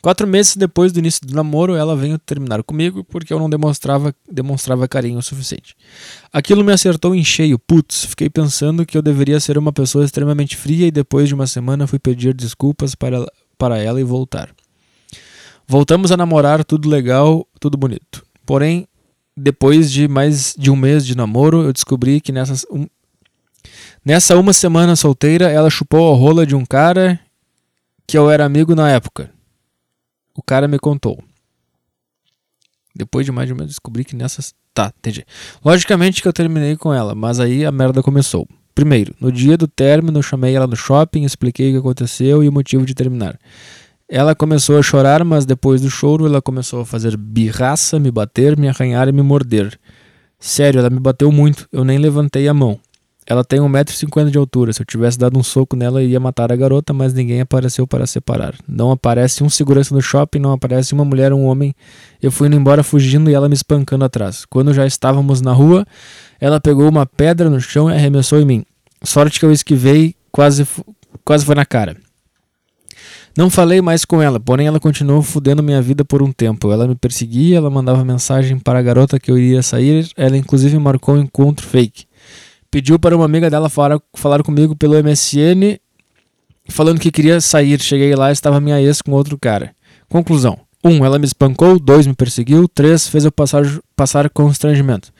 Quatro 0.01 0.27
meses 0.27 0.57
depois 0.57 0.91
do 0.91 0.99
início 0.99 1.25
do 1.25 1.33
namoro, 1.33 1.73
ela 1.73 1.95
veio 1.95 2.17
terminar 2.19 2.61
comigo 2.63 3.01
porque 3.05 3.31
eu 3.31 3.39
não 3.39 3.49
demonstrava, 3.49 4.13
demonstrava 4.29 4.85
carinho 4.85 5.19
o 5.19 5.21
suficiente. 5.21 5.73
Aquilo 6.33 6.65
me 6.65 6.73
acertou 6.73 7.15
em 7.15 7.23
cheio, 7.23 7.57
putz, 7.57 8.03
fiquei 8.03 8.29
pensando 8.29 8.85
que 8.85 8.97
eu 8.97 9.01
deveria 9.01 9.39
ser 9.39 9.57
uma 9.57 9.71
pessoa 9.71 10.03
extremamente 10.03 10.57
fria 10.57 10.87
e 10.87 10.91
depois 10.91 11.29
de 11.29 11.33
uma 11.33 11.47
semana 11.47 11.87
fui 11.87 11.99
pedir 11.99 12.33
desculpas 12.33 12.93
para, 12.93 13.25
para 13.57 13.77
ela 13.77 14.01
e 14.01 14.03
voltar. 14.03 14.49
Voltamos 15.65 16.11
a 16.11 16.17
namorar, 16.17 16.65
tudo 16.65 16.89
legal, 16.89 17.47
tudo 17.57 17.77
bonito. 17.77 18.25
Porém, 18.45 18.85
depois 19.35 19.91
de 19.91 20.07
mais 20.07 20.55
de 20.57 20.69
um 20.69 20.75
mês 20.75 21.05
de 21.05 21.15
namoro, 21.15 21.63
eu 21.63 21.73
descobri 21.73 22.21
que 22.21 22.31
nessas, 22.31 22.65
um, 22.71 22.87
nessa 24.05 24.37
uma 24.37 24.53
semana 24.53 24.95
solteira 24.95 25.49
ela 25.49 25.69
chupou 25.69 26.13
a 26.13 26.17
rola 26.17 26.45
de 26.45 26.55
um 26.55 26.65
cara 26.65 27.19
que 28.05 28.17
eu 28.17 28.29
era 28.29 28.45
amigo 28.45 28.75
na 28.75 28.89
época. 28.89 29.31
O 30.35 30.41
cara 30.41 30.67
me 30.67 30.79
contou. 30.79 31.23
Depois 32.95 33.25
de 33.25 33.31
mais 33.31 33.47
de 33.47 33.53
um 33.53 33.57
mês, 33.57 33.69
descobri 33.69 34.03
que 34.05 34.15
nessas. 34.15 34.53
Tá, 34.73 34.91
entendi. 34.97 35.25
Logicamente 35.63 36.21
que 36.21 36.27
eu 36.27 36.33
terminei 36.33 36.75
com 36.75 36.93
ela, 36.93 37.13
mas 37.13 37.39
aí 37.39 37.65
a 37.65 37.71
merda 37.71 38.01
começou. 38.01 38.47
Primeiro, 38.73 39.13
no 39.19 39.31
dia 39.31 39.55
do 39.55 39.67
término, 39.67 40.17
eu 40.17 40.23
chamei 40.23 40.55
ela 40.55 40.65
no 40.65 40.75
shopping, 40.75 41.23
expliquei 41.23 41.69
o 41.69 41.73
que 41.73 41.79
aconteceu 41.79 42.43
e 42.43 42.49
o 42.49 42.51
motivo 42.51 42.85
de 42.85 42.95
terminar. 42.95 43.39
Ela 44.15 44.35
começou 44.35 44.77
a 44.77 44.83
chorar, 44.83 45.23
mas 45.23 45.43
depois 45.43 45.81
do 45.81 45.89
choro 45.89 46.27
ela 46.27 46.39
começou 46.39 46.81
a 46.81 46.85
fazer 46.85 47.17
birraça, 47.17 47.97
me 47.97 48.11
bater, 48.11 48.55
me 48.55 48.69
arranhar 48.69 49.07
e 49.07 49.11
me 49.11 49.23
morder. 49.23 49.75
Sério, 50.39 50.81
ela 50.81 50.89
me 50.91 50.99
bateu 50.99 51.31
muito, 51.31 51.67
eu 51.71 51.83
nem 51.83 51.97
levantei 51.97 52.47
a 52.47 52.53
mão. 52.53 52.79
Ela 53.25 53.43
tem 53.43 53.59
1,50m 53.59 54.29
de 54.29 54.37
altura. 54.37 54.71
Se 54.71 54.83
eu 54.83 54.85
tivesse 54.85 55.17
dado 55.17 55.39
um 55.39 55.41
soco 55.41 55.75
nela, 55.75 56.03
ia 56.03 56.19
matar 56.19 56.51
a 56.51 56.55
garota, 56.55 56.93
mas 56.93 57.11
ninguém 57.11 57.41
apareceu 57.41 57.87
para 57.87 58.05
separar. 58.05 58.53
Não 58.67 58.91
aparece 58.91 59.43
um 59.43 59.49
segurança 59.49 59.95
no 59.95 60.01
shopping, 60.01 60.37
não 60.37 60.51
aparece 60.51 60.93
uma 60.93 61.03
mulher 61.03 61.33
um 61.33 61.45
homem. 61.45 61.73
Eu 62.21 62.31
fui 62.31 62.45
indo 62.45 62.55
embora 62.55 62.83
fugindo 62.83 63.31
e 63.31 63.33
ela 63.33 63.49
me 63.49 63.55
espancando 63.55 64.05
atrás. 64.05 64.45
Quando 64.45 64.75
já 64.75 64.85
estávamos 64.85 65.41
na 65.41 65.53
rua, 65.53 65.87
ela 66.39 66.61
pegou 66.61 66.87
uma 66.87 67.07
pedra 67.07 67.49
no 67.49 67.59
chão 67.59 67.89
e 67.89 67.95
arremessou 67.95 68.39
em 68.39 68.45
mim. 68.45 68.63
Sorte 69.01 69.39
que 69.39 69.45
eu 69.45 69.51
esquivei, 69.51 70.13
quase, 70.31 70.67
quase 71.25 71.43
foi 71.43 71.55
na 71.55 71.65
cara. 71.65 71.97
Não 73.35 73.49
falei 73.49 73.81
mais 73.81 74.05
com 74.05 74.21
ela, 74.21 74.39
porém 74.39 74.67
ela 74.67 74.79
continuou 74.79 75.21
fudendo 75.23 75.63
minha 75.63 75.81
vida 75.81 76.05
por 76.05 76.21
um 76.21 76.31
tempo. 76.31 76.71
Ela 76.71 76.87
me 76.87 76.95
perseguia, 76.95 77.57
ela 77.57 77.69
mandava 77.69 78.05
mensagem 78.05 78.59
para 78.59 78.77
a 78.77 78.81
garota 78.81 79.19
que 79.19 79.31
eu 79.31 79.37
iria 79.37 79.63
sair, 79.63 80.07
ela 80.15 80.37
inclusive 80.37 80.77
marcou 80.77 81.15
um 81.15 81.19
encontro 81.19 81.65
fake 81.65 82.05
pediu 82.73 82.97
para 82.97 83.15
uma 83.15 83.25
amiga 83.25 83.51
dela 83.51 83.69
falar, 83.69 84.01
falar 84.15 84.41
comigo 84.41 84.75
pelo 84.75 84.95
MSN, 84.95 85.77
falando 86.69 86.99
que 86.99 87.11
queria 87.11 87.39
sair. 87.39 87.79
Cheguei 87.79 88.15
lá 88.15 88.31
estava 88.31 88.59
minha 88.59 88.81
ex 88.81 88.99
com 88.99 89.11
outro 89.11 89.37
cara. 89.37 89.75
Conclusão: 90.09 90.57
1. 90.83 90.89
Um, 90.89 91.05
ela 91.05 91.19
me 91.19 91.25
espancou. 91.25 91.79
2. 91.79 92.07
Me 92.07 92.15
perseguiu. 92.15 92.67
3. 92.67 93.07
Fez 93.07 93.25
eu 93.25 93.31
passar, 93.31 93.63
passar 93.95 94.27
constrangimento. 94.31 95.13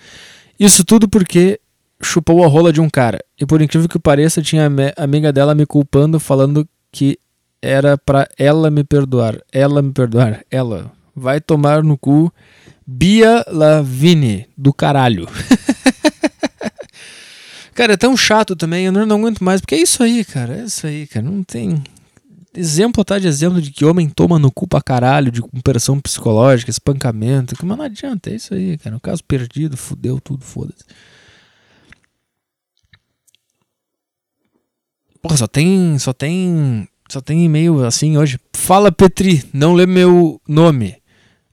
Isso 0.60 0.84
tudo 0.84 1.08
porque 1.08 1.60
chupou 2.02 2.44
a 2.44 2.48
rola 2.48 2.74
de 2.74 2.82
um 2.82 2.90
cara. 2.90 3.20
E 3.40 3.46
por 3.46 3.62
incrível 3.62 3.88
que 3.88 4.00
pareça, 4.00 4.42
tinha 4.42 4.68
a 4.98 5.04
amiga 5.04 5.32
dela 5.32 5.54
me 5.54 5.68
culpando, 5.68 6.20
falando 6.20 6.68
que 6.92 7.20
era 7.64 7.98
para 7.98 8.28
ela 8.38 8.70
me 8.70 8.84
perdoar. 8.84 9.40
Ela 9.50 9.82
me 9.82 9.94
perdoar. 9.94 10.44
Ela. 10.52 10.92
Vai 11.16 11.40
tomar 11.40 11.82
no 11.82 11.98
cu. 11.98 12.32
Bia 12.86 13.46
Lavigne, 13.48 14.46
do 14.58 14.74
caralho. 14.74 15.30
Cara, 17.74 17.94
é 17.94 17.98
tão 17.98 18.16
chato 18.16 18.56
também, 18.56 18.86
eu 18.86 18.92
não, 18.92 19.18
aguento 19.18 19.44
mais, 19.44 19.60
porque 19.60 19.74
é 19.74 19.82
isso 19.82 20.04
aí, 20.04 20.24
cara, 20.24 20.60
é 20.60 20.64
isso 20.66 20.86
aí, 20.86 21.08
cara, 21.08 21.26
não 21.26 21.44
tem... 21.44 21.84
Exemplo 22.56 23.04
tá 23.04 23.18
de 23.18 23.28
exemplo 23.28 23.60
de 23.60 23.72
que 23.72 23.84
homem 23.84 24.08
toma 24.08 24.38
no 24.38 24.52
cu 24.52 24.68
pra 24.68 24.80
caralho, 24.80 25.32
de 25.32 25.42
compressão 25.42 26.00
psicológica, 26.00 26.70
espancamento, 26.70 27.56
mas 27.66 27.78
não 27.78 27.84
adianta, 27.84 28.30
é 28.30 28.36
isso 28.36 28.54
aí, 28.54 28.78
cara, 28.78 28.96
o 28.96 29.00
caso 29.00 29.24
perdido, 29.24 29.76
fudeu 29.76 30.22
tudo, 30.22 30.46
foda-se. 30.46 30.84
Porra, 35.20 35.38
só 35.38 35.48
tem, 35.48 35.98
só 35.98 36.14
tem, 36.14 36.88
só 37.14 37.22
tem 37.22 37.46
e-mail 37.46 37.86
assim 37.86 38.18
hoje. 38.18 38.40
Fala 38.54 38.92
Petri, 38.92 39.44
não 39.54 39.74
lê 39.74 39.86
meu 39.86 40.42
nome. 40.48 40.96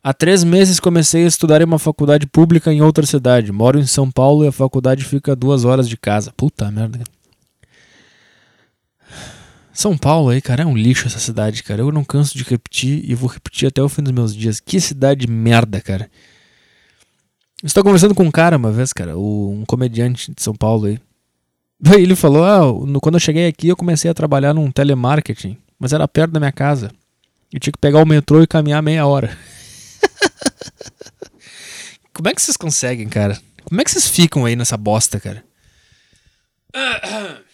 Há 0.03 0.15
três 0.15 0.43
meses 0.43 0.81
comecei 0.81 1.25
a 1.25 1.29
estudar 1.29 1.61
em 1.61 1.65
uma 1.65 1.79
faculdade 1.79 2.27
pública 2.27 2.73
em 2.73 2.81
outra 2.81 3.05
cidade. 3.05 3.53
Moro 3.53 3.79
em 3.79 3.87
São 3.87 4.11
Paulo 4.11 4.43
e 4.43 4.49
a 4.49 4.53
faculdade 4.53 5.05
fica 5.05 5.33
a 5.33 5.35
duas 5.35 5.67
horas 5.67 5.87
de 5.87 5.99
casa. 5.99 6.33
Puta 6.35 6.71
merda. 6.71 7.05
São 9.71 9.99
Paulo 9.99 10.31
aí, 10.31 10.41
cara, 10.41 10.63
é 10.63 10.67
um 10.67 10.77
lixo 10.77 11.07
essa 11.07 11.19
cidade, 11.19 11.63
cara. 11.63 11.83
Eu 11.83 11.93
não 11.93 12.05
canso 12.05 12.37
de 12.37 12.45
repetir 12.45 13.05
e 13.05 13.15
vou 13.15 13.29
repetir 13.29 13.69
até 13.69 13.83
o 13.83 13.89
fim 13.89 14.03
dos 14.03 14.13
meus 14.15 14.35
dias. 14.35 14.61
Que 14.61 14.81
cidade 14.81 15.27
merda, 15.27 15.79
cara. 15.79 16.11
Estava 17.63 17.85
conversando 17.85 18.15
com 18.15 18.25
um 18.25 18.31
cara 18.31 18.57
uma 18.57 18.73
vez, 18.73 18.95
cara, 18.95 19.19
um 19.19 19.65
comediante 19.67 20.33
de 20.35 20.43
São 20.43 20.55
Paulo 20.55 20.87
aí. 20.87 20.99
Daí 21.81 22.03
ele 22.03 22.15
falou: 22.15 22.45
Ah, 22.45 22.61
quando 23.01 23.15
eu 23.15 23.21
cheguei 23.21 23.47
aqui 23.47 23.69
eu 23.69 23.77
comecei 23.77 24.11
a 24.11 24.15
trabalhar 24.15 24.53
num 24.53 24.71
telemarketing, 24.71 25.57
mas 25.79 25.93
era 25.93 26.07
perto 26.07 26.33
da 26.33 26.41
minha 26.41 26.53
casa. 26.53 26.91
Eu 27.53 27.59
tinha 27.59 27.73
que 27.73 27.79
pegar 27.79 28.03
o 28.03 28.07
metrô 28.07 28.43
e 28.43 28.47
caminhar 28.47 28.83
meia 28.83 29.07
hora. 29.07 29.37
Como 32.13 32.29
é 32.29 32.35
que 32.35 32.43
vocês 32.43 32.57
conseguem, 32.57 33.09
cara? 33.09 33.41
Como 33.65 33.81
é 33.81 33.85
que 33.85 33.91
vocês 33.91 34.07
ficam 34.07 34.45
aí 34.45 34.55
nessa 34.55 34.77
bosta, 34.77 35.19
cara? 35.19 35.43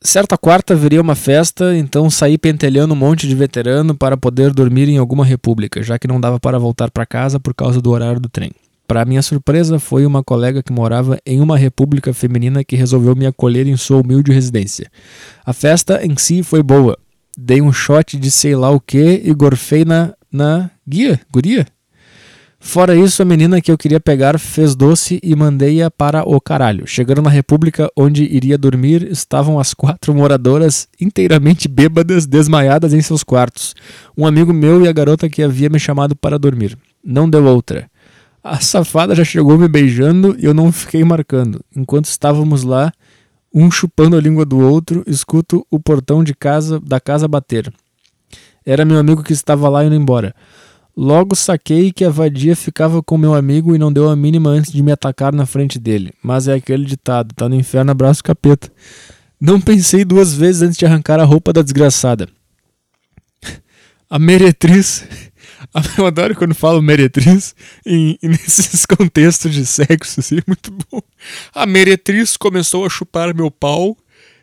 Certa 0.00 0.38
quarta 0.38 0.74
viria 0.74 1.02
uma 1.02 1.14
festa, 1.14 1.76
então 1.76 2.08
saí 2.08 2.38
pentelhando 2.38 2.94
um 2.94 2.96
monte 2.96 3.28
de 3.28 3.34
veterano 3.34 3.94
para 3.94 4.16
poder 4.16 4.54
dormir 4.54 4.88
em 4.88 4.96
alguma 4.96 5.24
república, 5.24 5.82
já 5.82 5.98
que 5.98 6.08
não 6.08 6.20
dava 6.20 6.40
para 6.40 6.58
voltar 6.58 6.90
para 6.90 7.04
casa 7.04 7.38
por 7.38 7.52
causa 7.52 7.82
do 7.82 7.90
horário 7.90 8.20
do 8.20 8.28
trem. 8.28 8.52
Para 8.88 9.04
minha 9.04 9.20
surpresa, 9.20 9.78
foi 9.78 10.06
uma 10.06 10.24
colega 10.24 10.62
que 10.62 10.72
morava 10.72 11.18
em 11.26 11.42
uma 11.42 11.58
república 11.58 12.14
feminina 12.14 12.64
que 12.64 12.74
resolveu 12.74 13.14
me 13.14 13.26
acolher 13.26 13.66
em 13.66 13.76
sua 13.76 14.00
humilde 14.00 14.32
residência. 14.32 14.90
A 15.44 15.52
festa 15.52 16.02
em 16.02 16.16
si 16.16 16.42
foi 16.42 16.62
boa, 16.62 16.96
dei 17.36 17.60
um 17.60 17.70
shot 17.70 18.16
de 18.16 18.30
sei 18.30 18.56
lá 18.56 18.70
o 18.70 18.80
que 18.80 19.20
e 19.22 19.34
gorfei 19.34 19.84
na, 19.84 20.14
na 20.32 20.70
guia, 20.88 21.20
guria. 21.30 21.66
Fora 22.58 22.96
isso, 22.96 23.20
a 23.20 23.26
menina 23.26 23.60
que 23.60 23.70
eu 23.70 23.76
queria 23.76 24.00
pegar 24.00 24.38
fez 24.38 24.74
doce 24.74 25.20
e 25.22 25.36
mandei-a 25.36 25.90
para 25.90 26.26
o 26.26 26.40
caralho. 26.40 26.86
Chegando 26.86 27.20
na 27.20 27.30
república 27.30 27.90
onde 27.94 28.24
iria 28.24 28.56
dormir, 28.56 29.06
estavam 29.12 29.60
as 29.60 29.74
quatro 29.74 30.14
moradoras 30.14 30.88
inteiramente 30.98 31.68
bêbadas, 31.68 32.24
desmaiadas 32.24 32.94
em 32.94 33.02
seus 33.02 33.22
quartos. 33.22 33.74
Um 34.16 34.26
amigo 34.26 34.52
meu 34.52 34.82
e 34.82 34.88
a 34.88 34.92
garota 34.92 35.28
que 35.28 35.42
havia 35.42 35.68
me 35.68 35.78
chamado 35.78 36.16
para 36.16 36.38
dormir. 36.38 36.76
Não 37.04 37.28
deu 37.28 37.44
outra. 37.44 37.86
A 38.48 38.60
safada 38.60 39.14
já 39.14 39.24
chegou 39.24 39.58
me 39.58 39.68
beijando 39.68 40.34
e 40.38 40.46
eu 40.46 40.54
não 40.54 40.72
fiquei 40.72 41.04
marcando. 41.04 41.62
Enquanto 41.76 42.06
estávamos 42.06 42.62
lá, 42.62 42.90
um 43.54 43.70
chupando 43.70 44.16
a 44.16 44.20
língua 44.20 44.46
do 44.46 44.58
outro, 44.58 45.04
escuto 45.06 45.66
o 45.70 45.78
portão 45.78 46.24
de 46.24 46.34
casa 46.34 46.80
da 46.80 46.98
casa 46.98 47.28
bater. 47.28 47.70
Era 48.64 48.86
meu 48.86 48.96
amigo 48.96 49.22
que 49.22 49.34
estava 49.34 49.68
lá 49.68 49.84
indo 49.84 49.94
embora. 49.94 50.34
Logo 50.96 51.36
saquei 51.36 51.92
que 51.92 52.06
a 52.06 52.10
vadia 52.10 52.56
ficava 52.56 53.02
com 53.02 53.18
meu 53.18 53.34
amigo 53.34 53.74
e 53.74 53.78
não 53.78 53.92
deu 53.92 54.08
a 54.08 54.16
mínima 54.16 54.48
antes 54.48 54.72
de 54.72 54.82
me 54.82 54.92
atacar 54.92 55.34
na 55.34 55.44
frente 55.44 55.78
dele. 55.78 56.14
Mas 56.22 56.48
é 56.48 56.54
aquele 56.54 56.86
ditado: 56.86 57.34
tá 57.34 57.50
no 57.50 57.54
inferno, 57.54 57.90
abraço 57.90 58.24
capeta. 58.24 58.72
Não 59.38 59.60
pensei 59.60 60.06
duas 60.06 60.32
vezes 60.32 60.62
antes 60.62 60.78
de 60.78 60.86
arrancar 60.86 61.20
a 61.20 61.24
roupa 61.24 61.52
da 61.52 61.60
desgraçada. 61.60 62.26
A 64.08 64.18
meretriz 64.18 65.06
Eu 65.98 66.06
adoro 66.06 66.34
quando 66.34 66.54
falo 66.54 66.80
meretriz 66.80 67.54
em, 67.84 68.18
nesses 68.22 68.86
contextos 68.86 69.52
de 69.52 69.66
sexo, 69.66 70.20
assim, 70.20 70.38
muito 70.46 70.72
bom. 70.90 71.00
A 71.54 71.66
meretriz 71.66 72.36
começou 72.36 72.84
a 72.84 72.90
chupar 72.90 73.34
meu 73.34 73.50
pau 73.50 73.96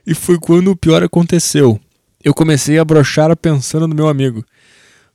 e 0.05 0.13
foi 0.13 0.37
quando 0.37 0.71
o 0.71 0.75
pior 0.75 1.03
aconteceu. 1.03 1.79
Eu 2.23 2.33
comecei 2.33 2.77
a 2.77 2.85
brochar 2.85 3.35
pensando 3.37 3.87
no 3.87 3.95
meu 3.95 4.07
amigo. 4.07 4.43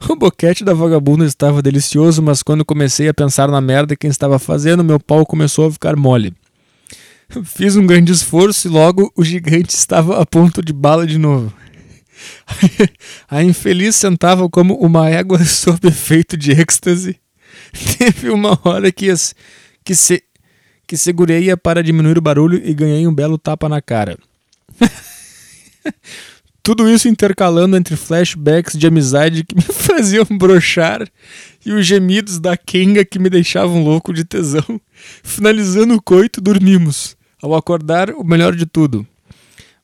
O 0.09 0.17
boquete 0.17 0.65
da 0.65 0.73
vagabunda 0.73 1.27
estava 1.27 1.61
delicioso, 1.61 2.23
mas 2.23 2.43
quando 2.43 2.65
comecei 2.65 3.09
a 3.09 3.15
pensar 3.15 3.49
na 3.49 3.61
merda 3.61 3.95
que 3.95 4.07
estava 4.07 4.39
fazendo, 4.39 4.83
meu 4.83 4.99
pau 4.99 5.27
começou 5.27 5.67
a 5.67 5.73
ficar 5.73 5.95
mole. 5.95 6.33
Fiz 7.45 7.77
um 7.77 7.87
grande 7.87 8.11
esforço 8.11 8.67
e 8.67 8.71
logo 8.71 9.13
o 9.15 9.23
gigante 9.23 9.75
estava 9.75 10.21
a 10.21 10.27
ponto 10.27 10.63
de 10.63 10.73
bala 10.73 11.07
de 11.07 11.19
novo. 11.19 11.53
A 13.29 13.43
infeliz 13.43 13.97
sentava 13.97 14.49
como 14.49 14.75
uma 14.75 15.09
égua 15.09 15.43
sob 15.45 15.89
efeito 15.89 16.37
de 16.37 16.53
êxtase. 16.53 17.19
Teve 17.99 18.31
uma 18.31 18.59
hora 18.65 18.91
que, 18.91 19.11
as, 19.11 19.35
que, 19.85 19.95
se, 19.95 20.23
que 20.87 20.97
segurei-a 20.97 21.57
para 21.57 21.83
diminuir 21.83 22.19
o 22.19 22.23
barulho 22.23 22.61
e 22.65 22.75
ganhei 22.75 23.07
um 23.07 23.15
belo 23.15 23.39
tapa 23.39 23.69
na 23.69 23.81
cara. 23.81 24.19
Tudo 26.63 26.89
isso 26.89 27.09
intercalando 27.09 27.77
entre 27.77 27.97
flashbacks 27.97 28.79
de 28.79 28.87
amizade 28.87 29.45
que 29.45 29.57
me 29.57 29.63
faziam 29.63 30.27
brochar 30.31 31.09
e 31.65 31.73
os 31.73 31.87
gemidos 31.87 32.39
da 32.39 32.57
Kenga 32.57 33.05
que 33.05 33.19
me 33.19 33.31
deixavam 33.31 33.83
louco 33.83 34.13
de 34.13 34.25
tesão. 34.25 34.81
Finalizando 35.23 35.95
o 35.95 36.03
coito, 36.03 36.41
dormimos. 36.41 37.17
Ao 37.43 37.55
acordar, 37.55 38.11
o 38.11 38.23
melhor 38.23 38.55
de 38.55 38.67
tudo. 38.67 39.07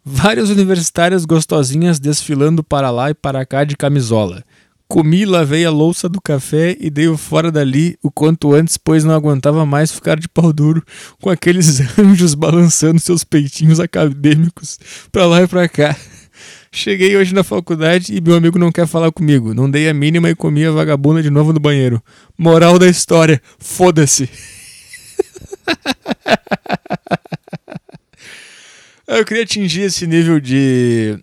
Várias 0.09 0.51
universitárias 0.51 1.25
gostosinhas 1.25 1.99
desfilando 1.99 2.63
para 2.63 2.93
lá 2.93 3.11
e 3.11 3.15
para 3.15 3.45
cá 3.45 3.65
de 3.65 3.77
camisola. 3.77 4.45
Comi, 4.87 5.25
lavei 5.25 5.65
a 5.65 5.71
louça 5.71 6.09
do 6.09 6.21
café 6.21 6.77
e 6.79 6.89
dei-o 6.89 7.17
fora 7.17 7.51
dali 7.51 7.99
o 8.01 8.09
quanto 8.09 8.55
antes, 8.55 8.77
pois 8.77 9.03
não 9.03 9.13
aguentava 9.13 9.67
mais 9.67 9.91
ficar 9.91 10.17
de 10.17 10.29
pau 10.29 10.53
duro 10.53 10.81
com 11.21 11.29
aqueles 11.29 11.81
anjos 11.99 12.35
balançando 12.35 13.01
seus 13.01 13.25
peitinhos 13.25 13.81
acadêmicos 13.81 14.79
para 15.11 15.27
lá 15.27 15.43
e 15.43 15.49
para 15.49 15.69
cá. 15.69 15.97
Cheguei 16.71 17.17
hoje 17.17 17.35
na 17.35 17.43
faculdade 17.43 18.15
e 18.15 18.21
meu 18.21 18.37
amigo 18.37 18.61
não 18.61 18.71
quer 18.71 18.87
falar 18.87 19.11
comigo. 19.11 19.55
Não 19.55 19.69
dei 19.69 19.89
a 19.89 19.95
mínima 19.95 20.31
e 20.31 20.37
comi 20.37 20.65
a 20.65 20.71
vagabunda 20.71 21.21
de 21.21 21.31
novo 21.31 21.53
no 21.53 21.59
banheiro. 21.59 22.01
Moral 22.39 22.79
da 22.79 22.87
história: 22.87 23.43
foda-se. 23.59 24.31
Eu 29.07 29.25
queria 29.25 29.45
atingir 29.45 29.83
esse 29.83 30.07
nível 30.07 30.41
de. 30.41 31.19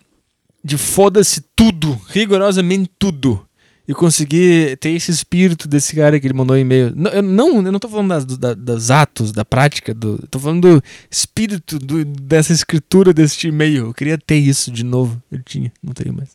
de 0.62 0.78
foda-se 0.78 1.42
tudo, 1.54 2.00
rigorosamente 2.08 2.90
tudo. 2.98 3.46
E 3.86 3.92
conseguir 3.92 4.78
ter 4.78 4.90
esse 4.90 5.10
espírito 5.10 5.68
desse 5.68 5.94
cara 5.94 6.18
que 6.18 6.26
ele 6.26 6.32
mandou 6.32 6.56
e-mail. 6.56 6.90
Não, 6.96 7.10
eu 7.10 7.22
não, 7.22 7.56
eu 7.56 7.70
não 7.70 7.78
tô 7.78 7.86
falando 7.86 8.08
das, 8.08 8.56
das, 8.56 8.90
atos, 8.90 9.30
da 9.30 9.44
prática, 9.44 9.92
do, 9.92 10.26
tô 10.30 10.38
falando 10.38 10.76
do 10.76 10.82
espírito 11.10 11.78
do, 11.78 12.02
dessa 12.02 12.54
escritura 12.54 13.12
deste 13.12 13.48
e-mail. 13.48 13.88
Eu 13.88 13.94
queria 13.94 14.16
ter 14.16 14.36
isso 14.36 14.70
de 14.70 14.82
novo. 14.82 15.22
Eu 15.30 15.42
tinha, 15.42 15.70
não 15.82 15.92
tenho 15.92 16.14
mais. 16.14 16.30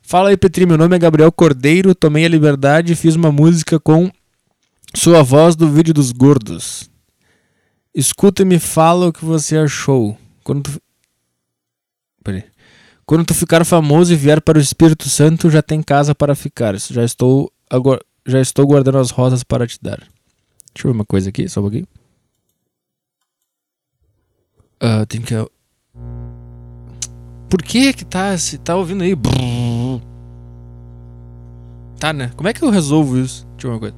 Fala 0.00 0.28
aí, 0.28 0.36
Petri. 0.36 0.66
Meu 0.66 0.78
nome 0.78 0.94
é 0.94 0.98
Gabriel 1.00 1.32
Cordeiro. 1.32 1.96
Tomei 1.96 2.24
a 2.24 2.28
liberdade 2.28 2.92
e 2.92 2.96
fiz 2.96 3.16
uma 3.16 3.32
música 3.32 3.80
com 3.80 4.08
sua 4.94 5.24
voz 5.24 5.56
do 5.56 5.68
vídeo 5.68 5.92
dos 5.92 6.12
gordos. 6.12 6.88
Escuta 7.92 8.42
e 8.42 8.44
me 8.44 8.60
fala 8.60 9.08
o 9.08 9.12
que 9.12 9.24
você 9.24 9.56
achou. 9.56 10.16
Quando 10.48 10.62
tu... 10.62 10.82
Peraí. 12.24 12.42
Quando 13.04 13.26
tu 13.26 13.34
ficar 13.34 13.66
famoso 13.66 14.14
e 14.14 14.16
vier 14.16 14.40
para 14.40 14.56
o 14.56 14.60
Espírito 14.62 15.06
Santo, 15.06 15.50
já 15.50 15.60
tem 15.60 15.82
casa 15.82 16.14
para 16.14 16.34
ficar. 16.34 16.74
Já 16.78 17.04
estou 17.04 17.52
agora, 17.68 18.00
já 18.26 18.40
estou 18.40 18.66
guardando 18.66 18.96
as 18.96 19.10
rosas 19.10 19.44
para 19.44 19.66
te 19.66 19.78
dar. 19.82 19.98
Deixa 19.98 20.86
eu 20.88 20.92
ver 20.92 20.98
uma 20.98 21.04
coisa 21.04 21.28
aqui, 21.28 21.46
só 21.50 21.60
um 21.60 21.64
pouquinho. 21.64 21.86
Uh, 24.82 25.04
tem 25.06 25.20
que. 25.20 25.34
Por 27.50 27.62
que 27.62 27.92
que 27.92 28.06
tá, 28.06 28.38
se 28.38 28.56
tá 28.56 28.74
ouvindo 28.74 29.04
aí? 29.04 29.14
Tá, 32.00 32.14
né? 32.14 32.32
Como 32.34 32.48
é 32.48 32.54
que 32.54 32.64
eu 32.64 32.70
resolvo 32.70 33.18
isso? 33.18 33.46
Deixa 33.48 33.66
eu 33.66 33.70
ver 33.72 33.74
uma 33.74 33.80
coisa. 33.80 33.96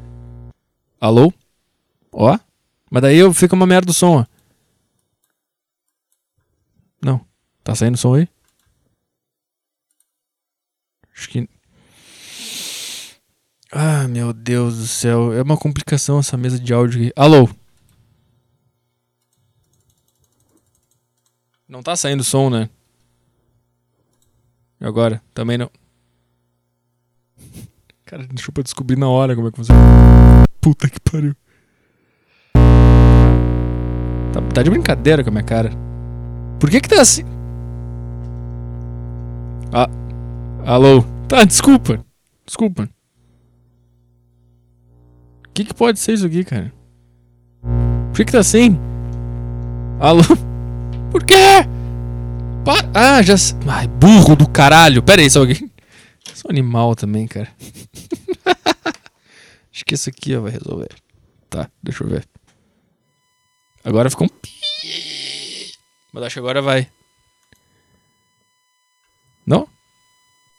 Alô? 1.00 1.32
Ó? 2.10 2.36
Mas 2.90 3.02
daí 3.02 3.18
eu 3.18 3.32
fica 3.32 3.54
uma 3.54 3.68
merda 3.68 3.92
o 3.92 3.94
som, 3.94 4.22
ó. 4.22 4.29
Não. 7.02 7.24
Tá 7.64 7.74
saindo 7.74 7.96
som 7.96 8.14
aí? 8.14 8.28
Acho 11.14 11.28
que. 11.28 11.48
Ah, 13.72 14.08
meu 14.08 14.32
Deus 14.32 14.78
do 14.78 14.86
céu. 14.86 15.32
É 15.32 15.42
uma 15.42 15.56
complicação 15.56 16.18
essa 16.18 16.36
mesa 16.36 16.58
de 16.58 16.72
áudio 16.72 17.00
aqui. 17.00 17.12
Alô? 17.16 17.48
Não 21.68 21.82
tá 21.82 21.94
saindo 21.94 22.24
som, 22.24 22.50
né? 22.50 22.68
E 24.80 24.84
agora? 24.84 25.22
Também 25.32 25.56
não. 25.56 25.70
Cara, 28.04 28.26
deixa 28.26 28.50
eu 28.54 28.62
descobrir 28.62 28.96
na 28.96 29.08
hora 29.08 29.36
como 29.36 29.48
é 29.48 29.50
que 29.50 29.56
funciona. 29.58 29.80
Puta 30.60 30.88
que 30.90 30.98
pariu. 31.00 31.34
Tá, 34.32 34.40
tá 34.54 34.62
de 34.62 34.70
brincadeira 34.70 35.22
com 35.22 35.30
a 35.30 35.32
minha 35.32 35.44
cara. 35.44 35.89
Por 36.60 36.70
que 36.70 36.78
que 36.78 36.88
tá 36.90 37.00
assim? 37.00 37.24
Ah. 39.72 39.88
Alô? 40.66 41.02
Tá, 41.26 41.42
desculpa. 41.42 42.04
Desculpa. 42.44 42.86
O 45.46 45.52
que 45.54 45.64
que 45.64 45.72
pode 45.72 45.98
ser 45.98 46.12
isso 46.12 46.26
aqui, 46.26 46.44
cara? 46.44 46.70
Por 47.62 48.16
que 48.16 48.26
que 48.26 48.32
tá 48.32 48.40
assim? 48.40 48.78
Alô? 49.98 50.22
Por 51.10 51.24
quê? 51.24 51.64
Pa 52.64 52.74
ah, 52.94 53.22
já... 53.22 53.34
Ai, 53.66 53.88
burro 53.88 54.36
do 54.36 54.48
caralho. 54.48 55.02
Pera 55.02 55.22
aí, 55.22 55.30
só 55.30 55.40
alguém... 55.40 55.70
Sou 56.34 56.50
animal 56.50 56.94
também, 56.94 57.26
cara. 57.26 57.48
Acho 59.72 59.84
que 59.84 59.94
isso 59.94 60.10
aqui 60.10 60.36
vai 60.36 60.52
resolver. 60.52 60.90
Tá, 61.48 61.70
deixa 61.82 62.04
eu 62.04 62.08
ver. 62.08 62.24
Agora 63.82 64.10
ficou 64.10 64.26
um 64.26 64.30
Mas 66.12 66.24
acho 66.24 66.34
que 66.34 66.38
agora 66.40 66.60
vai. 66.60 66.90
Não? 69.46 69.68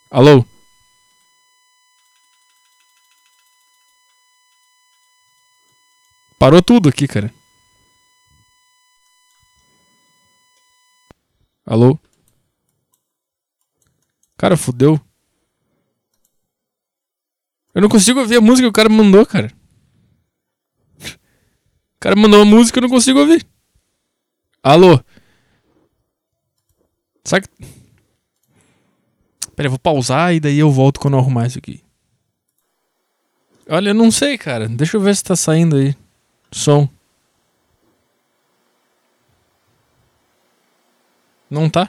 Alô? 0.09 0.45
Parou 6.39 6.61
tudo 6.61 6.89
aqui, 6.89 7.07
cara. 7.07 7.31
Alô? 11.65 11.99
Cara, 14.37 14.57
fudeu. 14.57 14.99
Eu 17.73 17.81
não 17.81 17.89
consigo 17.89 18.19
ouvir 18.19 18.37
a 18.37 18.41
música 18.41 18.65
que 18.65 18.69
o 18.69 18.73
cara 18.73 18.89
mandou, 18.89 19.25
cara. 19.25 19.53
O 20.99 21.99
cara 21.99 22.15
mandou 22.15 22.39
uma 22.39 22.45
música 22.45 22.77
e 22.77 22.79
eu 22.79 22.81
não 22.81 22.89
consigo 22.89 23.19
ouvir. 23.19 23.47
Alô? 24.63 24.99
Sabe 27.31 27.47
que... 27.47 27.65
Pera, 29.55 29.67
eu 29.67 29.71
vou 29.71 29.79
pausar 29.79 30.33
e 30.33 30.39
daí 30.41 30.59
eu 30.59 30.69
volto 30.69 30.99
quando 30.99 31.13
eu 31.13 31.19
arrumar 31.21 31.47
isso 31.47 31.57
aqui. 31.57 31.81
Olha, 33.69 33.91
eu 33.91 33.93
não 33.93 34.11
sei, 34.11 34.37
cara. 34.37 34.67
Deixa 34.67 34.97
eu 34.97 35.01
ver 35.01 35.15
se 35.15 35.23
tá 35.23 35.33
saindo 35.33 35.77
aí. 35.77 35.95
Som. 36.51 36.89
Não 41.49 41.69
tá? 41.69 41.87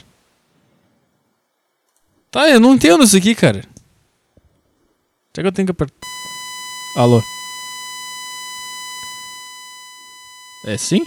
Tá, 2.31 2.49
eu 2.49 2.61
não 2.61 2.75
entendo 2.75 3.03
isso 3.03 3.17
aqui, 3.17 3.35
cara. 3.35 3.63
Será 5.35 5.43
que 5.43 5.47
eu 5.49 5.53
tenho 5.53 5.67
que 5.67 5.73
apertar? 5.73 5.99
Alô? 6.99 7.21
É 10.67 10.79
sim? 10.79 11.05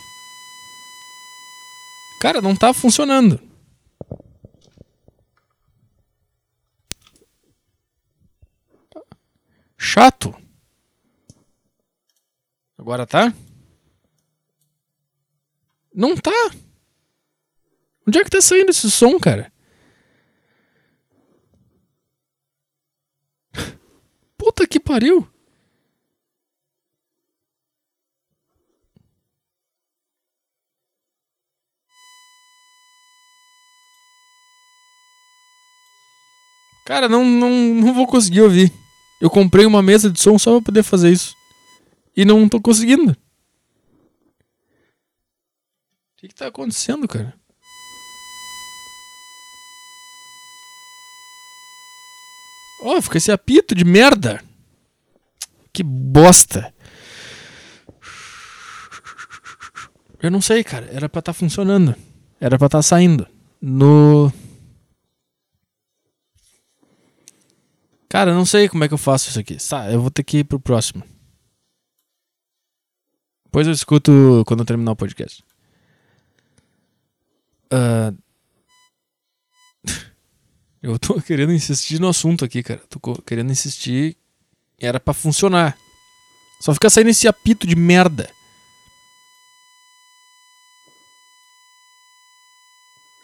Cara, 2.20 2.42
não 2.42 2.54
tá 2.54 2.74
funcionando. 2.74 3.55
Chato. 9.96 10.36
Agora 12.78 13.08
tá? 13.08 13.34
Não 15.94 16.18
tá. 16.18 16.34
Onde 18.06 18.20
é 18.20 18.24
que 18.26 18.30
tá 18.30 18.42
saindo 18.42 18.72
esse 18.72 18.92
som, 18.92 19.18
cara? 19.18 19.54
Puta 24.38 24.68
que 24.68 24.82
pariu. 24.82 25.26
Cara, 36.86 37.08
não, 37.08 37.24
não, 37.24 37.50
não 37.50 37.94
vou 37.94 38.06
conseguir 38.06 38.42
ouvir. 38.42 38.85
Eu 39.22 39.30
comprei 39.30 39.66
uma 39.66 39.82
mesa 39.82 40.10
de 40.10 40.20
som 40.20 40.38
só 40.38 40.54
pra 40.54 40.66
poder 40.66 40.84
fazer 40.84 41.12
isso. 41.12 41.36
E 42.16 42.24
não 42.26 42.48
tô 42.48 42.62
conseguindo. 42.62 43.12
O 43.12 43.16
que, 46.18 46.28
que 46.28 46.36
tá 46.36 46.48
acontecendo, 46.48 47.08
cara? 47.08 47.34
Ó, 52.82 52.98
oh, 52.98 53.02
fica 53.02 53.18
esse 53.18 53.32
apito 53.32 53.74
de 53.74 53.84
merda. 53.84 54.44
Que 55.74 55.82
bosta. 55.84 56.74
Eu 60.22 60.32
não 60.32 60.42
sei, 60.42 60.64
cara. 60.64 60.88
Era 60.92 61.10
pra 61.10 61.20
estar 61.20 61.34
tá 61.34 61.34
funcionando. 61.34 61.96
Era 62.40 62.58
pra 62.58 62.68
estar 62.68 62.80
tá 62.80 62.84
saindo. 62.84 63.28
No. 63.62 64.32
Cara, 68.10 68.32
eu 68.32 68.36
não 68.36 68.46
sei 68.46 68.70
como 68.70 68.84
é 68.84 68.88
que 68.88 68.94
eu 68.94 68.98
faço 68.98 69.30
isso 69.30 69.40
aqui. 69.40 69.58
Tá, 69.58 69.92
eu 69.92 70.02
vou 70.02 70.12
ter 70.12 70.24
que 70.24 70.40
ir 70.40 70.44
pro 70.44 70.60
próximo. 70.60 71.04
Depois 73.46 73.68
eu 73.68 73.74
escuto 73.74 74.44
quando 74.46 74.60
eu 74.62 74.66
terminar 74.66 74.92
o 74.92 74.96
podcast. 74.96 75.44
Uh... 77.72 78.16
Eu 80.84 81.00
tô 81.00 81.20
querendo 81.20 81.52
insistir 81.52 82.00
no 82.00 82.08
assunto 82.08 82.46
aqui, 82.46 82.62
cara. 82.62 82.80
Tô 82.88 83.00
querendo 83.26 83.52
insistir. 83.52 84.16
Era 84.78 85.00
para 85.00 85.16
funcionar. 85.16 85.76
Só 86.62 86.74
fica 86.76 86.92
saindo 86.92 87.10
esse 87.10 87.28
apito 87.28 87.66
de 87.66 87.76
merda. 87.76 88.30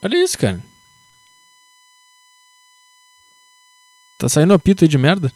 Olha 0.02 0.24
isso, 0.24 0.38
cara. 0.40 0.60
Tá 4.22 4.30
saindo 4.30 4.54
apito 4.54 4.84
aí 4.84 4.88
de 4.88 5.00
merda? 5.00 5.34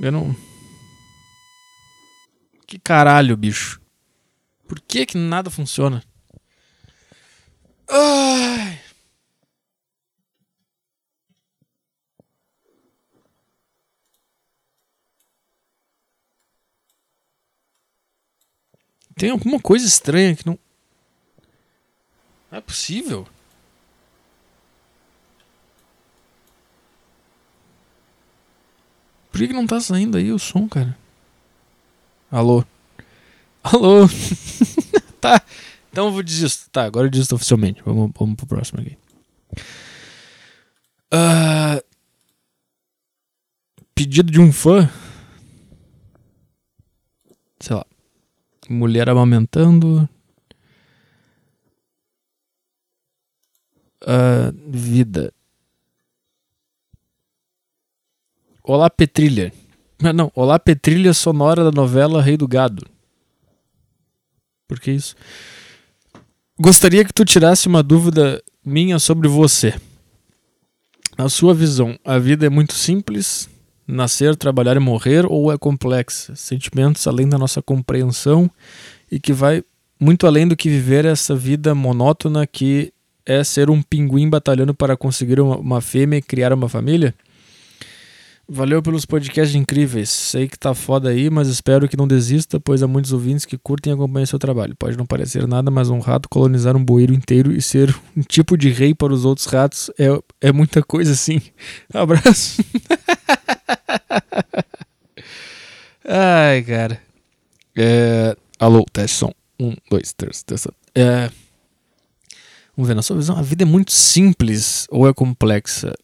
Eu 0.00 0.10
não. 0.10 0.34
Que 2.66 2.78
caralho, 2.78 3.36
bicho. 3.36 3.82
Por 4.66 4.80
que 4.80 5.04
que 5.04 5.18
nada 5.18 5.50
funciona? 5.50 6.02
Ai. 7.86 8.80
Tem 19.16 19.30
alguma 19.30 19.60
coisa 19.60 19.86
estranha 19.86 20.34
que 20.34 20.46
não. 20.46 20.58
Não 22.50 22.58
é 22.58 22.60
possível. 22.60 23.26
Por 29.30 29.38
que, 29.38 29.48
que 29.48 29.52
não 29.52 29.66
tá 29.66 29.80
saindo 29.80 30.16
aí 30.16 30.30
o 30.30 30.38
som, 30.38 30.68
cara? 30.68 30.96
Alô? 32.30 32.64
Alô? 33.64 34.06
tá. 35.20 35.42
Então 35.90 36.06
eu 36.06 36.12
vou 36.12 36.22
desistir. 36.22 36.68
Tá, 36.70 36.84
agora 36.84 37.06
eu 37.06 37.10
desisto 37.10 37.34
oficialmente. 37.34 37.82
Vamos, 37.84 38.12
vamos 38.16 38.36
pro 38.36 38.46
próximo 38.46 38.80
aqui. 38.80 38.96
Uh, 41.12 41.82
pedido 43.94 44.30
de 44.30 44.40
um 44.40 44.52
fã. 44.52 44.90
Sei 47.60 47.74
lá. 47.74 47.86
Mulher 48.68 49.08
amamentando. 49.08 50.08
Uh, 54.02 54.52
vida. 54.66 55.32
Olá, 58.62 58.88
Petrilha. 58.88 59.52
Não, 60.00 60.12
não, 60.12 60.32
Olá, 60.34 60.58
Petrilha 60.58 61.12
sonora 61.14 61.64
da 61.64 61.70
novela 61.70 62.22
Rei 62.22 62.36
do 62.36 62.48
Gado. 62.48 62.86
Por 64.66 64.80
que 64.80 64.90
isso? 64.90 65.14
Gostaria 66.58 67.04
que 67.04 67.12
tu 67.12 67.24
tirasse 67.24 67.68
uma 67.68 67.82
dúvida 67.82 68.42
minha 68.64 68.98
sobre 68.98 69.28
você. 69.28 69.74
Na 71.16 71.28
sua 71.28 71.54
visão, 71.54 71.98
a 72.04 72.18
vida 72.18 72.46
é 72.46 72.48
muito 72.48 72.74
simples? 72.74 73.48
Nascer, 73.86 74.34
trabalhar 74.36 74.76
e 74.76 74.80
morrer? 74.80 75.26
Ou 75.26 75.52
é 75.52 75.58
complexa? 75.58 76.34
Sentimentos 76.34 77.06
além 77.06 77.28
da 77.28 77.38
nossa 77.38 77.60
compreensão 77.60 78.50
e 79.10 79.20
que 79.20 79.32
vai 79.32 79.62
muito 80.00 80.26
além 80.26 80.46
do 80.46 80.56
que 80.56 80.68
viver 80.68 81.04
essa 81.04 81.34
vida 81.34 81.74
monótona 81.74 82.46
que 82.46 82.92
é 83.26 83.42
ser 83.42 83.70
um 83.70 83.80
pinguim 83.80 84.28
batalhando 84.28 84.74
para 84.74 84.96
conseguir 84.96 85.40
uma, 85.40 85.56
uma 85.56 85.80
fêmea 85.80 86.18
e 86.18 86.22
criar 86.22 86.52
uma 86.52 86.68
família? 86.68 87.14
Valeu 88.46 88.82
pelos 88.82 89.06
podcasts 89.06 89.54
incríveis. 89.54 90.10
Sei 90.10 90.46
que 90.46 90.58
tá 90.58 90.74
foda 90.74 91.08
aí, 91.08 91.30
mas 91.30 91.48
espero 91.48 91.88
que 91.88 91.96
não 91.96 92.06
desista, 92.06 92.60
pois 92.60 92.82
há 92.82 92.86
muitos 92.86 93.12
ouvintes 93.12 93.46
que 93.46 93.56
curtem 93.56 93.92
e 93.92 93.94
acompanham 93.94 94.26
seu 94.26 94.38
trabalho. 94.38 94.76
Pode 94.76 94.98
não 94.98 95.06
parecer 95.06 95.46
nada, 95.46 95.70
mas 95.70 95.88
um 95.88 95.98
rato 95.98 96.28
colonizar 96.28 96.76
um 96.76 96.84
bueiro 96.84 97.14
inteiro 97.14 97.52
e 97.52 97.62
ser 97.62 97.94
um 98.14 98.20
tipo 98.20 98.58
de 98.58 98.68
rei 98.68 98.94
para 98.94 99.14
os 99.14 99.24
outros 99.24 99.46
ratos 99.46 99.90
é, 99.98 100.08
é 100.42 100.52
muita 100.52 100.82
coisa 100.82 101.14
sim. 101.14 101.40
Abraço. 101.92 102.62
Ai, 106.06 106.62
cara. 106.62 107.00
É... 107.74 108.36
Alô, 108.58 108.84
teste 108.92 109.16
som. 109.16 109.32
Um, 109.58 109.74
dois, 109.90 110.12
três, 110.12 110.42
testando. 110.42 110.76
É... 110.94 111.30
Vamos 112.76 112.88
ver, 112.88 112.94
na 112.94 113.02
sua 113.02 113.16
visão, 113.16 113.38
a 113.38 113.42
vida 113.42 113.62
é 113.62 113.66
muito 113.66 113.92
simples 113.92 114.86
ou 114.90 115.08
é 115.08 115.14
complexa? 115.14 115.94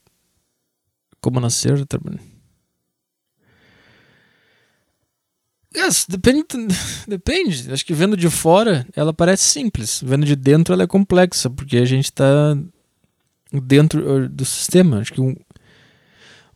Como 1.20 1.38
nascer? 1.38 1.86
Yes, 5.76 6.04
depende, 6.08 6.44
depende. 7.06 7.72
Acho 7.72 7.86
que 7.86 7.94
vendo 7.94 8.16
de 8.16 8.28
fora 8.28 8.86
ela 8.94 9.12
parece 9.12 9.44
simples. 9.44 10.02
Vendo 10.04 10.26
de 10.26 10.34
dentro 10.34 10.74
ela 10.74 10.82
é 10.82 10.86
complexa, 10.86 11.48
porque 11.48 11.76
a 11.76 11.84
gente 11.84 12.06
está 12.06 12.56
dentro 13.52 14.28
do 14.28 14.44
sistema. 14.44 14.98
Acho 14.98 15.12
que 15.12 15.20
um, 15.20 15.36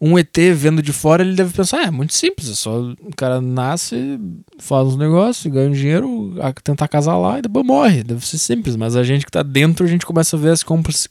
um 0.01 0.19
ET 0.19 0.37
vendo 0.55 0.83
de 0.83 0.93
fora 0.93 1.23
ele 1.23 1.37
deve 1.37 1.55
pensar: 1.55 1.79
ah, 1.79 1.87
é 1.87 1.91
muito 1.93 2.13
simples. 2.13 2.51
É 2.51 2.55
só 2.55 2.81
o 2.81 3.15
cara 3.17 3.41
nasce, 3.41 4.19
faz 4.59 4.89
uns 4.89 4.97
negócios, 4.97 5.53
ganha 5.53 5.69
um 5.71 5.73
dinheiro, 5.73 6.35
tentar 6.65 6.89
casar 6.89 7.17
lá 7.17 7.39
e 7.39 7.43
depois 7.43 7.65
morre. 7.65 8.03
Deve 8.03 8.27
ser 8.27 8.39
simples. 8.39 8.75
Mas 8.75 8.97
a 8.97 9.05
gente 9.05 9.25
que 9.25 9.31
está 9.31 9.45
dentro, 9.45 9.87
a 9.87 9.89
gente 9.89 10.05
começa 10.05 10.37
a 10.37 10.41
ver 10.41 10.51
as 10.51 10.65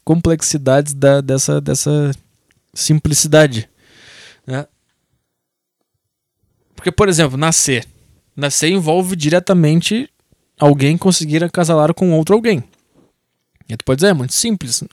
complexidades 0.03 0.93
da, 0.93 1.21
dessa, 1.21 1.61
dessa 1.61 2.11
simplicidade. 2.73 3.69
Né? 4.45 4.67
Porque, 6.75 6.91
por 6.91 7.07
exemplo, 7.07 7.37
nascer. 7.37 7.92
Nascer 8.35 8.71
envolve 8.71 9.15
diretamente 9.15 10.09
alguém 10.59 10.97
conseguir 10.97 11.43
acasalar 11.43 11.93
com 11.93 12.11
outro 12.13 12.35
alguém. 12.35 12.63
E 13.67 13.77
tu 13.77 13.85
pode 13.85 13.97
dizer, 13.99 14.09
é 14.09 14.13
muito 14.13 14.33
simples, 14.33 14.83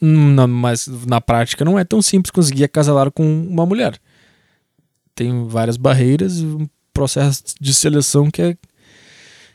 mas 0.49 0.87
na 1.07 1.21
prática 1.21 1.65
não 1.65 1.79
é 1.79 1.85
tão 1.85 2.01
simples 2.01 2.31
conseguir 2.31 2.65
acasalar 2.65 3.11
com 3.11 3.25
uma 3.25 3.67
mulher. 3.67 3.99
Tem 5.15 5.47
várias 5.49 5.77
barreiras 5.77 6.41
um 6.41 6.67
processo 6.93 7.43
de 7.61 7.75
seleção 7.75 8.31
que 8.31 8.43
é, 8.43 8.57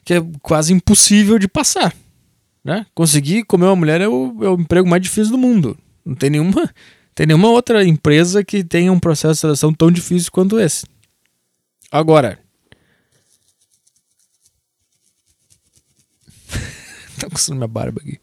que 0.04 0.14
é 0.14 0.24
quase 0.42 0.74
impossível 0.74 1.40
de 1.40 1.48
passar. 1.48 1.94
Né? 2.64 2.86
Conseguir 2.94 3.44
comer 3.44 3.66
uma 3.66 3.76
mulher 3.76 4.02
é 4.02 4.08
o, 4.08 4.36
é 4.42 4.50
o 4.50 4.60
emprego 4.60 4.88
mais 4.88 5.02
difícil 5.02 5.32
do 5.32 5.38
mundo. 5.38 5.78
Não 6.04 6.16
tem 6.16 6.30
nenhuma, 6.30 6.70
tem 7.14 7.26
nenhuma 7.26 7.50
outra 7.50 7.86
empresa 7.86 8.44
que 8.44 8.64
tenha 8.64 8.92
um 8.92 9.00
processo 9.00 9.34
de 9.34 9.40
seleção 9.40 9.74
tão 9.74 9.92
difícil 9.92 10.32
quanto 10.32 10.60
esse. 10.60 10.86
Agora, 11.92 12.40
tá 17.30 17.36
coçando 17.36 17.58
minha 17.58 17.68
barba 17.68 18.02
aqui. 18.02 18.20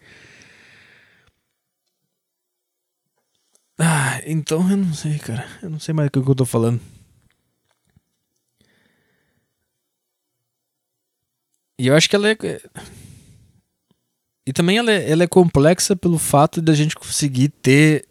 Ah, 3.78 4.20
então 4.26 4.70
eu 4.70 4.76
não 4.76 4.94
sei, 4.94 5.18
cara. 5.18 5.46
Eu 5.62 5.70
não 5.70 5.80
sei 5.80 5.92
mais 5.92 6.08
o 6.08 6.10
que 6.10 6.18
eu 6.18 6.34
tô 6.34 6.44
falando. 6.44 6.80
E 11.78 11.88
eu 11.88 11.96
acho 11.96 12.08
que 12.08 12.14
ela 12.14 12.30
é. 12.30 12.36
E 14.46 14.52
também 14.52 14.78
ela 14.78 14.90
é, 14.90 15.10
ela 15.10 15.24
é 15.24 15.26
complexa 15.26 15.96
pelo 15.96 16.18
fato 16.18 16.60
de 16.62 16.70
a 16.70 16.74
gente 16.74 16.94
conseguir 16.94 17.48
ter, 17.48 18.04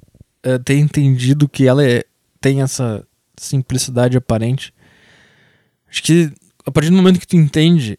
uh, 0.45 0.59
ter 0.59 0.75
entendido 0.75 1.47
que 1.47 1.67
ela 1.67 1.85
é, 1.85 2.03
tem 2.39 2.61
essa 2.61 3.05
simplicidade 3.37 4.17
aparente. 4.17 4.73
Acho 5.89 6.03
que 6.03 6.31
a 6.65 6.71
partir 6.71 6.89
do 6.89 6.95
momento 6.95 7.19
que 7.19 7.27
tu 7.27 7.35
entende 7.35 7.97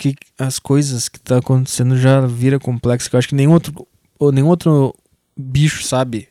que 0.00 0.16
as 0.38 0.58
coisas 0.58 1.10
que 1.10 1.20
tá 1.20 1.36
acontecendo 1.36 1.98
já 1.98 2.22
vira 2.26 2.58
complexo, 2.58 3.10
que 3.10 3.14
eu 3.14 3.18
acho 3.18 3.28
que 3.28 3.34
nenhum 3.34 3.52
outro, 3.52 3.86
ou 4.18 4.32
nenhum 4.32 4.48
outro 4.48 4.94
bicho 5.36 5.82
sabe 5.84 6.26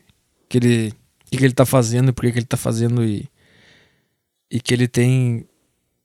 que 0.49 0.57
ele 0.57 0.93
que, 1.25 1.37
que 1.37 1.45
ele 1.45 1.53
tá 1.53 1.67
fazendo, 1.67 2.11
por 2.11 2.23
que, 2.23 2.39
ele 2.39 2.45
tá 2.45 2.57
fazendo 2.57 3.05
e 3.05 3.29
e 4.51 4.59
que 4.59 4.73
ele 4.73 4.87
tem 4.87 5.45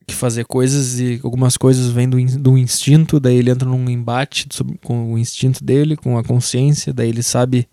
que 0.07 0.15
fazer 0.15 0.45
coisas 0.45 1.01
e 1.01 1.19
algumas 1.25 1.57
coisas 1.57 1.91
vêm 1.91 2.07
do, 2.07 2.23
do 2.39 2.59
instinto, 2.59 3.19
daí 3.19 3.37
ele 3.37 3.51
entra 3.51 3.67
num 3.67 3.89
embate 3.89 4.47
com 4.83 5.15
o 5.15 5.19
instinto 5.19 5.65
dele, 5.65 5.97
com 5.97 6.19
a 6.19 6.23
consciência, 6.23 6.93
daí 6.93 7.09
ele 7.09 7.23
sabe 7.23 7.67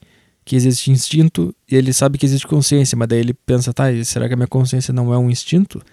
que 0.45 0.55
existe 0.55 0.89
instinto 0.89 1.53
e 1.69 1.75
ele 1.75 1.91
sabe 1.91 2.17
que 2.17 2.25
existe 2.25 2.47
consciência, 2.47 2.97
mas 2.97 3.09
daí 3.09 3.19
ele 3.19 3.33
pensa, 3.33 3.73
tá, 3.73 3.87
será 4.05 4.29
que 4.29 4.33
a 4.33 4.37
minha 4.37 4.47
consciência 4.47 4.93
não 4.93 5.13
é 5.13 5.17
um 5.17 5.29
instinto? 5.29 5.83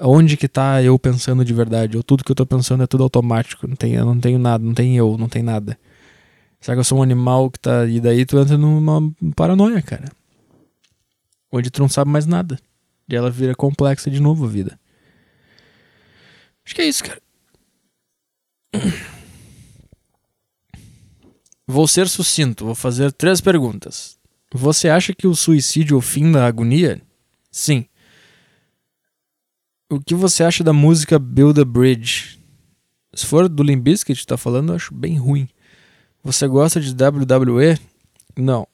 Onde 0.00 0.36
que 0.36 0.48
tá 0.48 0.82
eu 0.82 0.98
pensando 0.98 1.44
de 1.44 1.52
verdade? 1.54 1.96
Ou 1.96 2.02
tudo 2.02 2.24
que 2.24 2.30
eu 2.30 2.36
tô 2.36 2.46
pensando 2.46 2.82
é 2.82 2.86
tudo 2.86 3.02
automático, 3.02 3.66
não 3.66 3.76
tem, 3.76 3.94
eu 3.94 4.04
não 4.04 4.18
tenho 4.18 4.38
nada, 4.38 4.64
não 4.64 4.74
tem 4.74 4.96
eu, 4.96 5.16
não 5.18 5.28
tem 5.28 5.42
nada. 5.42 5.78
Será 6.60 6.74
que 6.74 6.80
eu 6.80 6.84
sou 6.84 6.98
um 6.98 7.02
animal 7.02 7.50
que 7.50 7.58
tá. 7.58 7.86
E 7.86 8.00
daí 8.00 8.26
tu 8.26 8.38
entra 8.38 8.58
numa 8.58 9.00
paranoia, 9.34 9.80
cara. 9.80 10.10
Onde 11.50 11.70
tu 11.70 11.80
não 11.80 11.88
sabe 11.88 12.10
mais 12.10 12.26
nada. 12.26 12.58
E 13.08 13.16
ela 13.16 13.30
vira 13.30 13.54
complexa 13.54 14.10
de 14.10 14.20
novo 14.20 14.44
a 14.44 14.48
vida. 14.48 14.78
Acho 16.64 16.74
que 16.74 16.82
é 16.82 16.88
isso, 16.88 17.02
cara. 17.02 17.20
Vou 21.66 21.86
ser 21.86 22.08
sucinto, 22.08 22.64
vou 22.64 22.74
fazer 22.74 23.12
três 23.12 23.40
perguntas. 23.40 24.18
Você 24.52 24.88
acha 24.88 25.14
que 25.14 25.28
o 25.28 25.36
suicídio 25.36 25.94
é 25.94 25.98
o 25.98 26.00
fim 26.00 26.32
da 26.32 26.44
agonia? 26.44 27.00
Sim. 27.48 27.86
O 29.90 29.98
que 29.98 30.14
você 30.14 30.44
acha 30.44 30.62
da 30.62 30.72
música 30.72 31.18
Build 31.18 31.60
a 31.60 31.64
Bridge? 31.64 32.38
Se 33.12 33.26
for 33.26 33.48
do 33.48 33.60
Limp 33.60 33.82
Bizkit 33.82 34.24
tá 34.24 34.36
falando, 34.36 34.70
eu 34.70 34.76
acho 34.76 34.94
bem 34.94 35.18
ruim. 35.18 35.48
Você 36.22 36.46
gosta 36.46 36.80
de 36.80 36.92
WWE? 36.92 37.76
Não. 38.36 38.68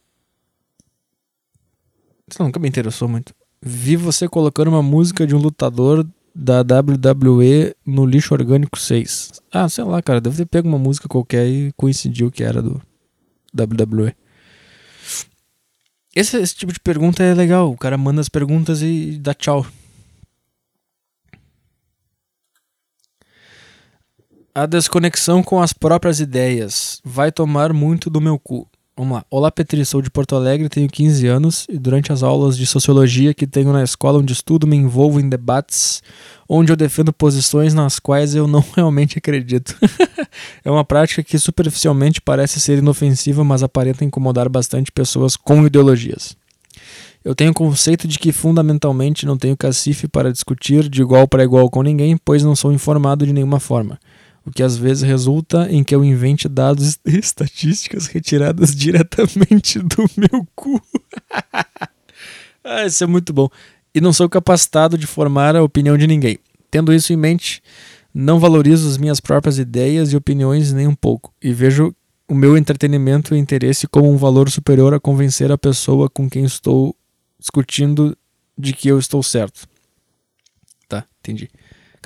Isso 2.28 2.42
nunca 2.42 2.60
me 2.60 2.68
interessou 2.68 3.08
muito. 3.08 3.34
Vi 3.62 3.96
você 3.96 4.28
colocando 4.28 4.68
uma 4.68 4.82
música 4.82 5.26
de 5.26 5.34
um 5.34 5.38
lutador 5.38 6.06
da 6.34 6.60
WWE 6.60 7.74
no 7.86 8.04
lixo 8.04 8.34
orgânico 8.34 8.78
6. 8.78 9.40
Ah, 9.50 9.70
sei 9.70 9.84
lá, 9.84 10.02
cara, 10.02 10.20
deve 10.20 10.36
ter 10.36 10.44
pego 10.44 10.68
uma 10.68 10.78
música 10.78 11.08
qualquer 11.08 11.48
e 11.48 11.72
coincidiu 11.78 12.30
que 12.30 12.44
era 12.44 12.60
do 12.60 12.78
WWE. 13.58 14.14
Esse, 16.14 16.36
esse 16.36 16.54
tipo 16.54 16.74
de 16.74 16.80
pergunta 16.80 17.22
é 17.22 17.32
legal. 17.32 17.72
O 17.72 17.76
cara 17.78 17.96
manda 17.96 18.20
as 18.20 18.28
perguntas 18.28 18.82
e 18.82 19.18
dá 19.18 19.32
tchau. 19.32 19.64
A 24.58 24.64
desconexão 24.64 25.42
com 25.42 25.60
as 25.60 25.74
próprias 25.74 26.18
ideias 26.18 26.98
vai 27.04 27.30
tomar 27.30 27.74
muito 27.74 28.08
do 28.08 28.22
meu 28.22 28.38
cu. 28.38 28.66
Vamos 28.96 29.18
lá. 29.18 29.24
Olá, 29.30 29.50
Petri, 29.52 29.84
sou 29.84 30.00
de 30.00 30.08
Porto 30.08 30.34
Alegre, 30.34 30.70
tenho 30.70 30.88
15 30.88 31.26
anos 31.26 31.66
e 31.68 31.78
durante 31.78 32.10
as 32.10 32.22
aulas 32.22 32.56
de 32.56 32.66
sociologia 32.66 33.34
que 33.34 33.46
tenho 33.46 33.70
na 33.70 33.84
escola 33.84 34.18
onde 34.18 34.32
estudo, 34.32 34.66
me 34.66 34.74
envolvo 34.74 35.20
em 35.20 35.28
debates 35.28 36.02
onde 36.48 36.72
eu 36.72 36.76
defendo 36.76 37.12
posições 37.12 37.74
nas 37.74 37.98
quais 37.98 38.34
eu 38.34 38.48
não 38.48 38.64
realmente 38.74 39.18
acredito. 39.18 39.76
é 40.64 40.70
uma 40.70 40.86
prática 40.86 41.22
que 41.22 41.38
superficialmente 41.38 42.22
parece 42.22 42.58
ser 42.58 42.78
inofensiva, 42.78 43.44
mas 43.44 43.62
aparenta 43.62 44.06
incomodar 44.06 44.48
bastante 44.48 44.90
pessoas 44.90 45.36
com 45.36 45.66
ideologias. 45.66 46.34
Eu 47.22 47.34
tenho 47.34 47.50
o 47.50 47.54
conceito 47.54 48.08
de 48.08 48.18
que 48.18 48.32
fundamentalmente 48.32 49.26
não 49.26 49.36
tenho 49.36 49.54
cacife 49.54 50.08
para 50.08 50.32
discutir 50.32 50.88
de 50.88 51.02
igual 51.02 51.28
para 51.28 51.44
igual 51.44 51.68
com 51.68 51.82
ninguém, 51.82 52.16
pois 52.16 52.42
não 52.42 52.56
sou 52.56 52.72
informado 52.72 53.26
de 53.26 53.34
nenhuma 53.34 53.60
forma 53.60 53.98
o 54.46 54.50
que 54.52 54.62
às 54.62 54.76
vezes 54.76 55.02
resulta 55.02 55.68
em 55.70 55.82
que 55.82 55.94
eu 55.94 56.04
invente 56.04 56.48
dados 56.48 56.98
e 57.04 57.18
estatísticas 57.18 58.06
retiradas 58.06 58.74
diretamente 58.74 59.80
do 59.80 60.08
meu 60.16 60.46
cu. 60.54 60.80
ah, 62.62 62.86
isso 62.86 63.02
é 63.02 63.06
muito 63.06 63.32
bom. 63.32 63.48
E 63.92 64.00
não 64.00 64.12
sou 64.12 64.28
capacitado 64.28 64.96
de 64.96 65.06
formar 65.06 65.56
a 65.56 65.62
opinião 65.62 65.98
de 65.98 66.06
ninguém. 66.06 66.38
Tendo 66.70 66.92
isso 66.92 67.12
em 67.12 67.16
mente, 67.16 67.60
não 68.14 68.38
valorizo 68.38 68.88
as 68.88 68.96
minhas 68.96 69.20
próprias 69.20 69.58
ideias 69.58 70.12
e 70.12 70.16
opiniões 70.16 70.72
nem 70.72 70.86
um 70.86 70.94
pouco, 70.94 71.34
e 71.42 71.52
vejo 71.52 71.94
o 72.28 72.34
meu 72.34 72.56
entretenimento 72.56 73.34
e 73.34 73.38
interesse 73.38 73.86
como 73.86 74.10
um 74.10 74.16
valor 74.16 74.50
superior 74.50 74.92
a 74.94 75.00
convencer 75.00 75.50
a 75.52 75.58
pessoa 75.58 76.08
com 76.10 76.28
quem 76.28 76.44
estou 76.44 76.94
discutindo 77.38 78.16
de 78.58 78.72
que 78.72 78.88
eu 78.88 78.98
estou 78.98 79.22
certo. 79.22 79.68
Tá, 80.88 81.04
entendi. 81.20 81.48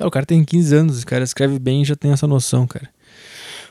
Cara, 0.01 0.09
o 0.09 0.11
cara 0.11 0.25
tem 0.25 0.43
15 0.43 0.75
anos, 0.75 1.03
o 1.03 1.07
cara 1.07 1.23
escreve 1.23 1.59
bem 1.59 1.83
e 1.83 1.85
já 1.85 1.95
tem 1.95 2.11
essa 2.11 2.27
noção, 2.27 2.67
cara. 2.67 2.89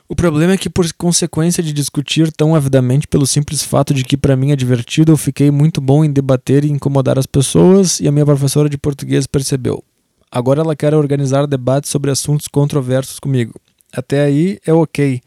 O 0.07 0.15
problema 0.15 0.53
é 0.53 0.57
que, 0.57 0.69
por 0.69 0.85
consequência 0.93 1.63
de 1.63 1.73
discutir 1.73 2.31
tão 2.31 2.53
avidamente 2.53 3.07
pelo 3.07 3.25
simples 3.25 3.63
fato 3.63 3.95
de 3.95 4.03
que 4.03 4.15
para 4.15 4.35
mim 4.35 4.51
é 4.51 4.55
divertido, 4.55 5.11
eu 5.11 5.17
fiquei 5.17 5.49
muito 5.49 5.81
bom 5.81 6.05
em 6.05 6.11
debater 6.11 6.63
e 6.63 6.71
incomodar 6.71 7.17
as 7.17 7.25
pessoas, 7.25 7.99
e 7.99 8.07
a 8.07 8.11
minha 8.11 8.25
professora 8.25 8.69
de 8.69 8.77
português 8.77 9.25
percebeu. 9.25 9.83
Agora 10.31 10.61
ela 10.61 10.75
quer 10.75 10.93
organizar 10.93 11.47
debates 11.47 11.89
sobre 11.89 12.11
assuntos 12.11 12.47
controversos 12.47 13.19
comigo. 13.19 13.59
Até 13.91 14.21
aí 14.21 14.59
é 14.63 14.71
ok. 14.71 15.21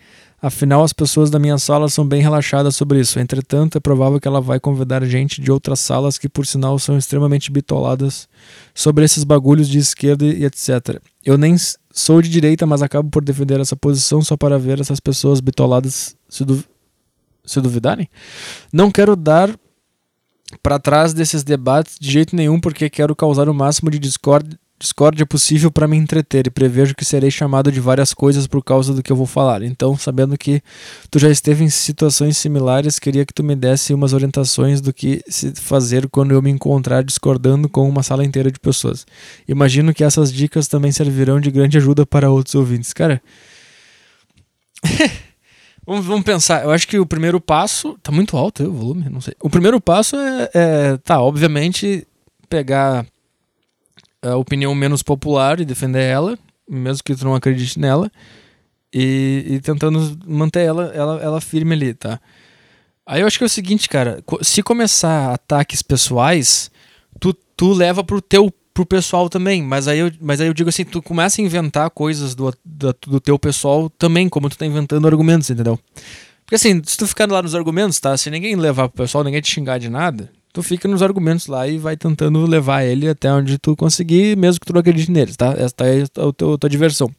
Afinal, 0.45 0.83
as 0.83 0.93
pessoas 0.93 1.31
da 1.31 1.39
minha 1.39 1.57
sala 1.57 1.89
são 1.89 2.05
bem 2.05 2.21
relaxadas 2.21 2.75
sobre 2.75 2.99
isso. 2.99 3.21
Entretanto, 3.21 3.79
é 3.79 3.81
provável 3.81 4.19
que 4.19 4.27
ela 4.27 4.41
vai 4.41 4.59
convidar 4.59 5.05
gente 5.05 5.41
de 5.41 5.53
outras 5.53 5.79
salas 5.79 6.19
que, 6.19 6.29
por 6.29 6.45
sinal, 6.45 6.81
são 6.81 6.99
extremamente 6.99 7.49
bitoladas 7.49 8.29
sobre 8.75 9.05
esses 9.05 9.23
bagulhos 9.23 9.69
de 9.69 9.79
esquerda 9.79 10.25
e 10.25 10.45
etc. 10.45 11.01
Eu 11.25 11.39
nem 11.39 11.55
sou 11.93 12.21
de 12.21 12.29
direita, 12.29 12.67
mas 12.67 12.83
acabo 12.83 13.09
por 13.09 13.23
defender 13.23 13.61
essa 13.61 13.77
posição 13.77 14.21
só 14.21 14.37
para 14.37 14.59
ver 14.59 14.81
essas 14.81 14.99
pessoas 14.99 15.39
bitoladas 15.39 16.17
se, 16.29 16.45
du 16.45 16.65
se 17.45 17.61
duvidarem. 17.61 18.11
Não 18.73 18.91
quero 18.91 19.15
dar 19.15 19.55
para 20.61 20.81
trás 20.81 21.15
desses 21.15 21.45
debates 21.45 21.97
de 22.01 22.11
jeito 22.11 22.35
nenhum, 22.35 22.61
porque 22.61 22.91
quero 22.91 23.15
causar 23.15 23.49
o 23.49 23.55
máximo 23.55 23.93
de 23.93 23.99
discórdia 24.01 24.59
discórdia 24.83 25.25
possível 25.25 25.71
para 25.71 25.87
me 25.87 25.97
entreter 25.97 26.49
e 26.49 26.51
prevejo 26.51 26.93
que 26.93 27.05
serei 27.05 27.31
chamado 27.31 27.71
de 27.71 27.79
várias 27.79 28.13
coisas 28.13 28.49
por 28.49 28.65
causa 28.65 28.93
do 28.93 29.01
que 29.01 29.13
eu 29.13 29.17
vou 29.17 29.27
falar. 29.27 29.63
Então, 29.63 29.97
sabendo 29.97 30.37
que 30.37 30.61
tu 31.09 31.21
já 31.21 31.31
esteve 31.31 31.63
em 31.63 31.71
situações 31.71 32.37
similares, 32.37 32.99
queria 32.99 33.25
que 33.25 33.33
tu 33.33 33.45
me 33.45 33.55
desse 33.55 33.95
umas 33.95 34.13
orientações 34.13 34.81
do 34.81 34.93
que 34.93 35.23
se 35.29 35.53
fazer 35.55 36.09
quando 36.09 36.33
eu 36.33 36.43
me 36.43 36.51
encontrar 36.51 37.05
discordando 37.05 37.69
com 37.69 37.89
uma 37.89 38.03
sala 38.03 38.25
inteira 38.25 38.51
de 38.51 38.59
pessoas. 38.59 39.07
Imagino 39.47 39.95
que 39.95 40.03
essas 40.03 40.33
dicas 40.33 40.67
também 40.67 40.91
servirão 40.91 41.41
de 41.41 41.53
grande 41.53 41.79
ajuda 41.79 42.05
para 42.05 42.29
outros 42.29 42.57
ouvintes. 42.57 42.93
Cara, 42.93 43.23
vamos, 45.87 46.05
vamos 46.05 46.25
pensar. 46.25 46.65
Eu 46.65 46.73
acho 46.73 46.89
que 46.89 46.99
o 46.99 47.07
primeiro 47.07 47.41
passo. 47.41 47.97
Tá 48.03 48.11
muito 48.11 48.37
alto 48.37 48.65
o 48.65 48.73
volume, 48.73 49.09
não 49.09 49.21
sei. 49.21 49.35
O 49.41 49.49
primeiro 49.49 49.81
passo 49.81 50.17
é, 50.17 50.51
é 50.53 50.97
tá, 50.97 51.21
obviamente, 51.21 52.05
pegar 52.49 53.07
a 54.23 54.37
opinião 54.37 54.75
menos 54.75 55.03
popular 55.03 55.61
e 55.61 55.65
defender 55.65 56.03
ela, 56.03 56.39
mesmo 56.69 57.03
que 57.03 57.15
tu 57.15 57.25
não 57.25 57.35
acredite 57.35 57.79
nela, 57.79 58.11
e, 58.95 59.45
e 59.47 59.61
tentando 59.61 60.19
manter 60.27 60.61
ela, 60.61 60.93
ela, 60.95 61.23
ela 61.23 61.41
firme 61.41 61.75
ali, 61.75 61.95
tá? 61.95 62.21
Aí 63.07 63.21
eu 63.21 63.27
acho 63.27 63.37
que 63.37 63.45
é 63.45 63.47
o 63.47 63.51
seguinte, 63.51 63.89
cara, 63.89 64.23
se 64.43 64.63
começar 64.63 65.33
ataques 65.35 65.83
pessoais, 65.83 66.71
tu, 67.19 67.35
tu 67.57 67.73
leva 67.73 68.05
pro 68.05 68.23
teu 68.23 68.53
pro 68.73 68.87
pessoal 68.87 69.29
também, 69.29 69.63
mas 69.63 69.87
aí, 69.87 69.99
eu, 69.99 70.11
mas 70.19 70.41
aí 70.41 70.47
eu 70.47 70.55
digo 70.55 70.71
assim, 70.71 70.83
tu 70.83 71.03
começa 71.03 71.41
a 71.41 71.45
inventar 71.45 71.91
coisas 71.91 72.35
do, 72.35 72.51
do, 72.65 72.97
do 73.07 73.21
teu 73.21 73.39
pessoal 73.39 73.91
também, 73.91 74.31
como 74.31 74.49
tu 74.49 74.57
tá 74.57 74.65
inventando 74.65 75.07
argumentos, 75.07 75.51
entendeu? 75.51 75.79
Porque 76.43 76.55
assim, 76.55 76.81
se 76.85 76.97
tu 76.97 77.07
ficar 77.07 77.31
lá 77.31 77.43
nos 77.43 77.55
argumentos, 77.55 78.01
tá? 78.01 78.17
Se 78.17 78.31
ninguém 78.31 78.57
levar 78.57 78.89
pro 78.89 79.03
pessoal, 79.03 79.25
ninguém 79.25 79.43
te 79.43 79.51
xingar 79.51 79.79
de 79.79 79.91
nada, 79.91 80.31
tu 80.53 80.63
fica 80.63 80.87
nos 80.87 81.03
argumentos 81.03 81.47
lá 81.47 81.67
e 81.67 81.79
vai 81.79 81.97
tentando 81.97 82.45
levar 82.45 82.85
ele 82.85 83.09
até 83.09 83.33
onde 83.33 83.59
tu 83.59 83.75
conseguir, 83.75 84.37
mesmo 84.37 84.61
que 84.61 84.67
tu 84.67 84.73
não 84.73 84.81
acredite 84.81 85.11
neles, 85.11 85.37
tá? 85.37 85.55
Esta 85.57 85.87
é 85.87 86.03
a 86.03 86.33
tua, 86.33 86.55
a 86.55 86.59
tua 86.59 86.71
diversão. 86.71 87.11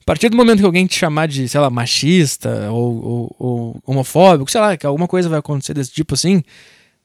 A 0.00 0.04
partir 0.04 0.30
do 0.30 0.36
momento 0.36 0.60
que 0.60 0.64
alguém 0.64 0.86
te 0.86 0.96
chamar 0.96 1.28
de, 1.28 1.46
sei 1.48 1.60
lá, 1.60 1.68
machista 1.68 2.70
ou, 2.70 3.04
ou, 3.04 3.36
ou, 3.38 3.82
homofóbico, 3.86 4.50
sei 4.50 4.60
lá, 4.60 4.76
que 4.76 4.86
alguma 4.86 5.06
coisa 5.06 5.28
vai 5.28 5.38
acontecer 5.38 5.74
desse 5.74 5.92
tipo 5.92 6.14
assim, 6.14 6.42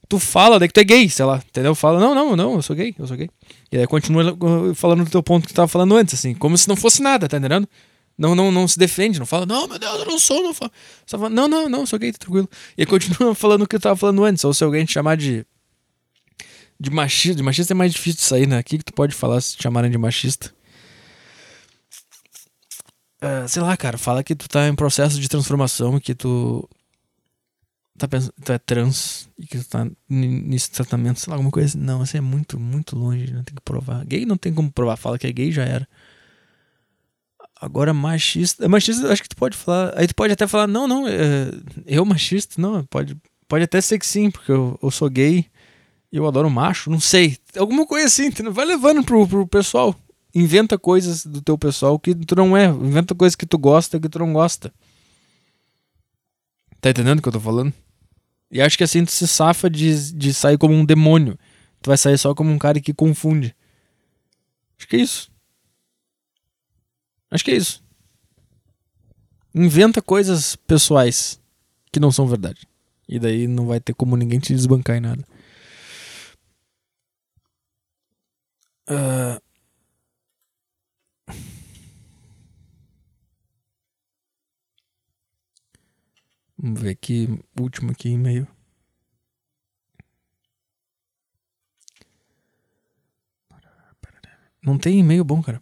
tu 0.08 0.18
fala 0.18 0.58
daí 0.58 0.70
que 0.70 0.74
tu 0.74 0.80
é 0.80 0.84
gay, 0.84 1.10
sei 1.10 1.26
lá, 1.26 1.42
entendeu? 1.46 1.76
Fala, 1.76 2.00
não, 2.00 2.16
não, 2.16 2.36
não, 2.36 2.54
eu 2.54 2.62
sou 2.62 2.76
gay, 2.76 2.96
eu 2.98 3.06
sou 3.06 3.18
gay. 3.18 3.30
E 3.72 3.78
aí 3.78 3.86
continua 3.86 4.38
falando 4.76 5.04
do 5.04 5.12
teu 5.12 5.22
ponto 5.22 5.46
que 5.46 5.54
tu 5.54 5.56
tava 5.56 5.68
falando 5.68 5.96
antes, 5.96 6.14
assim, 6.14 6.34
como 6.34 6.58
se 6.58 6.70
não 6.70 6.76
fosse 6.76 7.02
nada, 7.02 7.28
tá 7.28 7.38
entendendo? 7.38 7.68
Não, 8.18 8.34
não, 8.34 8.50
não 8.50 8.66
se 8.66 8.80
defende, 8.80 9.20
não 9.20 9.26
fala, 9.26 9.46
não, 9.46 9.68
meu 9.68 9.78
Deus, 9.78 10.00
eu 10.00 10.06
não 10.06 10.18
sou, 10.18 10.42
não 10.42 10.54
fala. 10.54 10.72
Só 11.06 11.18
fala, 11.18 11.30
não, 11.30 11.50
não, 11.50 11.68
não, 11.68 11.86
sou 11.86 12.00
gay, 12.00 12.14
tá 12.14 12.20
tranquilo. 12.20 12.50
E 12.78 12.82
aí 12.82 12.86
continua 12.86 13.36
falando 13.36 13.64
o 13.64 13.68
que 13.68 13.78
tu 13.78 13.82
tava 13.82 13.98
falando 13.98 14.24
antes, 14.24 14.42
ou 14.46 14.54
se 14.54 14.64
alguém 14.64 14.86
te 14.86 14.94
chamar 14.94 15.18
de 15.18 15.46
de 16.80 16.90
machista. 16.90 17.36
De 17.36 17.44
machista 17.44 17.74
é 17.74 17.76
mais 17.76 17.94
difícil 17.94 18.18
de 18.18 18.24
sair, 18.24 18.48
né? 18.48 18.60
O 18.60 18.64
que, 18.64 18.78
que 18.78 18.86
tu 18.86 18.94
pode 18.94 19.14
falar 19.14 19.42
se 19.42 19.56
te 19.56 19.64
chamarem 19.64 19.92
de 19.92 19.98
machista? 19.98 20.54
Uh, 23.22 23.48
sei 23.48 23.62
lá, 23.62 23.76
cara, 23.76 23.98
fala 23.98 24.24
que 24.24 24.36
tu 24.36 24.48
tá 24.48 24.68
em 24.68 24.76
processo 24.76 25.20
de 25.20 25.28
transformação, 25.30 26.00
que 26.00 26.14
tu. 26.14 26.68
Tá 27.98 28.10
pensando, 28.10 28.34
tu 28.44 28.52
é 28.52 28.58
trans 28.58 29.30
e 29.40 29.48
que 29.48 29.58
tu 29.58 29.70
tá 29.70 29.90
nesse 30.10 30.70
tratamento, 30.70 31.22
sei 31.22 31.32
lá, 31.32 31.36
alguma 31.38 31.52
coisa 31.52 31.70
assim. 31.70 31.78
Não, 31.80 32.02
assim 32.02 32.18
é 32.18 32.22
muito, 32.22 32.60
muito 32.60 32.96
longe, 32.96 33.34
não 33.34 33.44
tem 33.44 33.56
que 33.56 33.62
provar. 33.62 34.06
Gay 34.06 34.26
não 34.26 34.36
tem 34.36 34.54
como 34.54 34.70
provar, 34.70 34.98
fala 34.98 35.18
que 35.18 35.26
é 35.26 35.32
gay 35.32 35.52
já 35.52 35.64
era. 35.64 35.88
Agora, 37.60 37.94
machista. 37.94 38.68
Machista, 38.68 39.12
acho 39.12 39.24
que 39.24 39.30
tu 39.30 39.38
pode 39.38 39.56
falar. 39.56 39.98
Aí 39.98 40.08
tu 40.08 40.14
pode 40.14 40.34
até 40.34 40.46
falar, 40.46 40.68
não, 40.68 40.88
não, 40.88 41.08
é, 41.08 41.50
eu 41.86 42.04
machista, 42.04 42.62
não, 42.62 42.84
pode, 42.84 43.16
pode 43.48 43.64
até 43.64 43.80
ser 43.80 43.98
que 43.98 44.06
sim, 44.06 44.30
porque 44.30 44.52
eu, 44.52 44.78
eu 44.84 44.92
sou 44.92 45.10
gay 45.10 45.50
eu 46.12 46.28
adoro 46.28 46.50
macho, 46.50 46.90
não 46.90 47.00
sei. 47.00 47.38
Alguma 47.58 47.86
coisa 47.86 48.08
assim, 48.08 48.30
vai 48.52 48.66
levando 48.66 49.04
pro, 49.04 49.28
pro 49.28 49.48
pessoal. 49.48 49.96
Inventa 50.34 50.78
coisas 50.78 51.26
do 51.26 51.42
teu 51.42 51.58
pessoal 51.58 51.98
que 51.98 52.14
tu 52.14 52.36
não 52.36 52.56
é. 52.56 52.66
Inventa 52.66 53.16
coisas 53.16 53.36
que 53.36 53.46
tu 53.46 53.58
gosta 53.58 54.00
que 54.00 54.10
tu 54.10 54.20
não 54.20 54.34
gosta. 54.34 54.74
Tá 56.82 56.90
entendendo 56.90 57.20
o 57.20 57.22
que 57.22 57.28
eu 57.28 57.34
tô 57.34 57.40
falando? 57.40 57.74
E 58.52 58.62
acho 58.62 58.78
que 58.78 58.84
assim 58.84 59.04
tu 59.04 59.12
se 59.12 59.28
safa 59.28 59.70
de, 59.70 60.14
de 60.14 60.34
sair 60.34 60.58
como 60.58 60.74
um 60.74 60.86
demônio. 60.86 61.38
Tu 61.82 61.88
vai 61.88 61.98
sair 61.98 62.18
só 62.18 62.36
como 62.36 62.52
um 62.52 62.58
cara 62.58 62.80
que 62.80 62.94
confunde. 62.94 63.56
Acho 64.78 64.88
que 64.88 64.96
é 64.98 65.00
isso. 65.00 65.32
Acho 67.32 67.44
que 67.44 67.52
é 67.52 67.56
isso. 67.56 67.84
Inventa 69.54 70.02
coisas 70.02 70.56
pessoais 70.56 71.40
que 71.92 72.00
não 72.00 72.12
são 72.12 72.28
verdade. 72.28 72.68
E 73.08 73.20
daí 73.20 73.48
não 73.48 73.68
vai 73.68 73.80
ter 73.80 73.94
como 73.94 74.18
ninguém 74.18 74.40
te 74.40 74.54
desbancar 74.54 74.98
em 74.98 75.02
nada. 75.02 75.26
Uh... 78.90 79.40
Vamos 86.58 86.82
ver 86.82 86.90
aqui, 86.92 87.28
último 87.60 87.92
aqui 87.92 88.10
e-mail. 88.10 88.48
Não 94.66 94.78
tem 94.80 95.00
e-mail 95.00 95.24
bom, 95.24 95.42
cara. 95.44 95.62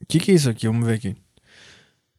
O 0.00 0.06
que, 0.08 0.18
que 0.18 0.32
é 0.32 0.34
isso 0.34 0.50
aqui? 0.50 0.66
Vamos 0.66 0.86
ver 0.86 0.94
aqui. 0.94 1.16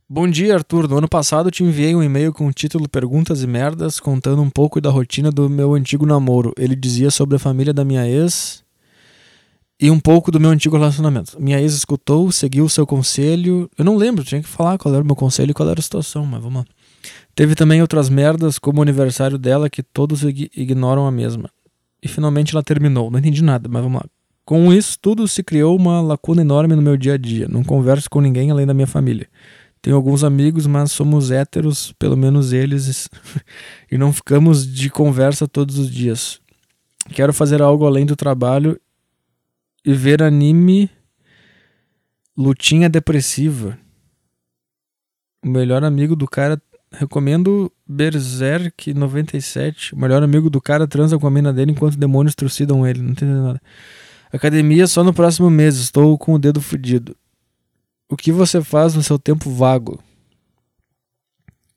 Bom 0.09 0.27
dia, 0.27 0.55
Arthur. 0.55 0.87
No 0.89 0.97
ano 0.97 1.07
passado 1.07 1.49
te 1.49 1.63
enviei 1.63 1.95
um 1.95 2.03
e-mail 2.03 2.33
com 2.33 2.45
o 2.45 2.51
título 2.51 2.89
Perguntas 2.89 3.41
e 3.41 3.47
Merdas, 3.47 4.01
contando 4.01 4.41
um 4.41 4.49
pouco 4.49 4.81
da 4.81 4.89
rotina 4.89 5.31
do 5.31 5.49
meu 5.49 5.73
antigo 5.73 6.05
namoro. 6.05 6.53
Ele 6.57 6.75
dizia 6.75 7.09
sobre 7.09 7.37
a 7.37 7.39
família 7.39 7.73
da 7.73 7.85
minha 7.85 8.05
ex 8.05 8.63
e 9.79 9.89
um 9.89 9.99
pouco 9.99 10.29
do 10.29 10.41
meu 10.41 10.49
antigo 10.49 10.75
relacionamento. 10.75 11.41
Minha 11.41 11.61
ex 11.61 11.73
escutou, 11.73 12.31
seguiu 12.33 12.65
o 12.65 12.69
seu 12.69 12.85
conselho. 12.85 13.69
Eu 13.77 13.85
não 13.85 13.95
lembro, 13.95 14.25
tinha 14.25 14.41
que 14.41 14.47
falar 14.47 14.77
qual 14.77 14.93
era 14.93 15.03
o 15.03 15.07
meu 15.07 15.15
conselho 15.15 15.51
e 15.51 15.53
qual 15.53 15.69
era 15.69 15.79
a 15.79 15.83
situação, 15.83 16.25
mas 16.25 16.43
vamos 16.43 16.63
lá. 16.63 16.65
Teve 17.33 17.55
também 17.55 17.81
outras 17.81 18.09
merdas, 18.09 18.59
como 18.59 18.79
o 18.79 18.81
aniversário 18.83 19.37
dela, 19.37 19.69
que 19.69 19.81
todos 19.81 20.21
ignoram 20.23 21.07
a 21.07 21.11
mesma. 21.11 21.49
E 22.03 22.09
finalmente 22.09 22.53
ela 22.53 22.61
terminou. 22.61 23.09
Não 23.09 23.19
entendi 23.19 23.41
nada, 23.41 23.69
mas 23.69 23.81
vamos 23.81 24.01
lá. 24.01 24.05
Com 24.45 24.73
isso 24.73 24.99
tudo 25.01 25.25
se 25.29 25.41
criou 25.41 25.73
uma 25.77 26.01
lacuna 26.01 26.41
enorme 26.41 26.75
no 26.75 26.81
meu 26.81 26.97
dia 26.97 27.13
a 27.13 27.17
dia. 27.17 27.47
Não 27.47 27.63
converso 27.63 28.09
com 28.09 28.19
ninguém 28.19 28.51
além 28.51 28.65
da 28.65 28.73
minha 28.73 28.85
família. 28.85 29.29
Tenho 29.83 29.97
alguns 29.97 30.23
amigos, 30.23 30.65
mas 30.65 30.93
somos 30.93 31.29
héteros, 31.29 31.91
pelo 31.99 32.15
menos 32.15 32.53
eles, 32.53 33.09
e 33.91 33.97
não 33.97 34.13
ficamos 34.13 34.65
de 34.65 34.89
conversa 34.89 35.45
todos 35.45 35.77
os 35.77 35.91
dias. 35.91 36.39
Quero 37.09 37.33
fazer 37.33 37.61
algo 37.61 37.85
além 37.85 38.05
do 38.05 38.15
trabalho 38.15 38.79
e 39.83 39.93
ver 39.93 40.23
anime 40.23 40.89
Lutinha 42.35 42.89
Depressiva. 42.89 43.77
O 45.43 45.49
melhor 45.49 45.83
amigo 45.83 46.15
do 46.15 46.29
cara. 46.29 46.61
Recomendo 46.89 47.69
Berserk 47.85 48.93
97. 48.93 49.95
O 49.95 49.99
melhor 49.99 50.23
amigo 50.23 50.49
do 50.49 50.61
cara 50.61 50.87
transa 50.87 51.19
com 51.19 51.27
a 51.27 51.31
mina 51.31 51.51
dele 51.51 51.71
enquanto 51.71 51.97
demônios 51.97 52.35
trucidam 52.35 52.87
ele. 52.87 53.01
Não 53.01 53.11
entendeu 53.11 53.43
nada. 53.43 53.61
Academia 54.31 54.87
só 54.87 55.03
no 55.03 55.13
próximo 55.13 55.49
mês. 55.49 55.75
Estou 55.75 56.17
com 56.17 56.35
o 56.35 56.39
dedo 56.39 56.61
fudido. 56.61 57.17
O 58.13 58.15
que 58.15 58.31
você 58.31 58.61
faz 58.61 58.93
no 58.93 59.01
seu 59.01 59.17
tempo 59.17 59.49
vago? 59.49 59.99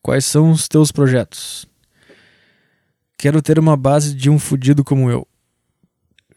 Quais 0.03 0.27
são 0.27 0.51
os 0.51 0.69
teus 0.69 0.93
projetos? 0.93 1.67
Quero 3.17 3.41
ter 3.41 3.59
uma 3.59 3.75
base 3.75 4.15
de 4.15 4.29
um 4.29 4.39
fudido 4.39 4.85
como 4.85 5.11
eu. 5.11 5.27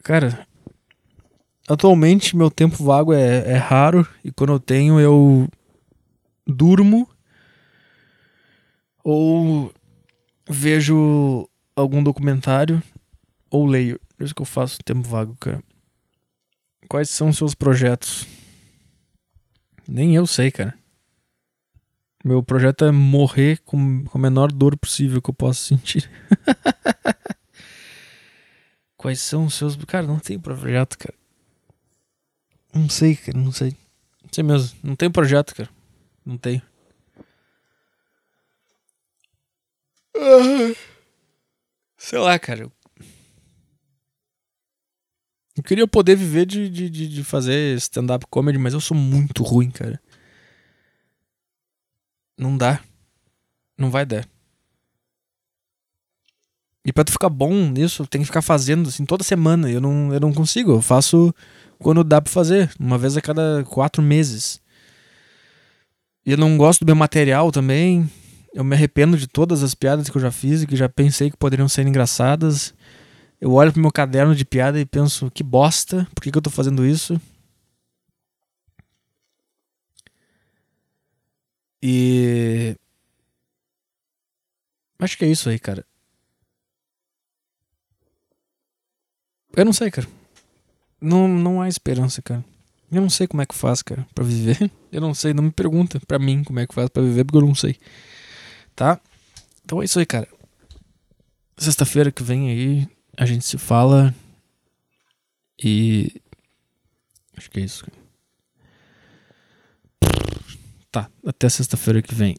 Cara, 0.02 0.46
atualmente 1.68 2.34
meu 2.34 2.50
tempo 2.50 2.82
vago 2.82 3.12
é, 3.12 3.46
é 3.46 3.56
raro 3.58 4.08
e 4.24 4.32
quando 4.32 4.54
eu 4.54 4.58
tenho 4.58 4.98
eu 4.98 5.46
durmo 6.46 7.06
ou 9.04 9.70
vejo 10.48 11.46
algum 11.76 12.02
documentário 12.02 12.82
ou 13.50 13.66
leio. 13.66 14.00
É 14.18 14.24
isso 14.24 14.34
que 14.34 14.40
eu 14.40 14.46
faço 14.46 14.78
no 14.78 14.84
tempo 14.84 15.06
vago, 15.06 15.36
cara. 15.38 15.62
Quais 16.88 17.10
são 17.10 17.28
os 17.28 17.36
seus 17.36 17.54
projetos? 17.54 18.39
Nem 19.92 20.14
eu 20.14 20.24
sei, 20.24 20.52
cara. 20.52 20.78
Meu 22.24 22.44
projeto 22.44 22.84
é 22.84 22.92
morrer 22.92 23.58
com, 23.64 24.04
com 24.04 24.18
a 24.18 24.20
menor 24.20 24.52
dor 24.52 24.78
possível 24.78 25.20
que 25.20 25.30
eu 25.30 25.34
possa 25.34 25.60
sentir. 25.60 26.08
Quais 28.96 29.20
são 29.20 29.46
os 29.46 29.54
seus. 29.54 29.74
Cara, 29.86 30.06
não 30.06 30.20
tem 30.20 30.38
projeto, 30.38 30.96
cara. 30.96 31.14
Não 32.72 32.88
sei, 32.88 33.16
cara, 33.16 33.36
não 33.36 33.50
sei. 33.50 33.76
Não 34.22 34.30
sei 34.30 34.44
mesmo. 34.44 34.78
Não 34.80 34.94
tem 34.94 35.10
projeto, 35.10 35.56
cara. 35.56 35.68
Não 36.24 36.38
tem. 36.38 36.62
Sei 41.98 42.18
lá, 42.20 42.38
cara. 42.38 42.70
Eu 45.60 45.62
queria 45.62 45.86
poder 45.86 46.16
viver 46.16 46.46
de, 46.46 46.70
de, 46.70 46.88
de 46.88 47.22
fazer 47.22 47.76
stand-up 47.76 48.24
comedy, 48.30 48.56
mas 48.56 48.72
eu 48.72 48.80
sou 48.80 48.96
muito 48.96 49.42
ruim, 49.42 49.70
cara. 49.70 50.00
Não 52.38 52.56
dá. 52.56 52.80
Não 53.76 53.90
vai 53.90 54.06
dar. 54.06 54.26
E 56.82 56.90
pra 56.94 57.04
tu 57.04 57.12
ficar 57.12 57.28
bom 57.28 57.52
nisso, 57.52 58.06
tem 58.06 58.22
que 58.22 58.26
ficar 58.26 58.40
fazendo 58.40 58.88
assim 58.88 59.04
toda 59.04 59.22
semana. 59.22 59.70
Eu 59.70 59.82
não, 59.82 60.14
eu 60.14 60.18
não 60.18 60.32
consigo. 60.32 60.72
Eu 60.72 60.80
faço 60.80 61.34
quando 61.78 62.02
dá 62.02 62.22
pra 62.22 62.32
fazer. 62.32 62.72
Uma 62.80 62.96
vez 62.96 63.14
a 63.18 63.20
cada 63.20 63.62
quatro 63.64 64.02
meses. 64.02 64.62
E 66.24 66.32
eu 66.32 66.38
não 66.38 66.56
gosto 66.56 66.80
do 66.80 66.86
meu 66.86 66.96
material 66.96 67.52
também. 67.52 68.10
Eu 68.54 68.64
me 68.64 68.74
arrependo 68.74 69.18
de 69.18 69.26
todas 69.26 69.62
as 69.62 69.74
piadas 69.74 70.08
que 70.08 70.16
eu 70.16 70.22
já 70.22 70.30
fiz 70.30 70.62
e 70.62 70.66
que 70.66 70.74
já 70.74 70.88
pensei 70.88 71.30
que 71.30 71.36
poderiam 71.36 71.68
ser 71.68 71.86
engraçadas. 71.86 72.72
Eu 73.40 73.52
olho 73.52 73.72
pro 73.72 73.80
meu 73.80 73.90
caderno 73.90 74.34
de 74.34 74.44
piada 74.44 74.78
e 74.78 74.84
penso, 74.84 75.30
que 75.30 75.42
bosta, 75.42 76.06
por 76.14 76.22
que, 76.22 76.30
que 76.30 76.36
eu 76.36 76.42
tô 76.42 76.50
fazendo 76.50 76.84
isso? 76.84 77.20
E. 81.82 82.76
Acho 84.98 85.16
que 85.16 85.24
é 85.24 85.28
isso 85.28 85.48
aí, 85.48 85.58
cara. 85.58 85.86
Eu 89.56 89.64
não 89.64 89.72
sei, 89.72 89.90
cara. 89.90 90.06
Não, 91.00 91.26
não 91.26 91.62
há 91.62 91.68
esperança, 91.68 92.20
cara. 92.20 92.44
Eu 92.92 93.00
não 93.00 93.08
sei 93.08 93.26
como 93.26 93.40
é 93.40 93.46
que 93.46 93.54
faz, 93.54 93.82
cara, 93.82 94.06
pra 94.14 94.24
viver. 94.24 94.70
Eu 94.92 95.00
não 95.00 95.14
sei, 95.14 95.32
não 95.32 95.44
me 95.44 95.52
pergunta 95.52 96.00
pra 96.00 96.18
mim 96.18 96.42
como 96.42 96.58
é 96.58 96.66
que 96.66 96.74
faz 96.74 96.88
pra 96.88 97.00
viver, 97.00 97.22
porque 97.24 97.38
eu 97.38 97.46
não 97.46 97.54
sei. 97.54 97.78
Tá? 98.74 99.00
Então 99.64 99.80
é 99.80 99.84
isso 99.84 100.00
aí, 100.00 100.04
cara. 100.04 100.26
Sexta-feira 101.56 102.10
que 102.10 102.24
vem 102.24 102.50
aí, 102.50 102.88
a 103.20 103.26
gente 103.26 103.44
se 103.44 103.58
fala 103.58 104.14
e. 105.62 106.10
Acho 107.36 107.50
que 107.50 107.60
é 107.60 107.64
isso. 107.64 107.86
Tá, 110.90 111.10
até 111.26 111.46
sexta-feira 111.50 112.00
que 112.00 112.14
vem. 112.14 112.34